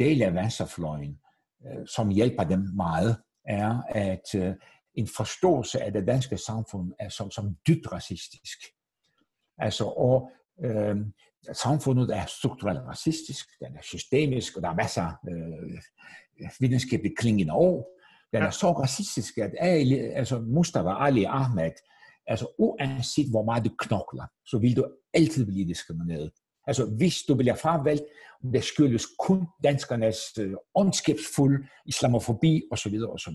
dele 0.00 0.24
af 0.24 0.34
venstrefløjen, 0.34 1.18
øh, 1.66 1.86
som 1.86 2.08
hjælper 2.08 2.44
dem 2.44 2.60
meget, 2.60 3.16
er, 3.44 3.82
at 3.88 4.34
øh, 4.34 4.54
en 4.94 5.08
forståelse 5.16 5.82
af 5.82 5.92
det 5.92 6.06
danske 6.06 6.36
samfund 6.36 6.92
er 6.98 7.08
som, 7.08 7.30
som 7.30 7.56
dybt 7.68 7.92
racistisk. 7.92 8.58
Altså, 9.58 9.84
og 9.84 10.30
øh, 10.64 10.96
samfundet 11.52 12.16
er 12.16 12.26
strukturelt 12.26 12.80
racistisk, 12.80 13.48
den 13.60 13.76
er 13.76 13.82
systemisk, 13.82 14.56
og 14.56 14.62
der 14.62 14.68
er 14.68 14.74
masser 14.74 15.02
af 15.02 15.16
øh, 15.30 16.50
videnskabeligt 16.60 17.18
klingende 17.18 17.52
over. 17.52 17.84
Den 18.32 18.42
er 18.42 18.50
så 18.50 18.72
racistisk, 18.72 19.38
at 19.38 19.50
Ali, 19.58 19.98
altså 19.98 20.40
Mustafa 20.40 20.88
Ali 20.88 21.24
Ahmed, 21.24 21.72
altså 22.26 22.46
uanset 22.58 23.30
hvor 23.30 23.44
meget 23.44 23.64
du 23.64 23.70
knokler, 23.78 24.26
så 24.46 24.58
vil 24.58 24.76
du 24.76 24.86
altid 25.14 25.46
blive 25.46 25.68
diskrimineret. 25.68 26.30
Altså 26.66 26.86
hvis 26.96 27.22
du 27.28 27.34
bliver 27.34 27.54
fravalgt, 27.54 28.02
det 28.52 28.64
skyldes 28.64 29.06
kun 29.18 29.46
danskernes 29.64 30.18
øh, 30.40 30.54
ondskabsfuld 30.74 31.66
islamofobi 31.86 32.62
osv. 32.70 32.94
osv. 33.08 33.34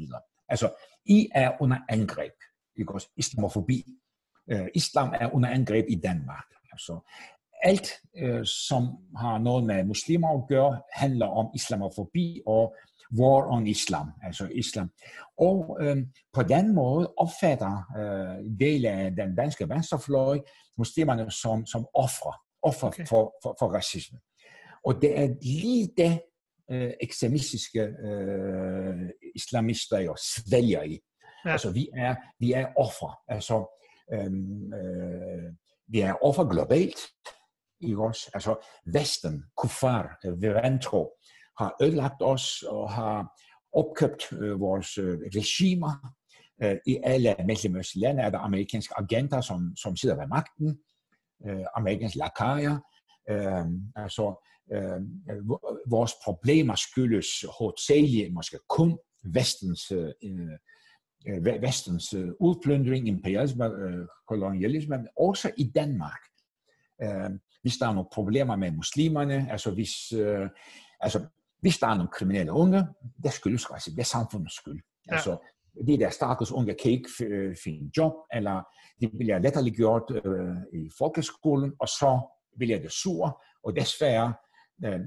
Altså, 0.49 0.73
I 1.05 1.29
er 1.35 1.51
under 1.61 1.77
angreb. 1.89 2.33
Ikke 2.79 2.93
også? 2.93 3.07
Islamofobi. 3.17 3.85
Øh, 4.51 4.67
islam 4.75 5.13
er 5.19 5.35
under 5.35 5.49
angreb 5.49 5.85
i 5.89 5.95
Danmark. 5.95 6.45
Altså, 6.71 6.99
alt, 7.63 7.87
øh, 8.17 8.45
som 8.45 8.83
har 9.17 9.37
noget 9.37 9.63
med 9.63 9.83
muslimer 9.83 10.29
at 10.37 10.47
gøre, 10.47 10.81
handler 10.93 11.25
om 11.25 11.51
islamofobi 11.55 12.41
og 12.45 12.75
war 13.19 13.51
on 13.51 13.67
islam, 13.67 14.07
altså 14.23 14.49
islam. 14.51 14.89
Og 15.37 15.77
øh, 15.81 15.97
på 16.33 16.43
den 16.43 16.75
måde 16.75 17.13
opfatter 17.17 17.73
øh, 17.99 18.59
del 18.59 18.85
af 18.85 19.11
den 19.15 19.35
danske 19.35 19.69
venstrefløj 19.69 20.39
muslimerne 20.77 21.31
som, 21.31 21.65
som 21.65 21.87
ofre, 21.93 22.33
offer 22.61 22.87
okay. 22.87 23.05
for, 23.05 23.33
for, 23.43 23.55
for 23.59 23.67
racisme. 23.67 24.19
Og 24.85 25.01
det 25.01 25.19
er 25.19 25.27
lige 25.41 25.89
det, 25.97 26.21
øh, 26.71 26.93
ekstremistiske 27.01 27.81
øh, 27.81 29.09
islamister 29.35 29.99
jo 29.99 30.15
svælger 30.15 30.83
i. 30.83 30.99
Ja. 31.45 31.51
Altså, 31.51 31.71
vi 31.71 31.89
er, 31.97 32.15
vi 32.39 32.51
er 32.51 32.67
offer. 32.77 33.19
Altså, 33.27 33.77
øhm, 34.13 34.73
øh, 34.73 35.53
vi 35.87 35.99
er 36.01 36.13
offer 36.23 36.43
globalt. 36.49 36.99
Ikke 37.81 38.03
også? 38.03 38.31
Altså, 38.33 38.55
Vesten, 38.93 39.43
kuffar, 39.57 40.19
øh, 40.25 40.41
vantro, 40.41 41.11
har 41.59 41.75
ødelagt 41.81 42.21
os 42.21 42.63
og 42.63 42.91
har 42.91 43.39
opkøbt 43.73 44.33
øh, 44.33 44.59
vores 44.59 44.97
øh, 44.97 45.19
regimer. 45.35 46.13
Øh, 46.63 46.77
I 46.85 46.99
alle 47.03 47.35
mellemøstlige 47.45 48.01
lande 48.01 48.23
er 48.23 48.29
der 48.29 48.39
amerikanske 48.39 48.93
agenter, 48.97 49.41
som, 49.41 49.75
som 49.75 49.95
sidder 49.95 50.15
ved 50.15 50.27
magten. 50.27 50.79
Øh, 51.47 51.65
amerikanske 51.75 52.17
lakajer. 52.17 52.77
Øh, 53.29 53.65
altså, 53.95 54.47
øh, 54.73 55.01
vores 55.87 56.13
problemer 56.23 56.75
skyldes 56.75 57.27
hovedsageligt, 57.59 58.33
måske 58.33 58.57
kun 58.69 58.99
vestens, 59.23 59.91
øh, 59.91 60.13
øh 61.27 61.45
vestens 61.61 62.13
øh, 62.13 62.29
udplyndring, 62.39 63.07
imperialisme, 63.07 63.65
øh, 63.65 64.07
kolonialisme, 64.27 64.97
men 64.97 65.07
også 65.19 65.51
i 65.57 65.71
Danmark. 65.75 66.19
Øh, 67.03 67.29
hvis 67.61 67.77
der 67.77 67.87
er 67.87 67.93
nogle 67.93 68.09
problemer 68.13 68.55
med 68.55 68.71
muslimerne, 68.71 69.47
altså 69.51 69.71
hvis, 69.71 70.11
øh, 70.11 70.49
altså, 70.99 71.25
hvis 71.61 71.77
der 71.77 71.87
er 71.87 71.95
nogle 71.95 72.11
kriminelle 72.11 72.51
unge, 72.51 72.87
det 73.23 73.33
skyldes 73.33 73.71
racisme, 73.71 73.95
det 73.95 74.01
er 74.01 74.05
samfundets 74.05 74.55
skyld. 74.55 74.81
Ja. 75.07 75.13
Altså, 75.13 75.37
de 75.87 75.97
der 75.97 76.09
stakkels 76.09 76.51
unge 76.51 76.75
kan 76.83 76.91
ikke 76.91 77.09
finde 77.63 77.91
job, 77.97 78.13
eller 78.33 78.63
de 79.01 79.09
bliver 79.09 79.39
letterligt 79.39 79.75
gjort 79.75 80.11
øh, 80.25 80.55
i 80.73 80.89
folkeskolen, 80.97 81.73
og 81.79 81.87
så 81.87 82.19
bliver 82.57 82.79
det 82.79 82.91
sur, 82.91 83.43
og 83.63 83.75
desværre 83.75 84.33
øh, 84.85 84.99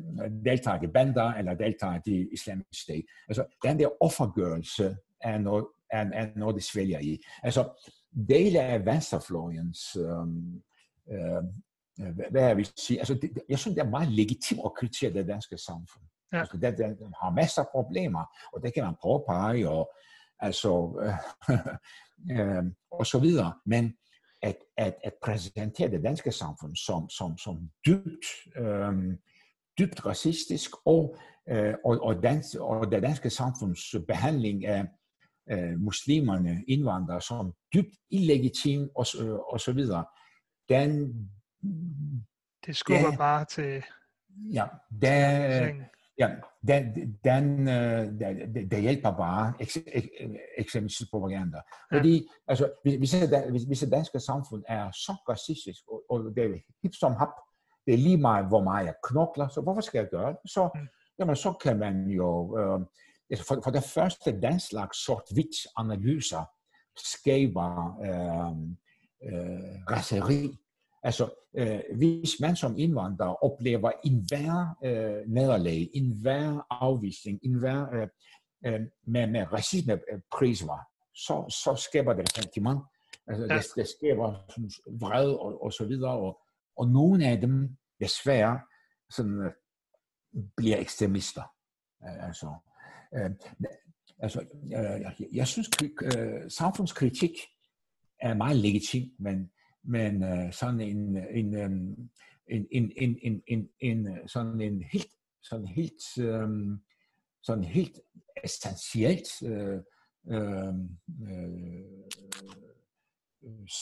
deltager 0.45 0.83
i 0.83 0.87
bander 0.87 1.33
eller 1.33 1.55
deltager 1.55 2.01
i 2.07 2.29
islamisk 2.33 2.83
stat. 2.83 3.05
Altså, 3.29 3.45
den 3.65 3.79
der 3.79 3.89
offergørelse 4.03 4.97
er 5.21 5.39
noget, 5.39 5.67
er, 5.91 6.05
er 6.13 6.29
noget, 6.37 6.55
det 6.55 6.65
svælger 6.65 6.99
i. 6.99 7.19
Altså, 7.43 7.85
dele 8.29 8.61
af 8.61 8.87
venstrefløjens, 8.87 9.97
øh, 9.97 10.27
øh, 11.11 11.43
hvad 12.31 12.43
jeg 12.43 12.57
vil 12.57 12.69
sige, 12.77 12.99
altså, 12.99 13.15
det, 13.15 13.31
jeg 13.49 13.59
synes, 13.59 13.75
det 13.75 13.85
er 13.85 13.91
meget 13.91 14.13
legitimt 14.13 14.61
at 14.65 14.75
kritisere 14.75 15.13
det 15.13 15.29
danske 15.29 15.59
samfund. 15.59 16.05
Ja. 16.35 16.41
Altså, 16.41 16.57
det, 16.57 16.79
det, 16.79 16.99
det 16.99 17.13
har 17.23 17.31
masser 17.31 17.63
af 17.63 17.69
problemer, 17.73 18.25
og 18.53 18.63
det 18.63 18.75
kan 18.75 18.85
man 18.85 18.95
påpege, 19.03 19.69
og 19.69 19.91
altså, 20.41 20.73
øh, 21.05 21.59
øh, 22.39 22.65
og 22.91 23.07
så 23.07 23.19
videre. 23.19 23.55
Men 23.67 23.95
at, 24.43 24.57
at, 24.77 24.95
at 25.05 25.13
præsentere 25.23 25.91
det 25.91 26.05
danske 26.05 26.33
samfund 26.33 26.77
som, 26.77 27.09
som, 27.09 27.39
som 27.39 27.71
dybt 27.87 28.27
øh, 28.57 29.17
dybt 29.79 30.07
racistisk, 30.07 30.71
og, 30.85 31.17
øh, 31.49 31.75
og, 31.85 32.03
og, 32.03 32.23
dans, 32.23 32.55
og 32.55 32.93
det 32.93 33.03
danske 33.03 33.31
samfunds 33.31 33.95
behandling 34.09 34.67
af 34.67 34.87
øh, 35.51 35.81
muslimerne, 35.81 36.65
indvandrere, 36.69 37.21
som 37.21 37.53
dybt 37.75 37.95
illegitim 38.11 38.91
og, 38.97 39.07
øh, 39.21 39.35
og 39.35 39.61
så 39.61 39.73
videre, 39.73 40.05
den... 40.69 41.15
Det 42.67 42.77
skubber 42.77 43.09
den, 43.09 43.19
bare 43.19 43.45
til... 43.45 43.83
Ja, 44.53 44.67
den, 45.03 45.83
ja, 46.19 46.31
den, 46.69 46.95
den, 47.25 47.67
den, 48.21 48.71
den 48.71 48.81
hjælper 48.81 49.11
bare 49.11 49.55
eksempelvis 50.59 51.03
propaganda. 51.11 51.57
Ja. 51.93 51.97
Fordi 51.97 52.29
altså, 52.49 52.73
hvis, 52.83 53.13
hvis, 53.51 53.63
hvis 53.63 53.81
det 53.81 53.93
danske 53.93 54.21
samfund 54.21 54.63
er 54.69 54.91
så 54.91 55.13
racistisk, 55.29 55.81
og, 55.89 56.03
og 56.11 56.37
det 56.37 56.45
er 56.45 56.59
hip 56.83 56.95
som 56.95 57.13
hap, 57.13 57.29
det 57.87 57.95
er 57.95 57.99
lige 57.99 58.17
meget, 58.17 58.49
hvor 58.49 58.63
meget 58.63 58.87
jeg 58.87 58.95
knokler, 59.05 59.49
så 59.49 59.61
hvorfor 59.61 59.81
skal 59.81 59.99
jeg 59.99 60.09
gøre 60.11 60.29
det? 60.33 60.51
Så, 60.51 60.71
mm. 60.75 60.87
jamen, 61.19 61.37
så 61.37 61.53
kan 61.53 61.79
man 61.79 62.07
jo, 62.07 62.59
øh, 62.59 62.81
altså 63.31 63.47
for, 63.49 63.61
for 63.65 63.71
det 63.71 63.85
første, 63.85 64.41
den 64.41 64.61
slags 64.61 65.05
sort-hvidt 65.05 65.57
analyser 65.77 66.45
skaber 66.97 67.99
øh, 68.07 68.53
øh, 69.29 69.75
raseri. 69.91 70.59
Altså, 71.05 71.31
øh, 71.55 71.81
hvis 71.97 72.41
man 72.41 72.57
som 72.57 72.79
indvandrer 72.79 73.45
oplever 73.45 73.91
en 74.05 74.25
hver 74.29 74.77
øh, 74.85 75.29
nederlag, 75.33 75.91
en 75.95 76.21
hver 76.23 76.67
afvisning, 76.71 77.41
en 77.43 77.59
hver 77.59 77.95
øh, 77.95 78.09
øh, 78.67 78.81
med, 79.07 79.27
med 79.27 79.53
racismeprismer, 79.53 80.79
så, 81.15 81.57
så 81.65 81.83
skaber 81.89 82.13
det 82.13 82.33
sentiment. 82.33 82.81
Altså, 83.27 83.47
ja. 83.51 83.57
det, 83.57 83.67
det 83.77 83.89
skaber 83.89 84.35
sådan, 84.49 84.71
vred 85.01 85.29
og, 85.29 85.63
og 85.63 85.73
så 85.73 85.87
videre, 85.87 86.13
og, 86.13 86.41
og 86.77 86.89
nogle 86.89 87.27
af 87.27 87.41
dem, 87.41 87.77
desværre, 88.01 88.61
sådan, 89.11 89.41
øh, 89.41 89.53
bliver 90.57 90.79
ekstremister. 90.79 91.43
Altså, 92.01 92.55
øh, 93.15 93.31
altså 94.19 94.41
øh, 94.65 95.01
jeg, 95.01 95.15
jeg 95.33 95.47
synes, 95.47 95.71
øh, 96.03 96.51
samfundskritik 96.51 97.31
er 98.21 98.35
meget 98.35 98.57
legitim, 98.57 99.11
men, 99.19 99.51
men 99.85 100.23
øh, 100.23 100.53
sådan 100.53 100.81
en, 100.81 101.17
en, 101.17 101.55
en, 101.55 102.11
en, 102.49 102.67
en, 102.71 102.93
en, 102.97 103.19
en, 103.23 103.43
en, 103.47 103.69
en, 103.81 104.29
sådan 104.29 104.61
en 104.61 104.83
helt, 104.83 105.11
sådan 105.43 105.67
helt, 105.67 106.19
øh, 106.19 106.79
sådan 107.43 107.65
helt 107.65 108.01
essentielt 108.45 109.43
øh, 109.43 109.81
øh, 110.29 110.75
øh, 111.29 111.85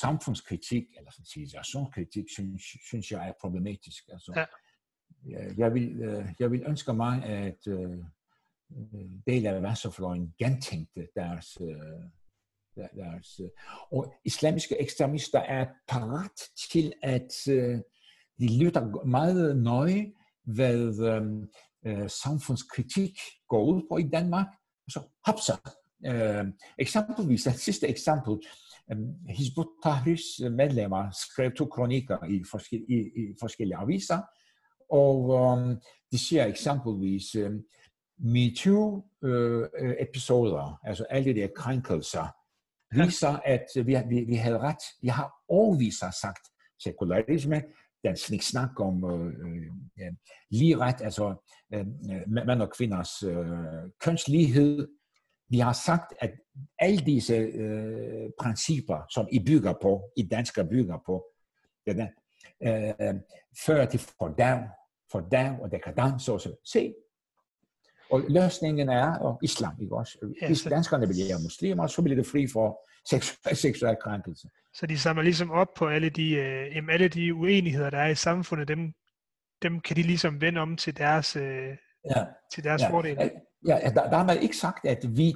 samfundskritik, 0.00 0.84
eller 0.96 1.10
sådan 1.10 1.26
civilisationskritik, 1.26 2.24
synes, 2.28 2.62
synes 2.62 3.12
jeg 3.12 3.28
er 3.28 3.32
problematisk. 3.40 4.04
Altså, 4.12 4.32
ja. 4.36 5.54
jeg, 5.56 5.74
vil, 5.74 6.02
øh, 6.02 6.26
jeg 6.38 6.50
vil 6.50 6.62
ønske 6.66 6.92
mig, 6.92 7.24
at 7.24 7.66
øh, 7.66 7.98
del 9.26 9.46
af 9.46 9.62
venstrefløjen 9.62 10.34
gentænkte 10.38 11.08
deres, 11.16 11.60
deres... 12.76 13.40
Øh, 13.40 13.48
og 13.92 14.14
islamiske 14.24 14.80
ekstremister 14.80 15.38
er 15.38 15.66
parat 15.88 16.40
til 16.72 16.92
at 17.02 17.48
øh, 17.48 17.78
de 18.38 18.58
lytter 18.58 19.06
meget 19.06 19.56
nøje, 19.56 20.12
hvad 20.44 21.00
øh, 21.00 21.22
øh, 21.86 22.10
samfundskritik 22.10 23.18
går 23.48 23.64
ud 23.64 23.82
på 23.90 23.98
i 23.98 24.08
Danmark. 24.08 24.46
Så 24.88 25.00
hopsa. 25.26 25.52
Øh, 26.06 26.44
eksempelvis, 26.78 27.42
det 27.42 27.54
sidste 27.54 27.88
eksempel, 27.88 28.40
øh, 28.92 28.98
Hizbut 29.28 29.68
Tahrirs 29.82 30.40
medlemmer 30.40 31.10
skrev 31.10 31.52
to 31.52 31.66
kronikker 31.66 32.24
i, 32.24 32.44
forskel, 32.50 32.84
i, 32.88 32.94
i 32.94 33.34
forskellige 33.40 33.76
aviser, 33.76 34.18
og 34.90 35.34
øh, 35.34 35.76
de 36.12 36.18
siger 36.18 36.46
eksempelvis, 36.46 37.34
øh, 37.34 37.52
MeToo-episoder, 38.18 40.66
øh, 40.66 40.88
altså 40.88 41.04
alle 41.10 41.34
de 41.34 41.40
der 41.40 41.48
krænkelser, 41.56 42.36
viser, 42.92 43.40
at 43.44 43.66
øh, 43.76 43.86
vi, 43.86 43.96
vi, 44.08 44.24
vi 44.24 44.34
havde 44.34 44.58
ret. 44.58 44.82
Vi 45.02 45.08
har 45.08 45.32
overviser 45.48 46.10
sagt 46.10 46.48
sekularisme, 46.82 47.62
den 48.04 48.16
snak 48.40 48.80
om 48.80 49.04
øh, 49.04 49.34
øh, 50.00 50.12
lige 50.50 50.78
ret, 50.78 51.00
altså 51.00 51.34
øh, 51.74 51.80
øh 51.80 52.46
mand 52.46 52.62
og 52.62 52.70
kvinders 52.70 53.22
øh, 53.22 53.90
kønslighed. 54.00 54.88
Vi 55.48 55.58
har 55.58 55.72
sagt, 55.72 56.14
at 56.20 56.32
alle 56.78 56.98
disse 56.98 57.34
øh, 57.34 58.30
principper, 58.40 59.06
som 59.14 59.28
I 59.32 59.44
bygger 59.46 59.74
på, 59.82 60.02
I 60.16 60.22
danskere 60.22 60.68
bygger 60.68 60.98
på, 61.06 61.24
ja, 61.86 62.08
øh, 62.62 63.14
fører 63.66 63.86
til 63.86 64.00
fordærv, 64.00 64.68
fordærv 65.12 65.62
og 65.62 65.72
dekadans. 65.72 66.28
Og 66.28 66.40
så. 66.40 66.54
Se, 66.72 66.94
og 68.12 68.22
løsningen 68.28 68.88
er 68.88 69.18
og 69.18 69.38
islam, 69.42 69.74
ikke 69.80 69.96
også? 69.96 70.34
Hvis 70.46 70.62
danskerne 70.62 71.06
bliver 71.06 71.38
muslimer, 71.42 71.86
så 71.86 72.02
bliver 72.02 72.16
det 72.16 72.26
fri 72.26 72.46
for 72.46 72.88
seksuel 73.64 73.96
krænkelse. 74.02 74.48
Så 74.74 74.86
de 74.86 74.98
samler 74.98 75.22
ligesom 75.22 75.50
op 75.50 75.68
på 75.76 75.86
alle 75.86 76.10
de, 76.10 76.32
øh, 76.32 76.88
alle 76.90 77.08
de 77.08 77.34
uenigheder, 77.34 77.90
der 77.90 77.98
er 77.98 78.08
i 78.08 78.14
samfundet, 78.14 78.68
dem, 78.68 78.92
dem 79.62 79.80
kan 79.80 79.96
de 79.96 80.02
ligesom 80.02 80.40
vende 80.40 80.60
om 80.60 80.76
til 80.76 80.96
deres, 80.96 81.36
øh, 81.36 81.68
ja. 82.16 82.24
til 82.54 82.64
deres 82.64 82.82
ja. 82.82 82.90
fordel. 82.90 83.16
Ja, 83.16 83.28
ja 83.66 83.90
der, 83.94 84.10
der 84.10 84.16
har 84.16 84.26
man 84.26 84.42
ikke 84.42 84.56
sagt, 84.56 84.86
at 84.86 84.98
vi 85.08 85.34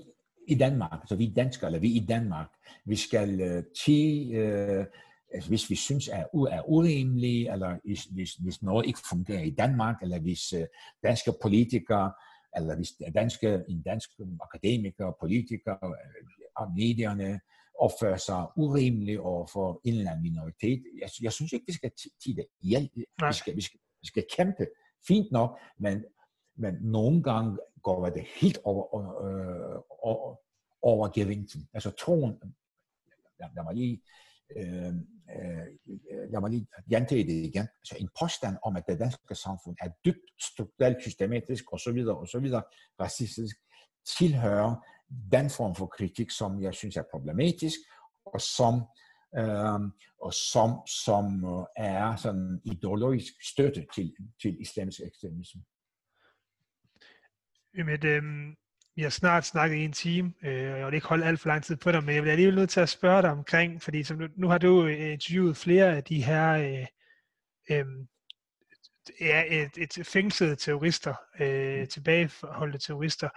i 0.48 0.54
Danmark, 0.54 0.92
altså 0.92 1.16
vi 1.16 1.32
danskere, 1.36 1.68
eller 1.68 1.80
vi 1.80 1.90
i 1.90 2.06
Danmark, 2.08 2.48
vi 2.84 2.96
skal 2.96 3.40
øh, 3.40 3.62
til, 3.84 4.34
øh, 4.34 4.86
altså 5.34 5.48
hvis 5.48 5.70
vi 5.70 5.74
synes 5.74 6.08
er, 6.08 6.24
er 6.50 6.62
urimelige, 6.68 7.52
eller 7.52 7.76
hvis, 7.84 8.04
hvis, 8.04 8.34
hvis 8.34 8.62
noget 8.62 8.86
ikke 8.86 9.00
fungerer 9.08 9.42
i 9.42 9.50
Danmark, 9.50 9.96
eller 10.02 10.18
hvis 10.18 10.52
øh, 10.52 10.66
danske 11.02 11.32
politikere 11.42 12.12
eller 12.56 12.76
hvis 12.76 12.92
danske, 13.14 13.64
en 13.68 13.82
dansk 13.82 14.10
akademiker, 14.40 15.12
politikere 15.20 15.78
og 16.56 16.72
medierne 16.76 17.40
opfører 17.78 18.16
sig 18.16 18.46
urimeligt 18.56 19.20
over 19.20 19.46
for 19.46 19.80
en 19.84 19.94
eller 19.94 20.10
anden 20.10 20.22
minoritet. 20.22 20.84
Jeg, 21.00 21.08
jeg 21.22 21.32
synes 21.32 21.52
ikke, 21.52 21.66
vi 21.66 21.72
skal 21.72 21.90
til 22.22 22.36
det 22.36 22.46
ihjel. 22.60 22.90
Vi 22.94 23.32
skal, 23.32 23.56
vi, 23.56 23.60
skal, 23.60 23.80
vi 24.00 24.06
skal 24.06 24.24
kæmpe. 24.36 24.66
Fint 25.08 25.32
nok, 25.32 25.58
men, 25.78 26.04
men 26.56 26.74
nogle 26.80 27.22
gange 27.22 27.58
går 27.82 28.06
det 28.06 28.26
helt 28.40 28.58
over, 28.64 28.94
øh, 29.24 29.80
over, 30.02 30.36
over 30.82 31.08
gevinsten. 31.14 31.68
Altså 31.74 31.90
troen, 31.90 32.38
lad, 33.40 33.48
lad 33.54 33.64
mig 33.64 33.74
lige 33.74 34.02
øh, 34.56 34.94
øh, 35.36 35.66
lad 36.32 36.40
mig 36.40 36.50
lige 36.50 36.66
gentage 36.90 37.24
det 37.24 37.32
igen, 37.32 37.68
altså 37.80 37.96
en 37.98 38.08
påstand 38.20 38.56
om, 38.62 38.76
at 38.76 38.84
det 38.88 38.98
danske 38.98 39.34
samfund 39.34 39.76
er 39.80 39.90
dybt 40.04 40.26
strukturelt 40.40 41.02
systematisk 41.02 41.64
osv. 41.72 41.98
osv. 42.08 42.46
racistisk, 43.00 43.56
tilhører 44.18 44.74
den 45.32 45.50
form 45.50 45.74
for 45.74 45.86
kritik, 45.86 46.30
som 46.30 46.62
jeg 46.62 46.74
synes 46.74 46.96
er 46.96 47.02
problematisk, 47.10 47.78
og 48.26 48.40
som, 48.40 48.74
øh, 49.38 49.80
og 50.22 50.32
som, 50.52 50.70
som 51.04 51.24
øh, 51.44 51.64
er 51.76 52.16
sådan 52.16 52.60
ideologisk 52.64 53.32
støtte 53.52 53.86
til, 53.94 54.16
til 54.42 54.60
islamisk 54.60 55.00
ekstremisme. 55.00 55.62
Jamen, 57.76 58.06
øh, 58.06 58.22
vi 58.96 59.02
har 59.02 59.10
snart 59.10 59.44
snakket 59.44 59.76
i 59.76 59.84
en 59.84 59.92
time, 59.92 60.34
øh, 60.42 60.72
og 60.72 60.78
jeg 60.78 60.86
vil 60.86 60.94
ikke 60.94 61.06
holde 61.06 61.26
alt 61.26 61.40
for 61.40 61.48
lang 61.48 61.64
tid 61.64 61.76
på 61.76 61.92
dig, 61.92 62.04
men 62.04 62.14
jeg 62.14 62.22
vil 62.22 62.30
alligevel 62.30 62.54
nødt 62.54 62.70
til 62.70 62.80
at 62.80 62.88
spørge 62.88 63.22
dig 63.22 63.30
omkring, 63.30 63.82
fordi 63.82 64.02
som 64.02 64.16
nu, 64.16 64.26
nu 64.36 64.48
har 64.48 64.58
du 64.58 64.86
øh, 64.86 65.12
interviewet 65.12 65.56
flere 65.56 65.96
af 65.96 66.04
de 66.04 66.24
her 66.24 66.52
øh, 66.52 66.86
øh, 67.70 67.86
ja, 69.20 69.44
et, 69.48 69.78
et 69.78 70.06
fængslede 70.06 70.56
terrorister, 70.56 71.14
øh, 71.40 71.80
mm. 71.80 71.86
tilbageholdte 71.86 72.78
terrorister. 72.78 73.28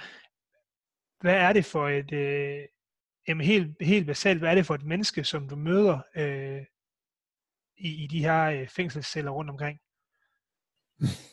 Hvad 1.22 1.36
er 1.36 1.54
det 1.54 1.66
for 1.66 1.88
et, 1.88 2.14
øh, 2.14 2.66
jamen 3.28 3.46
helt, 3.46 3.76
helt 3.82 4.08
basalt, 4.08 4.40
hvad 4.40 4.50
er 4.50 4.56
det 4.56 4.66
for 4.66 4.76
et 4.76 4.86
menneske, 4.86 5.24
som 5.24 5.50
du 5.50 5.56
møder 5.56 6.00
øh, 6.16 6.62
i, 7.78 8.04
i 8.04 8.08
de 8.08 8.20
her 8.20 8.44
øh, 8.46 8.68
fængselsceller 8.68 9.32
rundt 9.32 9.50
omkring? 9.52 9.80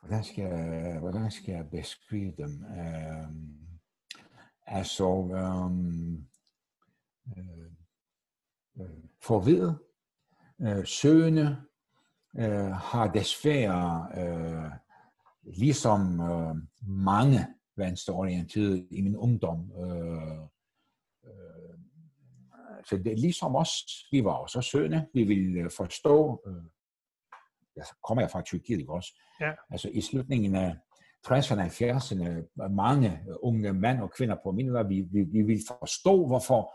hvordan 0.00 0.24
skal, 0.24 0.44
jeg, 0.44 0.98
hvordan 0.98 1.30
skal 1.30 1.52
jeg 1.52 1.70
beskrive 1.70 2.32
dem? 2.36 2.64
Øhm, 2.64 2.78
øh, 2.78 4.26
altså, 4.66 5.04
um, 5.06 6.26
øh, 7.38 7.70
uh, 8.74 8.86
forvidet, 9.22 9.78
uh, 10.58 10.68
øh, 10.68 10.86
søgende, 10.86 11.56
øh, 12.38 12.70
har 12.70 13.12
desværre, 13.12 14.08
øh, 14.16 14.70
ligesom 15.42 16.20
øh, 16.20 16.54
mange 16.82 17.46
venstreorienterede 17.76 18.86
i 18.90 19.00
min 19.00 19.16
ungdom, 19.16 19.72
øh, 19.72 20.40
uh, 21.22 21.78
så 22.84 22.96
det 22.96 23.12
er 23.12 23.16
ligesom 23.16 23.56
os, 23.56 23.70
vi 24.10 24.24
var 24.24 24.32
også 24.32 24.60
søgende, 24.60 25.06
vi 25.14 25.24
ville 25.24 25.60
øh, 25.60 25.70
forstå, 25.70 26.42
øh, 26.46 26.64
jeg 27.78 27.86
kommer 28.06 28.22
jeg 28.22 28.30
fra 28.30 28.42
Tyrkiet, 28.42 28.78
ikke 28.78 28.92
også? 28.92 29.20
Ja. 29.40 29.52
Altså 29.70 29.88
i 29.92 30.00
slutningen 30.00 30.54
af 30.54 30.76
60'erne 31.26 31.60
og 31.60 31.66
70'erne, 31.66 32.68
mange 32.70 33.20
unge 33.42 33.72
mænd 33.72 34.00
og 34.00 34.12
kvinder 34.12 34.36
på 34.42 34.52
min 34.52 34.74
vi, 34.88 35.00
vi, 35.00 35.22
vi 35.22 35.42
ville 35.42 35.62
forstå, 35.68 36.26
hvorfor 36.26 36.74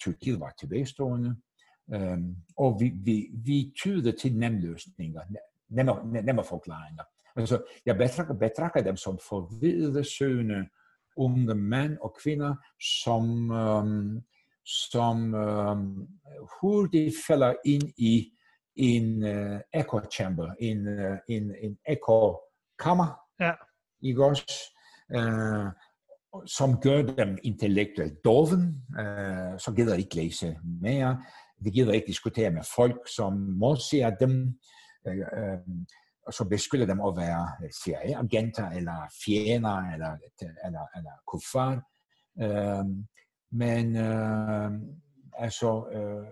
Tyrkiet 0.00 0.40
var 0.40 0.52
tilbagestående, 0.60 1.36
øhm, 1.94 2.36
og 2.56 2.80
vi, 2.80 2.92
vi, 3.04 3.28
vi 3.44 3.72
tyder 3.76 4.12
til 4.20 4.36
nemløsninger, 4.36 5.20
nemme, 5.68 6.22
nemme 6.22 6.44
forklaringer. 6.44 7.02
Altså, 7.36 7.62
jeg 7.86 7.96
betragter, 7.96 8.34
betragter 8.34 8.82
dem 8.82 8.96
som 8.96 9.18
forvidede 9.28 10.04
søgende 10.04 10.68
unge 11.16 11.54
mænd 11.54 11.98
og 12.02 12.16
kvinder, 12.22 12.54
som, 13.02 13.50
øhm, 13.50 14.22
som 14.64 15.34
øhm, 15.34 16.08
hurtigt 16.60 17.14
falder 17.26 17.54
ind 17.64 17.92
i 17.96 18.32
en 18.76 19.22
uh, 19.22 19.60
echo 19.74 20.00
chamber, 20.12 20.54
en, 20.60 20.88
uh, 20.88 21.16
en, 21.28 21.54
en 21.62 21.78
echo 21.88 22.40
kammer, 22.78 23.20
ja. 23.40 23.52
ikke 24.02 24.24
også? 24.24 24.72
Uh, 25.16 25.68
som 26.46 26.80
gør 26.80 27.02
dem 27.02 27.38
intellektuelt 27.42 28.24
doven, 28.24 28.84
uh, 28.90 29.58
så 29.58 29.72
gider 29.76 29.94
de 29.94 30.00
ikke 30.00 30.16
læse 30.16 30.58
mere, 30.82 31.22
de 31.64 31.70
gider 31.70 31.92
ikke 31.92 32.06
diskutere 32.06 32.50
med 32.50 32.62
folk, 32.76 33.08
som 33.16 33.32
modsiger 33.32 34.10
dem, 34.10 34.58
uh, 35.08 35.12
uh, 35.12 35.76
og 36.26 36.32
så 36.32 36.44
beskylder 36.44 36.86
dem 36.86 37.00
at 37.00 37.16
være 37.16 37.48
CIA-agenter, 37.72 38.70
eller 38.70 39.12
fjender, 39.24 39.92
eller, 39.94 40.16
eller, 40.66 40.86
eller 40.96 41.12
kuffar. 41.26 41.82
Uh, 42.42 42.86
men 43.52 43.96
uh, 43.96 44.72
altså, 45.38 45.70
altså 45.92 46.26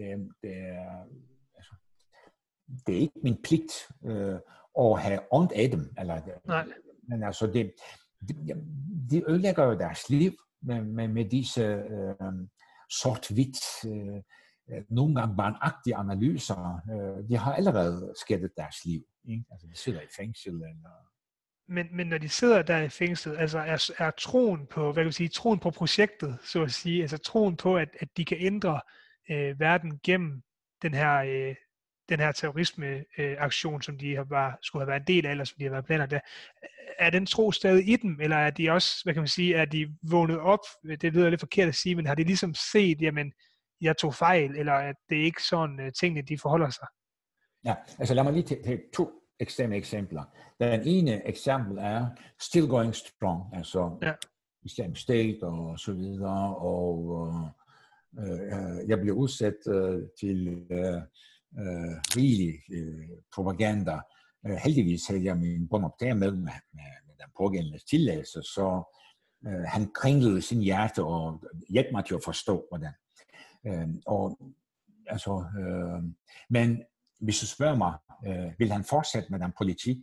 det, 0.00 0.28
det, 0.42 0.56
er, 0.56 1.04
altså, 1.56 1.74
det 2.86 2.96
er 2.96 3.00
ikke 3.00 3.20
min 3.22 3.42
pligt 3.42 3.72
øh, 4.04 4.38
at 4.78 5.00
have 5.00 5.20
ondt 5.30 5.52
af 5.52 5.70
dem. 5.70 5.94
Eller, 5.98 6.20
Nej. 6.46 6.66
Men 7.08 7.22
altså, 7.22 7.46
det, 7.46 7.72
de, 8.28 8.34
de 9.10 9.30
ødelægger 9.30 9.64
jo 9.64 9.78
deres 9.78 10.10
liv 10.10 10.32
med, 10.62 10.82
med, 10.82 11.08
med 11.08 11.24
disse 11.30 11.62
øh, 11.62 12.32
sort-hvidt, 12.90 13.58
øh, 13.86 14.22
nogle 14.88 15.14
gange 15.14 15.36
barnagtige 15.36 15.96
analyser. 15.96 16.80
Øh, 16.92 17.28
de 17.28 17.36
har 17.36 17.54
allerede 17.54 18.14
skættet 18.20 18.50
deres 18.56 18.84
liv. 18.84 19.02
Ikke? 19.28 19.44
Altså, 19.50 19.66
de 19.66 19.76
sidder 19.76 20.00
i 20.00 20.08
fængsel 20.16 20.54
eller 20.54 21.10
men, 21.70 21.86
men 21.92 22.06
når 22.06 22.18
de 22.18 22.28
sidder 22.28 22.62
der 22.62 22.78
i 22.78 22.88
fængslet, 22.88 23.38
altså 23.38 23.58
er, 23.58 23.90
er 23.98 24.10
troen 24.10 24.66
på, 24.66 24.84
hvad 24.84 24.94
kan 24.94 25.04
man 25.04 25.12
sige, 25.12 25.28
troen 25.28 25.58
på 25.58 25.70
projektet, 25.70 26.38
så 26.44 26.62
at 26.62 26.72
sige, 26.72 27.02
altså 27.02 27.18
troen 27.18 27.56
på, 27.56 27.76
at, 27.76 27.88
at 28.00 28.08
de 28.16 28.24
kan 28.24 28.36
ændre 28.40 28.80
øh, 29.30 29.60
verden 29.60 30.00
gennem 30.04 30.42
den 30.82 30.94
her, 30.94 31.16
øh, 31.16 31.54
den 32.08 32.20
her 32.20 32.32
terrorisme-aktion, 32.32 33.74
øh, 33.74 33.82
som 33.82 33.98
de 33.98 34.16
har 34.16 34.24
bare, 34.24 34.56
skulle 34.62 34.82
have 34.82 34.90
været 34.90 35.00
en 35.00 35.06
del 35.06 35.26
af, 35.26 35.30
eller 35.30 35.44
som 35.44 35.56
de 35.58 35.64
har 35.64 35.70
været 35.70 35.84
planer 35.84 36.06
der, 36.06 36.20
er 36.98 37.10
den 37.10 37.26
tro 37.26 37.52
stadig 37.52 37.88
i 37.88 37.96
dem, 37.96 38.20
eller 38.20 38.36
er 38.36 38.50
de 38.50 38.70
også, 38.70 39.00
hvad 39.04 39.14
kan 39.14 39.20
man 39.20 39.28
sige, 39.28 39.54
er 39.54 39.64
de 39.64 39.96
vågnet 40.10 40.38
op, 40.38 40.60
det 41.00 41.12
lyder 41.12 41.30
lidt 41.30 41.40
forkert 41.40 41.68
at 41.68 41.74
sige, 41.74 41.94
men 41.94 42.06
har 42.06 42.14
de 42.14 42.24
ligesom 42.24 42.54
set, 42.72 43.02
jamen, 43.02 43.32
jeg 43.80 43.96
tog 43.96 44.14
fejl, 44.14 44.50
eller 44.56 44.72
at 44.72 44.96
det 45.08 45.20
er 45.20 45.24
ikke 45.24 45.42
sådan, 45.42 45.80
uh, 45.80 45.92
tingene 46.00 46.22
de 46.22 46.38
forholder 46.38 46.70
sig? 46.70 46.86
Ja, 47.64 47.74
altså 47.98 48.14
lad 48.14 48.24
mig 48.24 48.32
lige 48.32 48.42
tage 48.42 48.80
to 48.94 49.10
ekstreme 49.40 49.76
eksempler. 49.76 50.24
Den 50.60 50.82
ene 50.84 51.28
eksempel 51.28 51.78
er 51.78 52.06
still 52.40 52.68
going 52.68 52.94
strong, 52.94 53.56
altså 53.56 53.98
ja. 54.02 54.12
Islamic 54.62 54.98
State 54.98 55.42
og 55.42 55.78
så 55.78 55.92
videre, 55.92 56.56
og 56.56 57.28
øh, 57.28 57.50
jeg 58.88 58.98
bliver 59.00 59.16
udsat 59.16 59.56
øh, 59.68 60.02
til 60.20 60.48
øh, 60.70 61.02
øh, 61.58 61.96
rigelig 62.16 62.54
øh, 62.72 63.08
propaganda. 63.34 64.00
Øh, 64.46 64.56
heldigvis 64.64 65.06
havde 65.06 65.24
jeg 65.24 65.36
min 65.36 65.68
båndoptager 65.68 66.14
med, 66.14 66.30
med, 66.30 66.52
med, 66.72 66.82
den 67.20 67.30
pågældende 67.38 67.78
tilladelse, 67.90 68.42
så 68.42 68.96
øh, 69.46 69.64
han 69.66 69.92
kringlede 69.94 70.42
sin 70.42 70.60
hjerte 70.60 71.04
og 71.04 71.42
hjalp 71.68 71.88
mig 71.92 72.04
til 72.04 72.14
at 72.14 72.24
forstå, 72.24 72.66
hvordan. 72.68 72.92
Øh, 73.66 73.88
og, 74.06 74.38
altså, 75.06 75.44
øh, 75.60 76.02
men 76.50 76.82
hvis 77.20 77.40
du 77.40 77.46
spørger 77.46 77.76
mig, 77.76 77.94
øh, 78.26 78.52
vil 78.58 78.72
han 78.72 78.84
fortsætte 78.84 79.28
med 79.30 79.38
den 79.40 79.52
politik, 79.58 79.96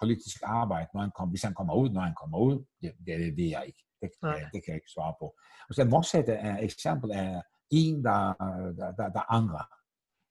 politisk 0.00 0.42
arbejde, 0.44 0.88
når 0.94 1.00
han 1.00 1.10
kom, 1.18 1.28
hvis 1.28 1.42
han 1.42 1.54
kommer 1.54 1.74
ud, 1.74 1.90
når 1.90 2.00
han 2.00 2.14
kommer 2.20 2.38
ud? 2.38 2.64
Det, 2.82 2.92
det 3.06 3.36
ved 3.36 3.48
jeg 3.56 3.64
ikke. 3.66 3.84
Det, 4.02 4.10
det, 4.22 4.48
det 4.52 4.64
kan 4.64 4.72
jeg 4.72 4.74
ikke 4.74 4.94
svare 4.94 5.14
på. 5.20 5.34
Og 5.68 5.74
så 5.74 5.82
er, 6.28 6.56
eksempel 6.58 7.10
er 7.14 7.42
en, 7.70 8.04
der, 8.04 8.34
der, 8.78 8.92
der, 8.92 9.08
der 9.08 9.32
angrer. 9.32 9.68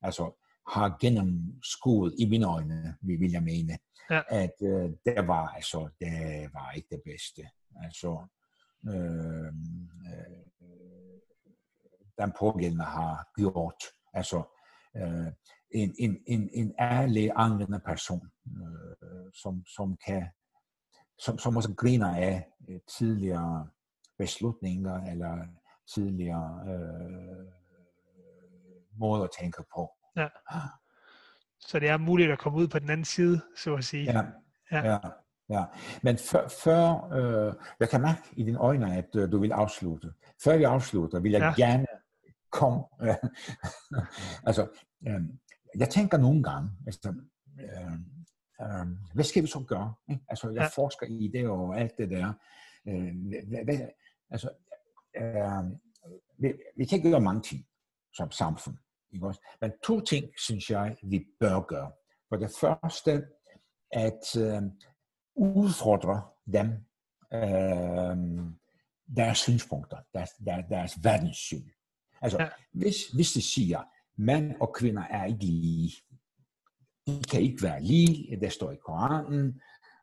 Altså 0.02 0.40
har 0.68 0.96
gennemskuet 1.00 2.14
i 2.18 2.28
mine 2.28 2.46
øjne, 2.46 2.96
vil 3.00 3.30
jeg 3.32 3.42
mene, 3.42 3.78
ja. 4.10 4.22
at 4.28 4.54
øh, 4.62 4.90
det 5.06 5.28
var 5.28 5.48
altså, 5.48 5.88
det 6.00 6.50
var 6.52 6.72
ikke 6.72 6.88
det 6.90 7.02
bedste. 7.04 7.42
Altså, 7.82 8.26
øh, 8.88 9.46
øh, 10.06 10.44
den 12.18 12.32
pågældende 12.38 12.84
har 12.84 13.28
gjort, 13.36 13.84
altså, 14.12 14.42
øh, 14.96 15.32
en, 15.70 15.94
en, 15.98 16.18
en, 16.26 16.50
en 16.52 16.74
ærlig, 16.80 17.30
angrende 17.36 17.80
person, 17.86 18.30
øh, 18.46 19.32
som, 19.32 19.64
som 19.66 19.96
kan 20.06 20.28
som, 21.18 21.38
som 21.38 21.56
også 21.56 21.74
griner 21.74 22.16
af 22.16 22.46
øh, 22.68 22.80
tidligere 22.98 23.68
beslutninger 24.18 25.02
eller 25.02 25.46
tidligere 25.94 26.60
øh, 26.68 27.46
måder 28.98 29.24
at 29.24 29.30
tænke 29.40 29.62
på. 29.74 29.90
Ja. 30.16 30.28
Så 31.60 31.78
det 31.78 31.88
er 31.88 31.96
muligt 31.96 32.30
at 32.30 32.38
komme 32.38 32.58
ud 32.58 32.68
på 32.68 32.78
den 32.78 32.90
anden 32.90 33.04
side, 33.04 33.40
så 33.56 33.74
at 33.74 33.84
sige. 33.84 34.04
Ja, 34.04 34.22
ja. 34.72 34.92
ja. 34.92 34.98
ja. 35.48 35.64
Men 36.02 36.18
før, 36.18 36.48
før 36.48 37.12
øh, 37.12 37.54
jeg 37.80 37.88
kan 37.88 38.00
mærke 38.00 38.20
i 38.32 38.44
dine 38.44 38.58
øjne, 38.58 38.96
at 38.96 39.16
øh, 39.16 39.32
du 39.32 39.38
vil 39.38 39.52
afslutte. 39.52 40.12
Før 40.44 40.56
vi 40.56 40.64
afslutter, 40.64 41.20
vil 41.20 41.32
jeg 41.32 41.54
ja. 41.58 41.66
gerne 41.66 41.86
komme. 42.50 42.82
altså, 44.48 44.68
øh, 45.08 45.20
jeg 45.78 45.88
tænker 45.88 46.18
nogle 46.18 46.42
gange, 46.42 46.70
altså, 46.86 47.14
øh, 47.60 47.92
øh, 48.62 48.86
hvad 49.14 49.24
skal 49.24 49.42
vi 49.42 49.48
så 49.48 49.64
gøre? 49.68 49.94
Ikke? 50.10 50.24
Altså, 50.28 50.50
jeg 50.50 50.62
ja. 50.62 50.82
forsker 50.82 51.06
i 51.06 51.30
det 51.32 51.48
og 51.48 51.80
alt 51.80 51.92
det 51.98 52.10
der. 52.10 52.32
Øh, 52.88 53.14
hvad, 53.64 53.78
altså, 54.30 54.50
øh, 55.16 55.64
vi, 56.38 56.52
vi 56.76 56.84
kan 56.84 57.02
gøre 57.02 57.20
mange 57.20 57.42
ting 57.42 57.66
som 58.14 58.30
samfund. 58.30 58.76
Ikke 59.12 59.26
også? 59.26 59.40
Men 59.60 59.72
to 59.84 60.00
ting, 60.00 60.30
synes 60.38 60.70
jeg, 60.70 60.96
vi 61.02 61.26
bør 61.40 61.60
gøre. 61.60 61.92
For 62.28 62.36
det 62.36 62.50
første, 62.60 63.26
at 63.90 64.36
øh, 64.36 64.62
udfordre 65.34 66.22
dem, 66.52 66.68
øh, 67.32 68.16
deres 69.16 69.38
synspunkter, 69.38 69.98
deres, 70.14 70.30
deres, 70.44 70.64
deres 70.68 71.04
verdenssyn. 71.04 71.68
Altså, 72.20 72.42
ja. 72.42 72.48
hvis, 72.72 73.08
hvis 73.14 73.32
de 73.32 73.42
siger, 73.42 73.82
mænd 74.16 74.54
og 74.60 74.74
kvinder 74.74 75.02
er 75.02 75.24
ikke 75.24 75.44
lige. 75.44 75.92
De 77.06 77.22
kan 77.30 77.40
ikke 77.40 77.62
være 77.62 77.82
lige, 77.82 78.40
det 78.40 78.52
står 78.52 78.70
i 78.70 78.76
Koranen, 78.76 79.60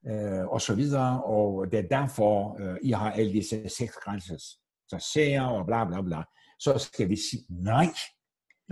øh, 0.07 0.47
og 0.47 0.61
så 0.61 0.75
videre, 0.75 1.23
og 1.23 1.71
det 1.71 1.79
er 1.79 1.87
derfor, 1.87 2.57
øh, 2.59 2.77
I 2.81 2.91
har 2.91 3.11
alle 3.11 3.31
disse 3.31 3.69
seks 3.69 3.93
grænser, 3.95 4.57
så 4.91 5.11
ser 5.13 5.41
og 5.41 5.65
bla 5.65 5.85
bla 5.85 6.01
bla. 6.01 6.23
Så 6.59 6.77
skal 6.77 7.09
vi 7.09 7.15
sige 7.15 7.45
nej. 7.49 7.87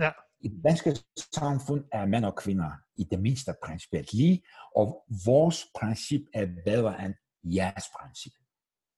Ja. 0.00 0.10
I 0.40 0.48
det 0.48 0.64
danske 0.64 0.96
samfund 1.34 1.84
er 1.92 2.06
mænd 2.06 2.24
og 2.24 2.36
kvinder 2.36 2.70
i 2.96 3.04
det 3.04 3.20
mindste 3.20 3.54
principielt 3.64 4.12
lige, 4.12 4.42
og 4.76 5.04
vores 5.26 5.66
princip 5.80 6.20
er 6.34 6.46
bedre 6.66 7.04
end 7.04 7.14
jeres 7.44 7.84
princip. 8.00 8.32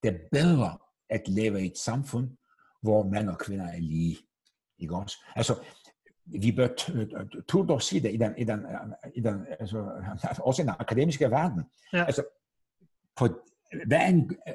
Det 0.03 0.15
er 0.15 0.19
bedre 0.33 0.79
at 1.11 1.29
leve 1.29 1.63
i 1.63 1.67
et 1.67 1.79
samfund, 1.79 2.37
hvor 2.83 3.03
mænd 3.03 3.29
og 3.29 3.39
kvinder 3.39 3.67
er 3.67 3.81
lige. 3.81 4.19
Ikke 4.79 4.97
også? 4.97 5.17
Altså, 5.37 5.65
vi 6.25 6.53
bør 6.53 6.69
turde 7.49 7.69
dog 7.69 7.83
sige 7.83 8.03
det 8.03 8.15
i 8.15 8.17
den, 8.17 8.39
i 8.39 8.45
den, 8.45 8.67
i 9.15 9.21
den 9.21 9.47
altså, 9.61 9.79
også 10.47 10.63
i 10.63 10.65
den 10.65 10.75
akademiske 10.79 11.31
verden. 11.31 11.65
Ja. 11.93 12.05
Altså, 12.05 12.25
på, 13.17 13.29
hvad 13.87 14.01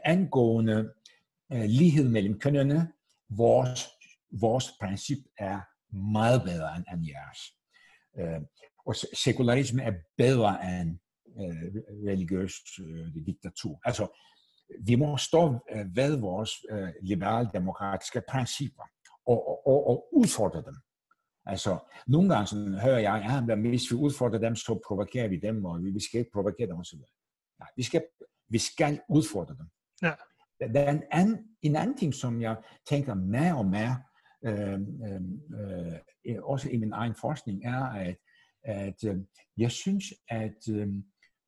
angående 0.03 0.93
uh, 1.53 1.61
lighed 1.61 2.09
mellem 2.09 2.39
kønnene, 2.39 2.91
vores, 3.29 3.87
vores 4.31 4.71
princip 4.81 5.17
er 5.37 5.61
meget 5.95 6.41
bedre 6.43 6.75
end, 6.75 6.85
end 6.93 7.07
jeres. 7.07 7.39
Uh, 8.13 8.43
og 8.85 8.95
sekularisme 9.13 9.83
er 9.83 9.93
bedre 10.17 10.79
end 10.81 10.99
uh, 11.25 11.63
religiøs 12.07 12.53
diktatur. 13.25 13.81
Altså, 13.85 14.07
vi 14.85 14.95
må 14.95 15.17
stå 15.17 15.41
ved 15.95 16.19
vores 16.19 16.51
øh, 16.71 16.89
liberaldemokratiske 17.01 18.21
principper 18.29 18.83
og, 19.25 19.47
og, 19.47 19.67
og, 19.67 19.87
og 19.87 20.07
udfordre 20.13 20.61
dem. 20.65 20.75
Altså, 21.45 21.79
nogle 22.07 22.29
gange 22.33 22.47
sådan, 22.47 22.79
hører 22.79 22.99
jeg, 22.99 23.45
ja, 23.49 23.55
hvis 23.55 23.91
vi 23.91 23.95
udfordrer 23.95 24.39
dem, 24.39 24.55
så 24.55 24.79
provokerer 24.87 25.27
vi 25.27 25.39
dem, 25.39 25.65
og 25.65 25.83
vi 25.83 25.99
skal 25.99 26.19
ikke 26.19 26.31
provokere 26.31 26.67
dem 26.67 26.77
osv. 26.77 26.99
Nej, 27.59 27.69
vi 27.75 27.83
skal, 27.83 28.03
vi 28.49 28.57
skal 28.57 29.01
udfordre 29.09 29.55
dem. 29.57 29.67
Ja. 30.01 30.13
Der 30.59 30.81
er 30.81 30.91
en 30.91 31.03
anden, 31.11 31.37
en 31.61 31.75
anden 31.75 31.97
ting, 31.97 32.13
som 32.13 32.41
jeg 32.41 32.57
tænker 32.89 33.13
mere 33.13 33.57
og 33.57 33.65
mere, 33.65 34.01
øh, 34.45 34.79
øh, 36.25 36.43
også 36.43 36.69
i 36.69 36.77
min 36.77 36.93
egen 36.93 37.15
forskning, 37.15 37.65
er, 37.65 37.83
at, 37.83 38.17
at 38.63 39.03
øh, 39.03 39.15
jeg 39.57 39.71
synes, 39.71 40.13
at, 40.29 40.69
øh, 40.69 40.87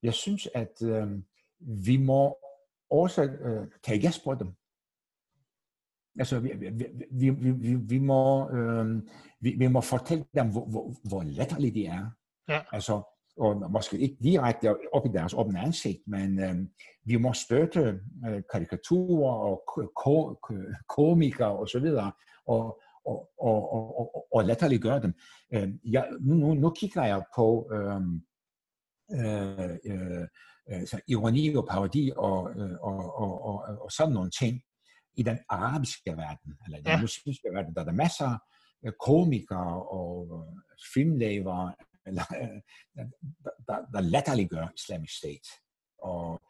jeg 0.03 0.13
synes, 0.13 0.47
at 0.55 0.81
øh, 0.83 1.07
vi 1.85 1.97
må 1.97 2.37
også 2.89 3.23
øh, 3.23 3.67
tage 3.83 4.01
gæst 4.01 4.23
på 4.23 4.35
dem. 4.35 4.47
Altså, 6.19 6.39
vi, 6.39 6.49
vi, 7.11 7.29
vi, 7.29 7.51
vi, 7.51 7.75
vi, 7.75 7.99
må, 7.99 8.49
øh, 8.49 9.03
vi, 9.39 9.55
vi 9.57 9.67
må 9.67 9.81
fortælle 9.81 10.25
dem, 10.35 10.51
hvor, 10.51 10.65
hvor, 10.65 11.09
hvor 11.09 11.23
latterlige 11.23 11.73
de 11.73 11.85
er. 11.85 12.09
Ja. 12.49 12.61
Altså, 12.71 13.01
og 13.39 13.71
måske 13.71 13.97
ikke 13.97 14.17
direkte 14.23 14.75
op 14.93 15.05
i 15.05 15.09
deres 15.09 15.33
åbne 15.33 15.59
ansigt, 15.59 15.99
men 16.07 16.39
øh, 16.39 16.55
vi 17.05 17.17
må 17.17 17.33
støtte 17.33 17.99
øh, 18.27 18.43
karikaturer 18.51 19.33
og 19.33 19.63
ko, 19.67 19.87
ko, 19.95 20.39
komikere 20.89 21.57
og 21.57 21.69
så 21.69 21.79
videre, 21.79 22.11
og, 22.47 22.81
og, 23.05 23.29
og, 23.41 23.73
og, 23.73 24.25
og, 24.33 24.45
latterliggøre 24.45 25.01
dem. 25.01 25.13
Øh, 25.53 25.69
jeg, 25.83 26.07
nu, 26.19 26.53
nu 26.53 26.69
kigger 26.69 27.05
jeg 27.05 27.23
på 27.35 27.71
øh, 27.73 28.01
øh, 29.19 29.77
øh, 29.85 30.87
så 30.87 31.01
ironi 31.07 31.55
og 31.55 31.67
parodi 31.69 32.11
og, 32.17 32.51
øh, 32.59 32.71
og, 32.81 33.19
og, 33.19 33.41
og, 33.45 33.77
og 33.81 33.91
sådan 33.91 34.13
nogle 34.13 34.31
ting, 34.39 34.61
i 35.17 35.23
den 35.23 35.39
arabiske 35.49 36.11
verden, 36.11 36.53
eller 36.65 36.77
den 36.77 36.87
ja. 36.87 37.01
muslimske 37.01 37.49
verden, 37.53 37.73
der 37.73 37.81
er 37.81 37.85
der 37.85 37.91
masser 37.91 38.37
af 38.83 38.93
komikere 39.05 39.83
og 39.83 40.45
filmlaver, 40.93 41.67
eller, 41.67 41.88
Øh, 42.07 42.15
der, 43.67 43.91
der 43.93 44.01
latterliggør 44.01 44.67
islamisk 44.75 45.17
stat. 45.17 45.47
Og, 45.97 46.41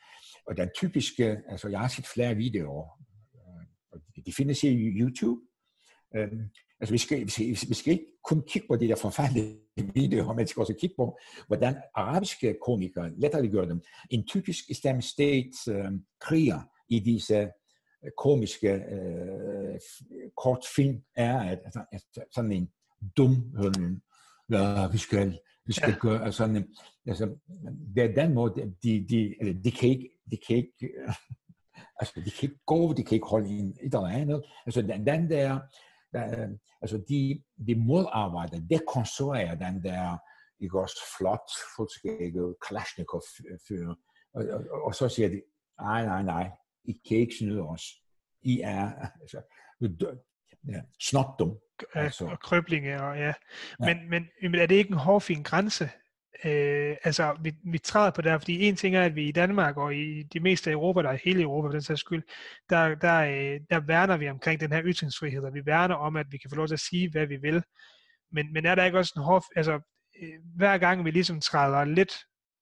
og 0.48 0.58
den 0.58 0.70
typiske, 0.76 1.42
altså 1.50 1.68
jeg 1.68 1.80
har 1.80 1.88
set 1.88 2.08
flere 2.08 2.36
videoer, 2.36 3.00
øh, 3.36 3.66
og 3.92 4.02
de 4.26 4.34
findes 4.34 4.64
i 4.64 4.68
YouTube, 4.68 5.42
øh, 6.16 6.32
Altså, 6.82 6.94
vi 6.94 6.98
skal, 6.98 7.26
vi, 7.26 7.30
skal, 7.30 7.70
vi 7.70 7.74
skal 7.74 7.94
ikke 7.94 8.06
kun 8.24 8.44
kigge 8.48 8.68
på 8.68 8.76
de 8.76 8.88
der 8.88 8.96
forfærdelige 8.96 9.60
videoer, 9.94 10.34
men 10.34 10.42
vi 10.42 10.48
skal 10.48 10.62
også 10.62 10.76
kigge 10.80 10.96
på, 10.96 11.20
hvordan 11.48 11.76
arabiske 11.96 12.58
komikere 12.66 13.12
latterliggør 13.18 13.66
dem. 13.66 13.82
En 14.10 14.28
typisk 14.28 14.70
islamisk 14.70 15.10
State 15.10 15.52
øh, 15.70 15.92
kriger 16.22 16.62
i 16.90 17.00
disse 17.00 17.50
komiske 18.18 18.70
øh, 18.70 19.80
kortfilm 20.38 21.02
er, 21.16 21.40
at, 21.40 21.60
at, 21.66 21.86
at 21.92 22.26
sådan 22.32 22.52
en 22.52 22.70
dum, 23.18 23.54
sådan, 23.62 24.02
ja, 24.50 24.88
vi 24.92 24.98
skal, 24.98 25.40
vi 25.66 25.74
skal 25.74 25.90
ja. 25.90 25.98
gøre, 25.98 26.26
altså, 26.26 26.64
altså, 27.08 27.36
det 27.96 28.04
er 28.04 28.24
den 28.24 28.34
måde, 28.34 28.76
de, 28.84 29.08
de, 29.10 29.36
de 29.64 29.72
kan 29.72 29.90
ikke, 29.90 30.10
de 30.32 30.38
kan 30.48 30.56
ikke, 30.58 30.90
altså, 32.00 32.22
de 32.26 32.32
kan 32.32 32.50
ikke 32.50 32.64
gå, 32.66 32.94
de 32.94 33.04
kan 33.04 33.16
ikke 33.16 33.28
holde 33.28 33.50
en, 33.50 33.70
et 33.70 33.94
eller 33.94 34.08
andet. 34.08 34.44
Altså, 34.66 34.82
den, 34.82 35.08
den 35.08 35.30
der, 35.30 35.60
der, 36.14 36.48
altså, 36.82 36.98
de, 37.10 37.44
de 37.68 37.76
modarbejder, 37.76 38.60
det 38.70 38.82
konstruerer 38.88 39.56
den 39.56 39.84
der, 39.84 40.18
ikke 40.60 40.80
også 40.80 41.00
flot, 41.18 41.50
fuldskægget 41.76 42.56
Kalashnikov 42.68 43.22
fyr. 43.68 43.94
Og, 44.34 44.46
og, 44.52 44.86
og, 44.86 44.96
så 44.96 45.10
siger 45.10 45.30
de, 45.30 45.42
nej, 45.82 46.06
nej, 46.06 46.24
nej, 46.24 46.52
I 46.84 47.02
kan 47.08 47.18
ikke 47.18 47.36
snyde 47.40 47.62
os. 47.62 47.84
I 48.42 48.60
er, 48.60 48.92
altså, 49.22 49.42
ja, 50.68 50.82
snot 51.00 51.40
dem. 51.40 51.52
Altså. 51.94 52.26
Og 52.26 52.40
krøblinge, 52.40 53.02
og 53.02 53.18
ja. 53.18 53.34
Men, 53.80 54.14
ja. 54.14 54.20
men 54.42 54.56
er 54.56 54.66
det 54.66 54.76
ikke 54.76 54.92
en 54.92 54.98
hårfin 54.98 55.44
grænse? 55.44 55.90
Øh, 56.46 56.96
altså, 57.04 57.38
vi, 57.42 57.54
vi 57.72 57.78
træder 57.78 58.12
på 58.12 58.22
det 58.22 58.42
fordi 58.42 58.68
en 58.68 58.76
ting 58.76 58.96
er, 58.96 59.04
at 59.04 59.16
vi 59.16 59.28
i 59.28 59.32
Danmark 59.32 59.78
og 59.78 59.96
i 59.96 60.24
de 60.24 60.40
meste 60.40 60.70
af 60.70 60.74
Europa, 60.74 61.02
der 61.02 61.10
er 61.10 61.18
hele 61.24 61.42
Europa 61.42 61.68
for 61.68 61.72
den 61.72 61.82
sags 61.82 62.00
skyld, 62.00 62.24
der, 62.70 62.96
der, 62.96 63.20
øh, 63.20 63.60
der 63.70 63.80
værner 63.80 64.18
vi 64.18 64.30
omkring 64.30 64.60
den 64.60 64.72
her 64.72 64.82
ytringsfrihed, 64.86 65.44
og 65.44 65.54
vi 65.54 65.66
værner 65.66 65.96
om, 65.96 66.16
at 66.16 66.26
vi 66.32 66.38
kan 66.38 66.50
få 66.50 66.56
lov 66.56 66.68
til 66.68 66.74
at 66.74 66.80
sige, 66.80 67.12
hvad 67.12 67.26
vi 67.26 67.38
vil. 67.38 67.64
Men, 68.32 68.54
men 68.54 68.66
er 68.66 68.76
der 68.76 68.86
ikke 68.86 68.98
også 68.98 69.14
en 69.18 69.24
hård, 69.24 69.44
altså, 69.56 69.74
øh, 70.22 70.40
hver 70.56 70.78
gang 70.78 71.06
vi 71.06 71.12
ligesom 71.12 71.42
træder 71.42 71.86
lidt, 71.86 72.14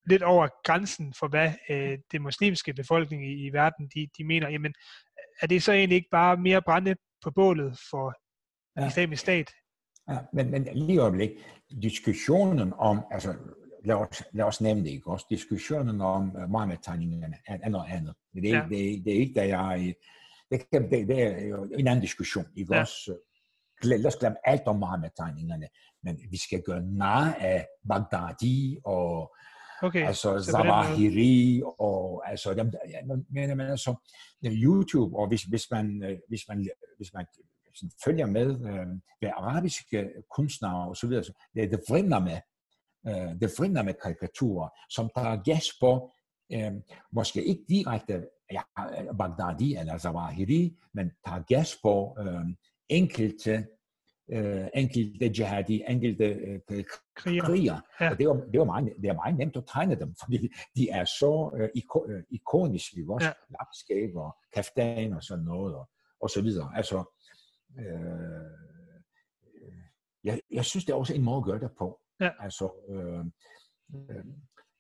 lidt 0.09 0.23
over 0.23 0.47
grænsen 0.63 1.13
for, 1.19 1.27
hvad 1.27 1.51
øh, 1.69 1.97
det 2.11 2.21
muslimske 2.21 2.73
befolkning 2.73 3.27
i, 3.27 3.47
i 3.47 3.53
verden, 3.53 3.89
de, 3.95 4.07
de 4.17 4.23
mener, 4.23 4.49
jamen, 4.49 4.73
er 5.41 5.47
det 5.47 5.63
så 5.63 5.71
egentlig 5.71 5.95
ikke 5.95 6.09
bare 6.11 6.37
mere 6.37 6.61
brænde 6.61 6.95
på 7.23 7.31
bålet 7.31 7.79
for 7.89 8.13
ja. 8.79 8.87
islamisk 8.87 9.21
stat? 9.21 9.51
Ja, 10.09 10.17
men, 10.33 10.51
men 10.51 10.67
lige 10.73 10.99
øjeblik, 10.99 11.29
diskussionen 11.81 12.73
om, 12.73 13.05
altså 13.11 13.35
lad 13.85 13.95
os, 13.95 14.23
lad 14.33 14.45
os 14.45 14.61
nævne 14.61 14.83
det, 14.83 14.89
ikke 14.89 15.11
også? 15.11 15.25
Diskussionen 15.29 16.01
om 16.01 16.35
uh, 16.35 16.49
Mohammed-tegningerne 16.49 17.35
er 17.47 17.69
noget 17.69 17.91
andet. 17.91 18.15
Det 18.33 18.49
er, 18.49 18.57
ja. 18.57 18.63
det, 18.63 18.69
det, 18.69 19.05
det 19.05 19.15
er 19.15 19.19
ikke, 19.19 19.33
da 19.39 19.47
jeg... 19.57 19.93
Det, 20.51 20.61
det, 20.71 21.07
det 21.07 21.21
er 21.21 21.47
jo 21.47 21.63
en 21.63 21.87
anden 21.87 22.01
diskussion, 22.01 22.45
ikke 22.55 22.75
ja. 22.75 22.79
også? 22.79 23.17
Lad 23.83 24.05
os 24.05 24.15
glemme 24.15 24.37
alt 24.49 24.67
om 24.67 24.75
Mohammed-tegningerne, 24.75 25.67
men 26.03 26.19
vi 26.31 26.37
skal 26.37 26.61
gøre 26.61 26.81
nar 26.81 27.33
af 27.33 27.67
Baghdadi 27.89 28.79
og 28.85 29.35
okay. 29.81 30.07
altså 30.07 30.39
Zawahiri 30.39 31.61
og 31.79 32.23
altså 32.29 32.53
dem, 32.53 32.71
ja, 32.89 33.05
men, 33.05 33.57
men 33.57 33.61
altså 33.61 33.95
YouTube 34.43 35.17
og 35.17 35.27
hvis, 35.27 35.43
hvis 35.43 35.67
man 35.71 36.03
øh, 36.03 36.17
hvis 36.27 36.41
man 36.47 36.69
hvis 36.97 37.13
man 37.13 37.25
følger 38.05 38.25
med 38.25 38.49
øh, 38.49 38.87
hvad 39.19 39.29
arabiske 39.37 40.09
kunstnere 40.35 40.87
og 40.89 40.97
så 40.97 41.07
videre, 41.07 41.23
det, 41.55 41.71
det 41.71 41.79
vrimler 41.89 42.19
med 42.19 42.39
øh, 43.07 43.41
det 43.41 43.51
vrimler 43.59 43.83
med 43.83 43.93
karikaturer, 43.93 44.69
som 44.89 45.09
tager 45.17 45.43
gas 45.43 45.65
på, 45.79 46.11
øh, 46.53 46.73
måske 47.11 47.43
ikke 47.45 47.65
direkte 47.69 48.27
ja, 48.51 48.61
Baghdadi 49.19 49.75
eller 49.75 49.97
Zawahiri, 49.97 50.77
men 50.93 51.11
tager 51.25 51.43
gas 51.47 51.77
på 51.83 52.17
øh, 52.19 52.45
enkelte 52.89 53.67
øh, 54.31 54.67
enkelte 54.75 55.31
jihadi, 55.37 55.83
enkelte 55.87 56.25
øh, 56.25 56.83
kriger. 57.15 57.43
kriger. 57.43 57.81
Ja. 58.01 58.11
Og 58.11 58.17
det, 58.17 58.27
var, 58.27 58.33
det, 58.33 58.59
var 58.59 58.65
meget, 58.65 58.93
det 59.01 59.09
er 59.09 59.13
meget 59.13 59.37
nemt 59.37 59.57
at 59.57 59.63
tegne 59.73 59.95
dem, 59.95 60.15
fordi 60.23 60.49
de 60.75 60.89
er 60.89 61.05
så 61.05 61.51
øh, 61.57 61.69
iko, 61.75 62.05
øh, 62.09 62.23
ikoniske, 62.29 63.05
også 63.09 63.27
ja. 63.27 63.33
lapskab 63.49 64.15
og 64.15 64.37
kaftan 64.53 65.13
og 65.13 65.23
sådan 65.23 65.45
noget, 65.45 65.75
og, 65.75 65.89
og 66.21 66.29
så 66.29 66.41
videre. 66.41 66.71
Altså, 66.75 67.03
øh, 67.79 68.67
jeg, 70.23 70.41
jeg 70.51 70.65
synes, 70.65 70.85
det 70.85 70.93
er 70.93 70.97
også 70.97 71.13
en 71.13 71.23
måde 71.23 71.37
at 71.37 71.43
gøre 71.43 71.59
det 71.59 71.71
på. 71.77 71.99
Ja. 72.19 72.31
Altså, 72.39 72.71
øh, 72.89 73.25
øh, 74.09 74.25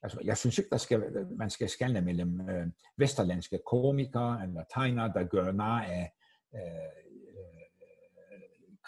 altså, 0.03 0.19
jeg 0.23 0.37
synes 0.37 0.57
ikke, 0.57 0.69
der 0.69 0.77
skal, 0.77 1.27
man 1.37 1.49
skal 1.49 1.69
skelne 1.69 2.01
mellem 2.01 2.49
øh, 2.49 2.67
vesterlandske 2.97 3.59
komikere 3.67 4.43
eller 4.43 4.63
tegnere, 4.73 5.13
der 5.13 5.23
gør 5.23 5.51
nar 5.51 5.81
af 5.81 6.11
øh, 6.55 7.06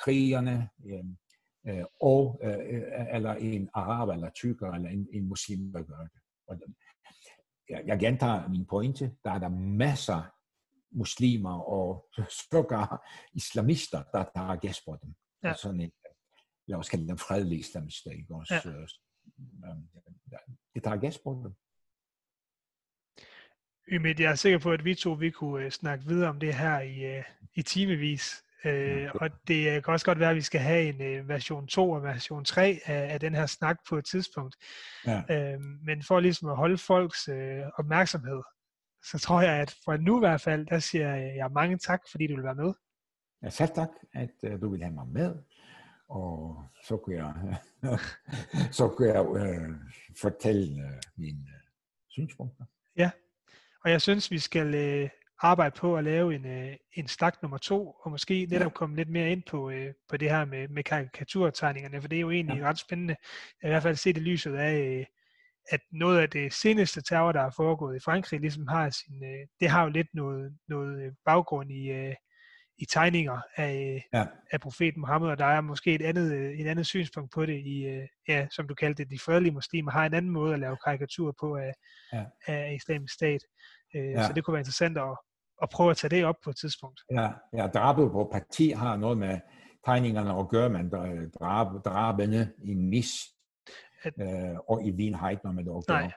krigerne, 0.04 0.70
øh, 0.86 1.06
øh, 1.68 1.86
og, 2.02 2.39
øh, 2.43 2.84
eller 3.16 3.34
en 3.34 3.70
araber, 3.74 4.14
eller 4.14 4.30
tykker, 4.30 4.72
eller 4.72 4.89
en, 4.89 5.08
en 5.14 5.28
muslim, 5.28 5.74
der 5.74 5.84
gør 5.84 6.02
det. 6.02 6.22
Og 6.47 6.60
jeg, 7.70 7.84
jeg 7.86 8.00
gentager 8.00 8.47
min 8.50 8.66
pointe, 8.66 9.16
der 9.24 9.32
er 9.32 9.39
der 9.39 9.50
masser 9.50 10.22
muslimer 10.91 11.60
og 11.60 12.10
sågar 12.52 13.10
islamister, 13.34 14.04
der 14.04 14.26
tager 14.36 14.56
gas 14.56 14.82
på 14.86 14.97
dem. 15.04 15.16
Ja. 15.43 15.54
Sådan 15.54 15.82
en, 15.82 15.91
lad 16.68 16.78
os 16.78 16.89
kalde 16.89 17.08
dem 17.08 17.18
fredelige 17.18 17.60
islamister, 17.60 18.12
ikke 18.12 18.36
også? 18.36 18.54
Ja. 20.32 20.38
Det 20.76 20.84
tager 20.84 20.97
gas 20.97 21.18
på 21.18 21.41
dem. 21.43 21.56
Ymit, 23.91 24.20
jeg 24.20 24.32
er 24.32 24.36
sikker 24.36 24.60
på, 24.60 24.72
at 24.72 24.86
vi 24.86 24.95
to 24.95 25.12
vi 25.12 25.32
kunne 25.32 25.72
snakke 25.72 26.06
videre 26.06 26.30
om 26.30 26.39
det 26.39 26.56
her 26.56 26.80
i, 26.80 27.24
i 27.54 27.62
timevis. 27.62 28.43
Øh, 28.66 29.10
og 29.16 29.30
det 29.47 29.84
kan 29.84 29.93
også 29.93 30.05
godt 30.05 30.20
være, 30.20 30.30
at 30.30 30.36
vi 30.36 30.41
skal 30.41 30.62
have 30.62 30.89
en 30.89 31.01
øh, 31.01 31.30
version 31.30 31.68
2 31.68 31.91
og 31.91 32.03
version 32.03 32.45
3 32.45 32.80
af, 32.86 33.14
af 33.14 33.20
den 33.20 33.36
her 33.36 33.45
snak 33.45 33.78
på 33.89 33.97
et 33.97 34.05
tidspunkt. 34.05 34.55
Ja. 35.05 35.24
Øh, 35.30 35.60
men 35.62 36.03
for 36.03 36.20
ligesom 36.20 36.49
at 36.49 36.57
holde 36.57 36.78
folks 36.78 37.28
øh, 37.28 37.64
opmærksomhed, 37.78 38.41
så 39.03 39.20
tror 39.20 39.41
jeg, 39.41 39.53
at 39.53 39.76
for 39.86 39.97
nu 39.97 40.18
i 40.18 40.28
hvert 40.28 40.41
fald, 40.41 40.66
der 40.66 40.80
siger 40.80 41.16
jeg 41.16 41.51
mange 41.51 41.78
tak, 41.78 41.99
fordi 42.12 42.28
du 42.28 42.36
vil 42.36 42.43
være 42.43 42.55
med. 42.55 42.74
Ja, 43.43 43.49
selv 43.49 43.70
tak, 43.76 43.89
at 44.14 44.32
uh, 44.43 44.62
du 44.62 44.70
vil 44.70 44.84
have 44.84 44.93
mig 44.93 45.07
med. 45.07 45.36
Og 46.10 46.64
så 46.84 46.97
kunne 46.97 47.16
jeg, 47.16 47.57
så 48.78 48.88
kunne 48.88 49.07
jeg 49.07 49.22
uh, 49.22 49.76
fortælle 50.22 50.84
uh, 50.84 50.91
mine 51.18 51.39
uh, 51.39 51.70
synspunkter. 52.10 52.66
Ja, 52.97 53.12
og 53.84 53.91
jeg 53.91 54.01
synes, 54.01 54.32
vi 54.32 54.39
skal 54.39 54.68
uh, 55.03 55.10
arbejde 55.42 55.76
på 55.78 55.98
at 55.98 56.04
lave 56.04 56.36
en, 56.36 56.46
øh, 56.46 56.76
en 56.94 57.08
stak 57.08 57.42
nummer 57.42 57.58
to, 57.58 57.92
og 57.92 58.12
måske 58.12 58.48
netop 58.50 58.74
komme 58.74 58.96
lidt 58.96 59.10
mere 59.10 59.32
ind 59.32 59.44
på, 59.50 59.70
øh, 59.70 59.94
på 60.10 60.18
det 60.18 60.30
her 60.30 60.46
med, 60.46 60.68
med 60.68 60.84
karikaturtegningerne, 60.84 62.02
for 62.02 62.08
det 62.08 62.16
er 62.16 62.22
jo 62.22 62.32
egentlig 62.32 62.58
ja. 62.58 62.70
ret 62.70 62.80
spændende, 62.80 63.16
i 63.64 63.68
hvert 63.68 63.84
fald 63.84 63.96
set 63.96 64.18
i 64.18 64.20
lyset 64.20 64.56
af, 64.56 64.80
øh, 64.80 65.06
at 65.72 65.80
noget 65.92 66.20
af 66.20 66.30
det 66.30 66.54
seneste 66.54 67.02
terror, 67.02 67.32
der 67.32 67.42
er 67.42 67.52
foregået 67.56 67.96
i 67.96 68.04
Frankrig, 68.06 68.40
ligesom 68.40 68.68
har 68.68 68.90
sin, 68.90 69.24
øh, 69.24 69.48
det 69.60 69.70
har 69.70 69.84
jo 69.84 69.90
lidt 69.90 70.08
noget, 70.14 70.58
noget 70.68 71.14
baggrund 71.26 71.72
i, 71.72 71.90
øh, 71.92 72.16
i 72.78 72.86
tegninger 72.86 73.42
af, 73.56 74.04
ja. 74.14 74.26
af 74.52 74.60
profeten 74.60 75.02
Mohammed, 75.02 75.30
og 75.30 75.38
der 75.38 75.46
er 75.46 75.62
måske 75.62 75.96
et 75.96 76.02
andet, 76.02 76.60
et 76.62 76.68
andet 76.68 76.86
synspunkt 76.86 77.32
på 77.34 77.46
det, 77.46 77.58
i, 77.66 78.06
ja, 78.28 78.48
som 78.52 78.68
du 78.68 78.74
kaldte 78.74 79.04
det, 79.04 79.12
de 79.12 79.20
fredelige 79.20 79.54
muslimer 79.54 79.92
har 79.92 80.06
en 80.06 80.14
anden 80.14 80.32
måde 80.32 80.54
at 80.54 80.60
lave 80.60 80.78
karikatur 80.86 81.36
på 81.40 81.56
af, 81.56 81.74
ja. 82.14 82.26
af 82.48 82.74
islamisk 82.76 83.14
stat. 83.14 83.42
Ja. 83.94 84.28
Så 84.28 84.34
det 84.34 84.44
kunne 84.44 84.54
være 84.54 84.62
interessant 84.62 84.98
at, 84.98 85.18
og 85.62 85.70
prøve 85.70 85.91
at 85.91 85.97
tage 85.97 86.16
det 86.16 86.26
op 86.26 86.36
på 86.43 86.49
et 86.49 86.57
tidspunkt. 86.57 87.01
Ja, 87.12 87.32
ja 87.53 87.68
drabet 87.68 88.12
på 88.12 88.30
parti 88.32 88.70
har 88.70 88.97
noget 88.97 89.18
med 89.18 89.39
tegningerne 89.86 90.39
at 90.39 90.49
gøre, 90.49 90.70
men 90.70 90.89
drab, 91.39 91.86
drabene 91.86 92.51
i 92.64 92.74
Nis 92.74 93.12
at, 94.03 94.14
øh, 94.22 94.57
og 94.70 94.84
i 94.84 94.91
Wien 94.91 95.14
har 95.14 95.30
ikke 95.30 95.43
noget 95.43 95.55
med 95.55 95.64
det 95.64 95.78
at 95.78 95.88
gøre. 95.88 96.01
Nej. 96.01 96.12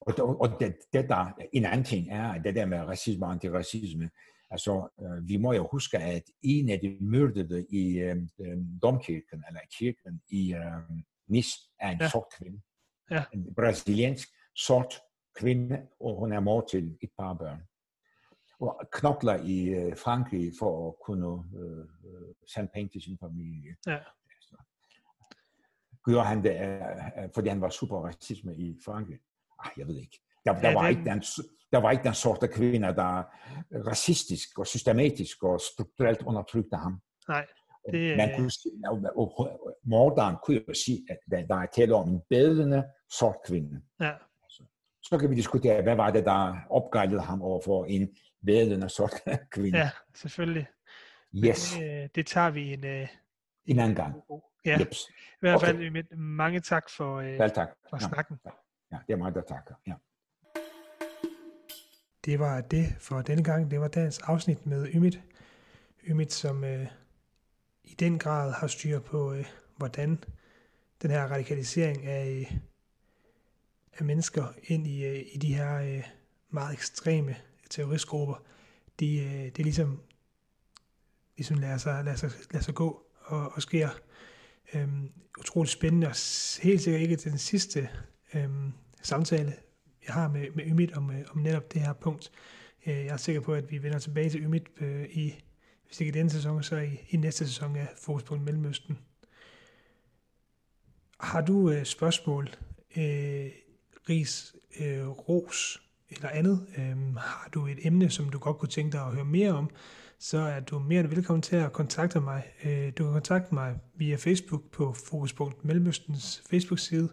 Og, 0.00 0.40
og 0.40 0.60
det, 0.60 0.76
det 0.92 1.08
der, 1.08 1.32
en 1.52 1.64
anden 1.64 1.84
ting 1.84 2.10
er, 2.10 2.38
det 2.38 2.54
der 2.54 2.66
med 2.66 2.78
racisme 2.78 3.26
og 3.26 3.32
antiracisme, 3.32 4.10
altså 4.50 4.88
øh, 5.02 5.28
vi 5.28 5.36
må 5.36 5.52
jo 5.52 5.68
huske, 5.72 5.98
at 5.98 6.22
en 6.42 6.68
af 6.68 6.80
de 6.80 6.96
myrdede 7.00 7.66
i 7.70 7.98
øh, 7.98 8.16
domkirken, 8.82 9.44
eller 9.48 9.60
kirken 9.78 10.22
i 10.28 10.54
øh, 10.54 10.98
Nis, 11.28 11.46
er 11.80 11.90
en 11.90 11.98
ja. 12.00 12.08
sort 12.08 12.26
kvinde. 12.38 12.60
Ja. 13.10 13.24
En 13.34 13.54
brasiliansk 13.54 14.28
sort 14.56 14.94
kvinde, 15.36 15.82
og 16.00 16.18
hun 16.18 16.32
er 16.32 16.40
mor 16.40 16.66
til 16.70 16.98
et 17.02 17.10
par 17.18 17.34
børn 17.34 17.60
og 18.62 18.88
knokler 18.92 19.36
i 19.36 19.68
øh, 19.68 19.96
Frankrig 19.96 20.52
for 20.58 20.88
at 20.88 20.94
kunne 21.06 21.44
øh, 21.60 21.86
sende 22.54 22.70
penge 22.74 22.88
til 22.88 23.02
sin 23.02 23.18
familie. 23.20 23.76
Ja. 23.86 23.98
Gjorde 26.04 26.26
han 26.26 26.42
det, 26.42 26.54
øh, 26.60 27.28
fordi 27.34 27.48
han 27.48 27.60
var 27.60 27.68
super 27.68 27.96
racisme 27.96 28.56
i 28.56 28.78
Frankrig? 28.84 29.18
Ah, 29.58 29.70
jeg 29.76 29.86
ved 29.86 29.96
ikke. 29.96 30.18
Der, 30.44 30.52
der, 30.52 30.68
ja, 30.68 30.74
var 30.74 30.88
ikke 30.88 31.04
den, 31.04 31.20
der 31.72 31.78
var 31.78 31.90
ikke 31.90 32.04
den 32.04 32.14
sorte 32.14 32.48
kvinder, 32.48 32.92
der 32.92 33.22
racistisk 33.90 34.58
og 34.58 34.66
systematisk 34.66 35.42
og 35.42 35.60
strukturelt 35.60 36.22
undertrykte 36.22 36.76
ham. 36.76 37.00
Nej. 37.28 37.46
Det... 37.92 38.16
Man 38.16 38.30
kunne 38.36 38.50
sige, 38.50 38.72
og 39.16 39.60
morderen 39.84 40.36
kunne 40.44 40.64
jo 40.68 40.74
sige, 40.74 41.06
at 41.10 41.18
der 41.48 41.56
er 41.56 41.66
tale 41.66 41.94
om 41.94 42.08
en 42.08 42.20
bedende 42.30 42.84
sort 43.18 43.36
kvinde. 43.46 43.82
Ja. 44.00 44.12
Så 45.02 45.18
kan 45.18 45.30
vi 45.30 45.34
diskutere, 45.34 45.82
hvad 45.82 45.96
var 45.96 46.10
det, 46.10 46.24
der 46.24 46.56
opgejlede 46.70 47.20
ham 47.20 47.42
over 47.42 47.60
for 47.64 47.84
en 47.84 48.16
vædende 48.42 48.88
sort 48.88 49.12
kvinde. 49.50 49.78
Ja, 49.78 49.90
selvfølgelig. 50.14 50.66
Yes. 51.34 51.72
det, 51.78 52.02
øh, 52.02 52.08
det 52.14 52.26
tager 52.26 52.50
vi 52.50 52.72
en, 52.72 52.86
øh, 52.86 53.08
en 53.66 53.78
anden 53.78 53.96
gang. 53.96 54.14
Ja, 54.64 54.76
Jeps. 54.80 55.08
i 55.08 55.12
hvert 55.40 55.60
fald 55.60 55.76
okay. 55.76 56.02
mange 56.16 56.60
tak 56.60 56.90
for, 56.90 57.16
øh, 57.16 57.38
Vel 57.38 57.50
tak. 57.50 57.68
for 57.90 57.96
Ja, 58.00 58.08
snakken. 58.08 58.40
ja, 58.92 58.98
det 59.06 59.12
er 59.12 59.16
mig, 59.16 59.34
der 59.34 59.40
takker. 59.42 59.74
Ja. 59.86 59.94
Det 62.24 62.38
var 62.38 62.60
det 62.60 62.94
for 62.98 63.22
denne 63.22 63.44
gang. 63.44 63.70
Det 63.70 63.80
var 63.80 63.88
dagens 63.88 64.18
afsnit 64.18 64.66
med 64.66 64.88
Ymit. 64.94 65.20
Ymit, 66.08 66.32
som 66.32 66.64
øh, 66.64 66.86
i 67.84 67.94
den 67.94 68.18
grad 68.18 68.52
har 68.52 68.66
styr 68.66 69.00
på, 69.00 69.32
øh, 69.32 69.44
hvordan 69.76 70.18
den 71.02 71.10
her 71.10 71.26
radikalisering 71.26 72.06
af, 72.06 72.28
øh, 72.50 72.58
af 73.98 74.04
mennesker 74.04 74.44
ind 74.64 74.86
i, 74.86 75.04
øh, 75.04 75.24
i 75.34 75.38
de 75.38 75.54
her 75.54 75.74
øh, 75.76 76.04
meget 76.50 76.72
ekstreme 76.72 77.36
terroristgrupper, 77.72 78.42
de, 79.00 79.18
øh, 79.18 79.44
det 79.56 79.58
ligesom, 79.58 80.00
ligesom 81.36 81.58
lader, 81.58 81.78
sig, 81.78 82.04
lader, 82.04 82.16
sig, 82.16 82.30
lader 82.50 82.64
sig 82.64 82.74
gå 82.74 83.06
og, 83.20 83.52
og 83.54 83.62
sker. 83.62 83.88
Øhm, 84.74 85.12
utroligt 85.38 85.72
spændende, 85.72 86.06
og 86.06 86.14
helt 86.62 86.80
sikkert 86.80 87.02
ikke 87.02 87.16
den 87.16 87.38
sidste 87.38 87.88
øhm, 88.34 88.72
samtale, 89.02 89.54
jeg 90.06 90.14
har 90.14 90.28
med, 90.28 90.50
med 90.54 90.64
Ymit 90.66 90.92
om, 90.92 91.10
øh, 91.10 91.24
om 91.30 91.38
netop 91.38 91.72
det 91.72 91.80
her 91.80 91.92
punkt. 91.92 92.32
Øh, 92.86 92.94
jeg 92.94 93.06
er 93.06 93.16
sikker 93.16 93.40
på, 93.40 93.54
at 93.54 93.70
vi 93.70 93.82
vender 93.82 93.98
tilbage 93.98 94.30
til 94.30 94.42
Ymit 94.42 94.62
øh, 94.80 95.04
i, 95.10 95.44
hvis 95.86 96.00
ikke 96.00 96.08
i 96.08 96.18
denne 96.18 96.30
sæson, 96.30 96.62
så 96.62 96.76
i, 96.76 97.00
i 97.08 97.16
næste 97.16 97.46
sæson 97.46 97.76
af 97.76 97.88
Fokuspunkt 97.96 98.44
Mellemøsten. 98.44 98.98
Har 101.20 101.40
du 101.40 101.70
øh, 101.70 101.84
spørgsmål, 101.84 102.48
øh, 102.96 103.50
ris, 104.08 104.54
øh, 104.80 105.08
ros 105.08 105.82
eller 106.14 106.28
andet? 106.28 106.66
Øh, 106.78 107.16
har 107.16 107.48
du 107.54 107.66
et 107.66 107.78
emne, 107.86 108.10
som 108.10 108.28
du 108.28 108.38
godt 108.38 108.58
kunne 108.58 108.68
tænke 108.68 108.92
dig 108.92 109.00
at 109.00 109.12
høre 109.14 109.24
mere 109.24 109.52
om, 109.52 109.70
så 110.18 110.38
er 110.38 110.60
du 110.60 110.78
mere 110.78 111.00
end 111.00 111.08
velkommen 111.08 111.42
til 111.42 111.56
at 111.56 111.72
kontakte 111.72 112.20
mig. 112.20 112.42
Øh, 112.64 112.92
du 112.98 113.04
kan 113.04 113.12
kontakte 113.12 113.54
mig 113.54 113.78
via 113.94 114.16
Facebook 114.16 114.70
på 114.70 114.92
Fokuspunkt 114.92 115.64
Mellemøstens 115.64 116.42
Facebook-side, 116.50 117.08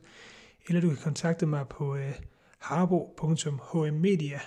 eller 0.68 0.82
du 0.82 0.88
kan 0.88 0.97
kontakte 0.97 1.45
mig 1.45 1.68
på 1.68 1.95
øh, 1.95 2.14
harbo.hmmedia 2.60 4.39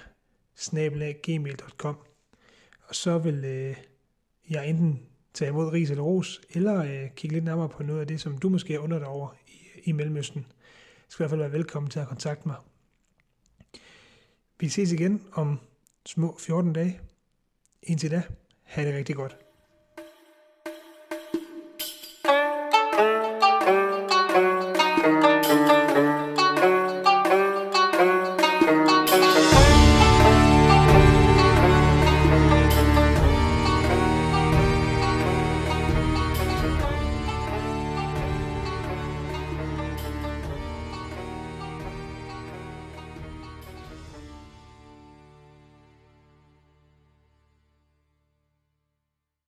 og 2.88 2.94
så 2.94 3.18
vil 3.18 3.44
øh, 3.44 3.76
jeg 4.50 4.68
enten 4.68 5.00
tage 5.34 5.48
imod 5.48 5.72
ris 5.72 5.90
eller 5.90 6.02
ros, 6.02 6.40
eller 6.50 6.82
øh, 6.82 7.10
kigge 7.16 7.34
lidt 7.34 7.44
nærmere 7.44 7.68
på 7.68 7.82
noget 7.82 8.00
af 8.00 8.06
det, 8.06 8.20
som 8.20 8.38
du 8.38 8.48
måske 8.48 8.74
er 8.74 8.78
under 8.78 8.98
dig 8.98 9.08
over 9.08 9.28
i, 9.48 9.80
i 9.84 9.92
Mellemøsten. 9.92 10.42
Du 10.42 10.46
skal 11.08 11.22
i 11.22 11.22
hvert 11.22 11.30
fald 11.30 11.40
være 11.40 11.52
velkommen 11.52 11.90
til 11.90 12.00
at 12.00 12.08
kontakte 12.08 12.48
mig. 12.48 12.56
Vi 14.62 14.68
ses 14.68 14.92
igen 14.92 15.22
om 15.32 15.58
små 16.06 16.36
14 16.38 16.72
dage. 16.72 17.00
Indtil 17.82 18.10
da, 18.10 18.22
have 18.62 18.88
det 18.88 18.94
rigtig 18.94 19.16
godt. 19.16 19.36